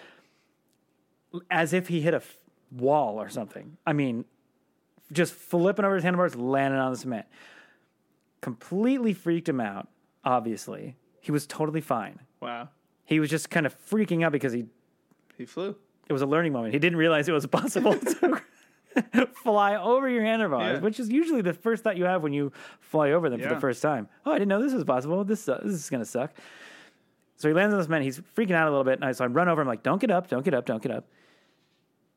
As 1.50 1.72
if 1.72 1.88
he 1.88 2.00
hit 2.00 2.14
a 2.14 2.18
f- 2.18 2.38
wall 2.72 3.20
or 3.20 3.28
something. 3.28 3.76
I 3.86 3.92
mean, 3.92 4.24
just 5.12 5.34
flipping 5.34 5.84
over 5.84 5.94
his 5.94 6.04
handlebars, 6.04 6.34
landing 6.36 6.80
on 6.80 6.92
the 6.92 6.98
cement. 6.98 7.26
Completely 8.40 9.12
freaked 9.14 9.48
him 9.48 9.60
out, 9.60 9.88
obviously. 10.24 10.96
He 11.20 11.32
was 11.32 11.46
totally 11.46 11.80
fine. 11.80 12.20
Wow. 12.40 12.68
He 13.04 13.18
was 13.20 13.30
just 13.30 13.50
kind 13.50 13.66
of 13.66 13.74
freaking 13.88 14.24
out 14.24 14.32
because 14.32 14.52
he 14.52 14.66
He 15.36 15.44
flew. 15.44 15.74
it 16.08 16.12
was 16.12 16.22
a 16.22 16.26
learning 16.26 16.52
moment. 16.52 16.72
He 16.72 16.78
didn't 16.78 16.98
realize 16.98 17.28
it 17.28 17.32
was 17.32 17.46
possible 17.46 17.94
to 18.20 18.42
fly 19.42 19.74
over 19.76 20.08
your 20.08 20.22
handlebars, 20.22 20.76
Yeah. 20.76 20.80
which 20.80 21.00
is 21.00 21.08
usually 21.10 21.42
the 21.42 21.52
first 21.52 21.82
thought 21.82 21.96
you 21.96 22.04
have 22.04 22.22
when 22.22 22.32
you 22.32 22.52
fly 22.80 23.10
over 23.12 23.28
them 23.28 23.40
for 23.40 23.48
the 23.48 23.60
first 23.60 23.82
time. 23.82 24.08
Oh, 24.24 24.30
I 24.30 24.34
didn't 24.34 24.48
know 24.48 24.62
this 24.62 24.72
was 24.72 24.84
possible. 24.84 25.24
This 25.24 25.48
uh, 25.48 25.60
this 25.64 25.74
is 25.74 25.90
gonna 25.90 26.04
suck. 26.04 26.32
So 27.38 27.48
he 27.48 27.54
lands 27.54 27.72
on 27.72 27.78
this 27.78 27.88
man. 27.88 28.02
He's 28.02 28.18
freaking 28.36 28.52
out 28.52 28.66
a 28.66 28.70
little 28.70 28.84
bit, 28.84 28.94
and 28.94 29.04
I, 29.04 29.12
so 29.12 29.24
I 29.24 29.28
run 29.28 29.48
over. 29.48 29.62
I'm 29.62 29.68
like, 29.68 29.84
"Don't 29.84 30.00
get 30.00 30.10
up! 30.10 30.28
Don't 30.28 30.44
get 30.44 30.54
up! 30.54 30.66
Don't 30.66 30.82
get 30.82 30.90
up!" 30.92 31.06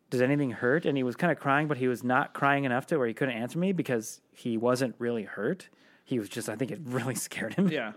Does 0.09 0.19
anything 0.21 0.49
hurt? 0.51 0.85
And 0.85 0.97
he 0.97 1.03
was 1.03 1.15
kind 1.15 1.31
of 1.31 1.39
crying, 1.39 1.67
but 1.67 1.77
he 1.77 1.87
was 1.87 2.03
not 2.03 2.33
crying 2.33 2.65
enough 2.65 2.87
to 2.87 2.97
where 2.97 3.07
he 3.07 3.13
couldn't 3.13 3.35
answer 3.35 3.59
me 3.59 3.71
because 3.71 4.19
he 4.33 4.57
wasn't 4.57 4.95
really 4.97 5.23
hurt. 5.23 5.69
He 6.03 6.19
was 6.19 6.27
just, 6.27 6.49
I 6.49 6.55
think, 6.55 6.71
it 6.71 6.79
really 6.85 7.15
scared 7.15 7.53
him. 7.53 7.69
Yeah. 7.69 7.93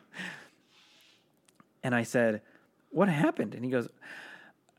And 1.82 1.94
I 1.94 2.02
said, 2.02 2.42
What 2.90 3.08
happened? 3.08 3.54
And 3.54 3.64
he 3.64 3.70
goes, 3.70 3.88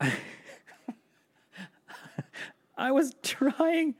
I 2.78 2.92
was 2.92 3.12
trying 3.22 3.96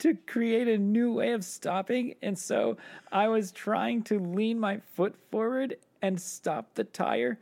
to 0.00 0.14
create 0.26 0.66
a 0.66 0.76
new 0.76 1.12
way 1.12 1.32
of 1.32 1.44
stopping. 1.44 2.16
And 2.20 2.36
so 2.36 2.78
I 3.12 3.28
was 3.28 3.52
trying 3.52 4.02
to 4.04 4.18
lean 4.18 4.58
my 4.58 4.80
foot 4.94 5.14
forward 5.30 5.76
and 6.02 6.20
stop 6.20 6.74
the 6.74 6.84
tire. 6.84 7.38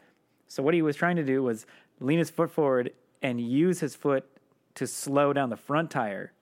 So 0.55 0.63
what 0.63 0.73
he 0.73 0.83
was 0.83 0.95
trying 0.95 1.17
to 1.17 1.25
do 1.25 1.43
was 1.43 1.67
lean 1.99 2.21
his 2.21 2.31
foot 2.31 2.49
forward 2.49 2.93
and 3.23 3.41
use 3.41 3.81
his 3.81 3.97
foot 3.97 4.25
to 4.77 4.87
slow 4.87 5.33
down 5.33 5.51
the 5.51 5.57
front 5.57 5.91
tire. 5.91 6.33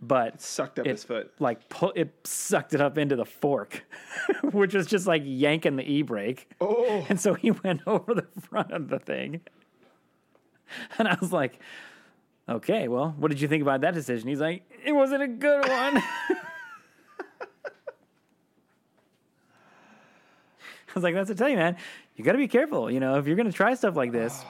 But 0.00 0.40
Sucked 0.40 0.78
up 0.78 0.86
it, 0.86 0.90
his 0.90 1.02
foot. 1.02 1.32
Like 1.40 1.68
pull, 1.68 1.92
it 1.96 2.14
sucked 2.22 2.74
it 2.74 2.80
up 2.80 2.96
into 2.96 3.16
the 3.16 3.24
fork, 3.24 3.84
which 4.52 4.72
was 4.72 4.86
just 4.86 5.08
like 5.08 5.22
yanking 5.24 5.74
the 5.74 5.82
e 5.82 6.02
brake. 6.02 6.48
Oh. 6.60 7.04
And 7.08 7.20
so 7.20 7.34
he 7.34 7.50
went 7.64 7.80
over 7.88 8.14
the 8.14 8.28
front 8.40 8.70
of 8.70 8.88
the 8.88 9.00
thing. 9.00 9.40
And 10.96 11.08
I 11.08 11.16
was 11.20 11.32
like, 11.32 11.58
okay, 12.48 12.86
well, 12.86 13.16
what 13.18 13.32
did 13.32 13.40
you 13.40 13.48
think 13.48 13.62
about 13.62 13.80
that 13.80 13.94
decision? 13.94 14.28
He's 14.28 14.40
like, 14.40 14.62
it 14.84 14.92
wasn't 14.92 15.24
a 15.24 15.28
good 15.28 15.66
one. 15.66 16.04
I 20.88 20.94
was 20.94 21.02
like, 21.02 21.14
that's 21.14 21.30
a 21.30 21.34
tell 21.34 21.48
you, 21.48 21.56
man, 21.56 21.76
you 22.18 22.24
got 22.24 22.32
to 22.32 22.38
be 22.38 22.48
careful. 22.48 22.90
You 22.90 23.00
know, 23.00 23.16
if 23.18 23.26
you're 23.26 23.36
going 23.36 23.46
to 23.50 23.52
try 23.52 23.72
stuff 23.74 23.96
like 23.96 24.12
this, 24.12 24.44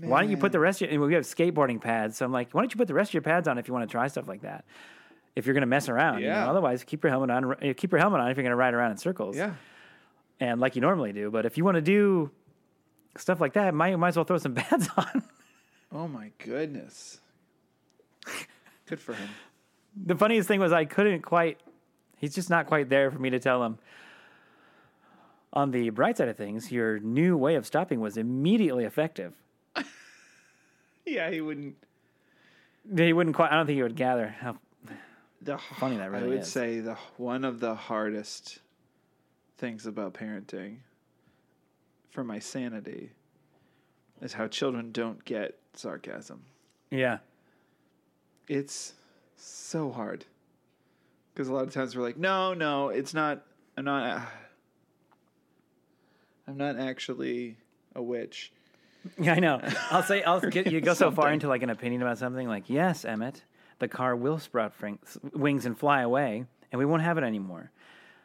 why 0.00 0.20
don't 0.20 0.30
you 0.30 0.36
put 0.36 0.52
the 0.52 0.60
rest 0.60 0.80
of 0.82 0.90
your, 0.90 1.00
and 1.00 1.08
we 1.08 1.14
have 1.14 1.24
skateboarding 1.24 1.80
pads. 1.80 2.18
So 2.18 2.24
I'm 2.24 2.32
like, 2.32 2.52
why 2.52 2.60
don't 2.62 2.72
you 2.72 2.78
put 2.78 2.86
the 2.88 2.94
rest 2.94 3.10
of 3.10 3.14
your 3.14 3.22
pads 3.22 3.48
on 3.48 3.58
if 3.58 3.66
you 3.66 3.74
want 3.74 3.88
to 3.88 3.90
try 3.92 4.06
stuff 4.08 4.28
like 4.28 4.42
that? 4.42 4.64
if 5.34 5.46
you're 5.46 5.54
going 5.54 5.62
to 5.62 5.66
mess 5.66 5.88
around. 5.88 6.18
you 6.20 6.26
know? 6.28 6.34
Yeah. 6.34 6.50
Otherwise, 6.50 6.84
keep 6.84 7.02
your 7.02 7.10
helmet 7.10 7.30
on. 7.30 7.52
uh, 7.54 7.72
Keep 7.74 7.92
your 7.92 8.00
helmet 8.00 8.20
on 8.20 8.30
if 8.30 8.36
you're 8.36 8.42
going 8.44 8.50
to 8.50 8.56
ride 8.56 8.74
around 8.74 8.90
in 8.90 8.98
circles. 8.98 9.34
Yeah. 9.34 9.54
And 10.40 10.60
like 10.60 10.76
you 10.76 10.82
normally 10.82 11.14
do. 11.14 11.30
But 11.30 11.46
if 11.46 11.56
you 11.56 11.64
want 11.64 11.76
to 11.76 11.80
do 11.80 12.30
stuff 13.16 13.40
like 13.40 13.54
that, 13.54 13.72
might 13.72 13.98
might 13.98 14.08
as 14.08 14.16
well 14.16 14.26
throw 14.26 14.36
some 14.36 14.54
pads 14.56 14.90
on. 14.94 15.22
Oh 15.90 16.06
my 16.06 16.32
goodness. 16.36 17.18
Good 18.86 19.00
for 19.00 19.14
him. 19.14 19.28
the 19.96 20.16
funniest 20.16 20.48
thing 20.48 20.60
was 20.60 20.70
I 20.70 20.84
couldn't 20.84 21.22
quite. 21.22 21.58
He's 22.18 22.34
just 22.34 22.50
not 22.50 22.66
quite 22.66 22.88
there 22.90 23.10
for 23.10 23.18
me 23.18 23.30
to 23.30 23.38
tell 23.38 23.64
him. 23.64 23.78
On 25.54 25.70
the 25.70 25.90
bright 25.90 26.16
side 26.16 26.28
of 26.28 26.36
things, 26.36 26.72
your 26.72 26.98
new 27.00 27.36
way 27.36 27.56
of 27.56 27.66
stopping 27.66 28.00
was 28.00 28.16
immediately 28.16 28.84
effective. 28.84 29.34
Yeah, 31.04 31.30
he 31.30 31.40
wouldn't. 31.40 31.74
He 32.96 33.12
wouldn't 33.12 33.34
quite. 33.34 33.50
I 33.50 33.56
don't 33.56 33.66
think 33.66 33.74
he 33.76 33.82
would 33.82 33.96
gather 33.96 34.28
how 34.28 34.56
The 35.42 35.58
Funny 35.78 35.96
that 35.96 36.14
I 36.14 36.22
would 36.22 36.38
is. 36.38 36.48
say 36.50 36.78
the 36.78 36.96
one 37.16 37.44
of 37.44 37.58
the 37.58 37.74
hardest 37.74 38.60
things 39.58 39.84
about 39.84 40.14
parenting 40.14 40.76
for 42.12 42.22
my 42.22 42.38
sanity 42.38 43.10
is 44.20 44.32
how 44.34 44.46
children 44.46 44.92
don't 44.92 45.24
get 45.24 45.58
sarcasm. 45.74 46.42
Yeah. 46.90 47.18
It's 48.46 48.92
so 49.36 49.90
hard 49.90 50.24
because 51.34 51.48
a 51.48 51.52
lot 51.52 51.64
of 51.66 51.72
times 51.74 51.96
we're 51.96 52.04
like, 52.04 52.16
no, 52.16 52.54
no, 52.54 52.90
it's 52.90 53.12
not. 53.12 53.44
I'm 53.76 53.84
not. 53.86 54.22
I'm 56.46 56.56
not 56.56 56.78
actually 56.78 57.56
a 57.94 58.02
witch. 58.02 58.52
Yeah, 59.18 59.32
I 59.34 59.40
know. 59.40 59.60
I'll 59.90 60.04
say 60.04 60.22
I'll 60.22 60.38
get 60.38 60.70
you 60.70 60.80
go 60.80 60.94
so 60.94 61.10
far 61.10 61.32
into 61.32 61.48
like 61.48 61.64
an 61.64 61.70
opinion 61.70 62.02
about 62.02 62.18
something 62.18 62.46
like, 62.46 62.70
yes, 62.70 63.04
Emmett, 63.04 63.42
the 63.80 63.88
car 63.88 64.14
will 64.14 64.38
sprout 64.38 64.72
wings 65.34 65.66
and 65.66 65.76
fly 65.76 66.02
away, 66.02 66.44
and 66.70 66.78
we 66.78 66.84
won't 66.84 67.02
have 67.02 67.18
it 67.18 67.24
anymore. 67.24 67.72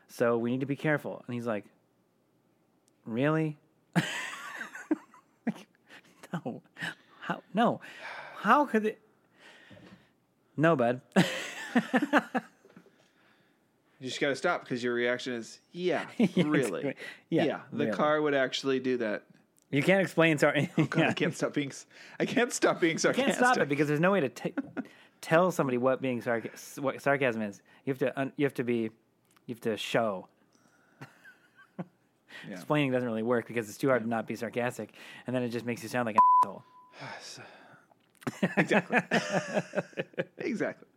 So 0.07 0.37
we 0.37 0.51
need 0.51 0.59
to 0.59 0.67
be 0.67 0.75
careful. 0.75 1.23
And 1.25 1.33
he's 1.33 1.47
like, 1.47 1.65
really? 3.05 3.57
Like, 5.47 5.65
no, 6.31 6.61
how? 7.21 7.41
No, 7.53 7.81
how 8.37 8.65
could 8.65 8.85
it? 8.85 8.99
No, 10.55 10.75
bud. 10.75 11.01
You 13.99 14.07
just 14.07 14.19
got 14.21 14.29
to 14.29 14.35
stop 14.35 14.63
because 14.63 14.83
your 14.83 14.93
reaction 14.93 15.33
is, 15.33 15.59
yeah, 15.71 16.05
Yeah, 16.17 16.43
really, 16.45 16.79
exactly. 16.81 16.95
Yeah, 17.29 17.61
the 17.71 17.85
really. 17.85 17.91
car 17.97 18.21
would 18.21 18.35
actually 18.35 18.79
do 18.79 18.97
that. 18.97 19.23
you 19.71 19.81
can't 19.81 20.01
explain. 20.01 20.37
Sorry, 20.37 20.69
oh, 20.77 20.83
God, 20.85 21.05
I 21.07 21.13
can't 21.21 21.35
stop 21.35 21.53
being. 21.53 21.71
I 22.19 22.25
can't 22.25 22.53
stop 22.53 22.79
being 22.79 22.93
You 22.93 22.99
sarcastic. 22.99 23.25
can't 23.37 23.37
stop 23.53 23.57
it 23.57 23.67
because 23.69 23.87
there's 23.87 23.99
no 23.99 24.11
way 24.11 24.19
to 24.19 24.29
t- 24.29 24.53
tell 25.21 25.51
somebody 25.51 25.77
what 25.79 25.99
being 26.01 26.21
what 26.77 27.01
sarcasm 27.01 27.41
is. 27.41 27.61
You 27.85 27.91
have 27.93 27.99
to 27.99 28.19
un- 28.19 28.33
you 28.37 28.45
have 28.45 28.53
to 28.55 28.63
be 28.63 28.91
you 29.47 29.55
have 29.55 29.61
to 29.61 29.77
show. 29.77 30.27
Yeah. 32.47 32.53
Explaining 32.53 32.91
doesn't 32.91 33.07
really 33.07 33.23
work 33.23 33.47
because 33.47 33.67
it's 33.67 33.79
too 33.79 33.87
hard 33.87 34.03
to 34.03 34.07
not 34.07 34.27
be 34.27 34.35
sarcastic, 34.35 34.93
and 35.25 35.35
then 35.35 35.41
it 35.41 35.49
just 35.49 35.65
makes 35.65 35.81
you 35.81 35.89
sound 35.89 36.05
like 36.05 36.17
an 36.17 36.21
asshole. 36.43 37.41
exactly. 38.57 38.99
exactly. 40.37 40.87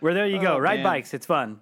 Where 0.00 0.14
there 0.14 0.26
you 0.26 0.40
go, 0.40 0.54
Oh, 0.54 0.58
ride 0.58 0.76
man. 0.76 0.84
bikes, 0.84 1.14
it's 1.14 1.26
fun. 1.26 1.60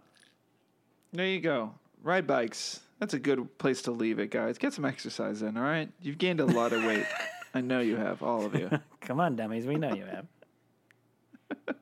There 1.13 1.27
you 1.27 1.41
go. 1.41 1.75
Ride 2.03 2.27
bikes. 2.27 2.81
That's 3.01 3.15
a 3.15 3.19
good 3.19 3.59
place 3.59 3.83
to 3.83 3.91
leave 3.93 4.19
it, 4.19 4.31
guys. 4.31 4.59
Get 4.59 4.73
some 4.73 4.85
exercise 4.85 5.43
in. 5.43 5.57
All 5.57 5.63
right. 5.63 5.89
You've 6.01 6.19
gained 6.19 6.41
a 6.41 6.47
lot 6.47 6.73
of 6.73 6.85
weight. 6.85 7.07
I 7.55 7.61
know 7.61 7.81
you 7.81 7.97
have, 7.97 8.23
all 8.23 8.45
of 8.45 8.55
you. 8.55 8.71
Come 9.01 9.21
on, 9.21 9.37
dummies, 9.37 9.67
we 9.67 9.77
know 9.77 9.95
you 9.95 10.05
have. 10.05 10.27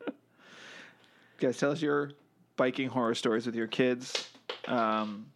guys, 1.38 1.58
tell 1.58 1.72
us 1.72 1.82
your 1.82 2.12
biking 2.56 2.88
horror 2.88 3.14
stories 3.14 3.46
with 3.46 3.54
your 3.54 3.66
kids. 3.66 4.28
Um, 4.68 5.26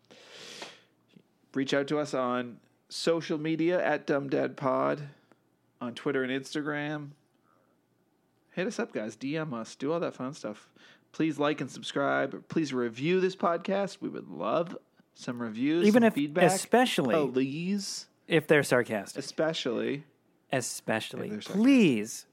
reach 1.55 1.75
out 1.75 1.89
to 1.89 1.99
us 1.99 2.15
on 2.15 2.59
social 2.89 3.39
media 3.39 3.85
at 3.85 4.07
Dumb 4.07 4.29
Dad 4.29 4.57
Pod 4.57 5.03
on 5.81 5.95
Twitter 5.95 6.23
and 6.23 6.33
Instagram. 6.33 7.11
Hit 8.53 8.67
us 8.67 8.79
up, 8.79 8.93
guys. 8.93 9.17
DM 9.17 9.53
us. 9.53 9.75
Do 9.75 9.93
all 9.93 10.01
that 10.01 10.15
fun 10.15 10.33
stuff. 10.35 10.69
Please 11.13 11.39
like 11.39 11.61
and 11.61 11.71
subscribe. 11.71 12.47
Please 12.49 12.73
review 12.73 13.21
this 13.21 13.35
podcast. 13.37 13.99
We 14.01 14.09
would 14.09 14.29
love 14.29 14.77
some 15.15 15.41
reviews, 15.41 15.87
Even 15.87 16.03
some 16.03 16.07
if, 16.09 16.15
feedback. 16.15 16.45
especially 16.45 17.15
please, 17.33 18.07
if 18.29 18.47
they're 18.47 18.63
sarcastic, 18.63 19.19
especially, 19.23 20.05
especially, 20.53 21.31
please 21.41 22.27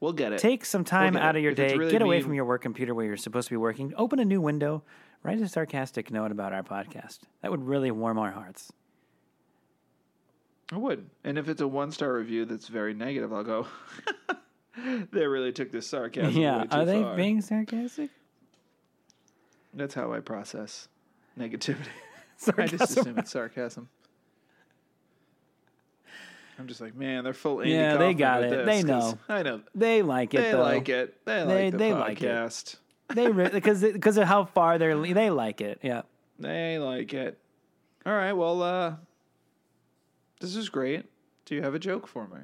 we'll 0.00 0.12
get 0.12 0.32
it. 0.32 0.38
take 0.40 0.64
some 0.64 0.84
time 0.84 1.14
get 1.14 1.22
out 1.22 1.36
of 1.36 1.42
your 1.42 1.54
day, 1.54 1.76
really 1.76 1.90
get 1.92 2.02
away 2.02 2.16
mean- 2.16 2.24
from 2.24 2.34
your 2.34 2.44
work 2.44 2.60
computer 2.62 2.94
where 2.94 3.06
you're 3.06 3.16
supposed 3.16 3.48
to 3.48 3.52
be 3.52 3.56
working, 3.56 3.94
open 3.96 4.18
a 4.18 4.24
new 4.24 4.40
window, 4.40 4.82
write 5.22 5.40
a 5.40 5.48
sarcastic 5.48 6.10
note 6.10 6.32
about 6.32 6.52
our 6.52 6.62
podcast. 6.64 7.20
That 7.40 7.50
would 7.50 7.62
really 7.64 7.90
warm 7.90 8.18
our 8.18 8.32
hearts. 8.32 8.72
I 10.72 10.76
would. 10.76 11.08
And 11.22 11.38
if 11.38 11.48
it's 11.48 11.60
a 11.60 11.68
one 11.68 11.92
star 11.92 12.12
review 12.14 12.44
that's 12.46 12.68
very 12.68 12.94
negative, 12.94 13.32
I'll 13.32 13.44
go. 13.44 13.66
they 15.12 15.26
really 15.26 15.52
took 15.52 15.70
this 15.70 15.86
sarcasm. 15.86 16.40
yeah, 16.40 16.64
are 16.70 16.84
they 16.84 17.02
far." 17.02 17.16
being 17.16 17.40
sarcastic? 17.40 18.10
That's 19.74 19.94
how 19.94 20.12
I 20.12 20.20
process 20.20 20.88
negativity. 21.38 21.86
I 22.58 22.66
just 22.66 22.96
assume 22.98 23.18
it's 23.18 23.30
sarcasm. 23.30 23.88
I'm 26.58 26.68
just 26.68 26.80
like, 26.80 26.94
man, 26.94 27.24
they're 27.24 27.32
full. 27.32 27.60
Andy 27.60 27.72
Yeah, 27.72 27.96
they 27.96 28.14
got 28.14 28.44
it. 28.44 28.50
this, 28.50 28.66
They 28.66 28.82
know. 28.82 29.18
I 29.28 29.42
know. 29.42 29.62
They 29.74 30.02
like 30.02 30.34
it 30.34 30.42
They 30.42 30.52
though. 30.52 30.62
like 30.62 30.88
it. 30.88 31.24
They, 31.24 31.44
They- 31.44 31.64
like 31.64 31.72
the 31.72 31.78
they 31.78 31.92
like 31.94 32.22
it. 32.22 32.28
podcast. 32.30 32.76
They 33.14 33.28
re- 33.28 33.50
because 33.50 33.82
because 33.82 34.16
of 34.16 34.26
how 34.26 34.46
far 34.46 34.78
they're 34.78 34.96
they 34.98 35.28
like 35.28 35.60
it. 35.60 35.80
Yeah. 35.82 36.02
They 36.38 36.78
like 36.78 37.12
it. 37.12 37.38
All 38.06 38.12
right. 38.14 38.32
Well, 38.32 38.62
uh, 38.62 38.94
this 40.40 40.56
is 40.56 40.70
great. 40.70 41.04
Do 41.44 41.54
you 41.54 41.62
have 41.62 41.74
a 41.74 41.78
joke 41.78 42.06
for 42.06 42.26
me? 42.26 42.38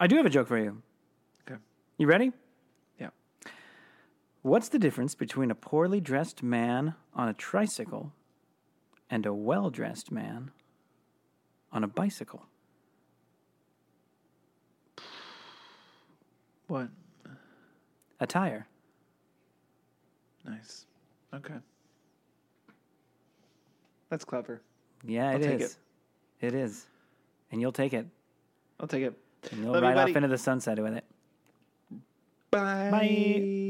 I 0.00 0.08
do 0.08 0.16
have 0.16 0.26
a 0.26 0.30
joke 0.30 0.48
for 0.48 0.58
you. 0.58 0.82
You 2.00 2.06
ready? 2.06 2.32
Yeah. 2.98 3.10
What's 4.40 4.70
the 4.70 4.78
difference 4.78 5.14
between 5.14 5.50
a 5.50 5.54
poorly 5.54 6.00
dressed 6.00 6.42
man 6.42 6.94
on 7.14 7.28
a 7.28 7.34
tricycle 7.34 8.14
and 9.10 9.26
a 9.26 9.34
well 9.34 9.68
dressed 9.68 10.10
man 10.10 10.50
on 11.70 11.84
a 11.84 11.86
bicycle? 11.86 12.46
What? 16.68 16.88
Attire. 18.18 18.66
Nice. 20.46 20.86
Okay. 21.34 21.58
That's 24.08 24.24
clever. 24.24 24.62
Yeah, 25.04 25.32
it 25.32 25.42
take 25.42 25.60
is. 25.60 25.76
It 26.40 26.54
is. 26.54 26.86
And 27.52 27.60
you'll 27.60 27.72
take 27.72 27.92
it. 27.92 28.06
I'll 28.80 28.88
take 28.88 29.02
it. 29.02 29.12
And 29.50 29.64
you'll 29.64 29.74
Love 29.74 29.82
you, 29.82 29.88
ride 29.90 29.98
off 29.98 30.16
into 30.16 30.28
the 30.28 30.38
sunset 30.38 30.78
with 30.82 30.94
it. 30.94 31.04
Bye. 32.50 32.90
Bye. 32.90 33.69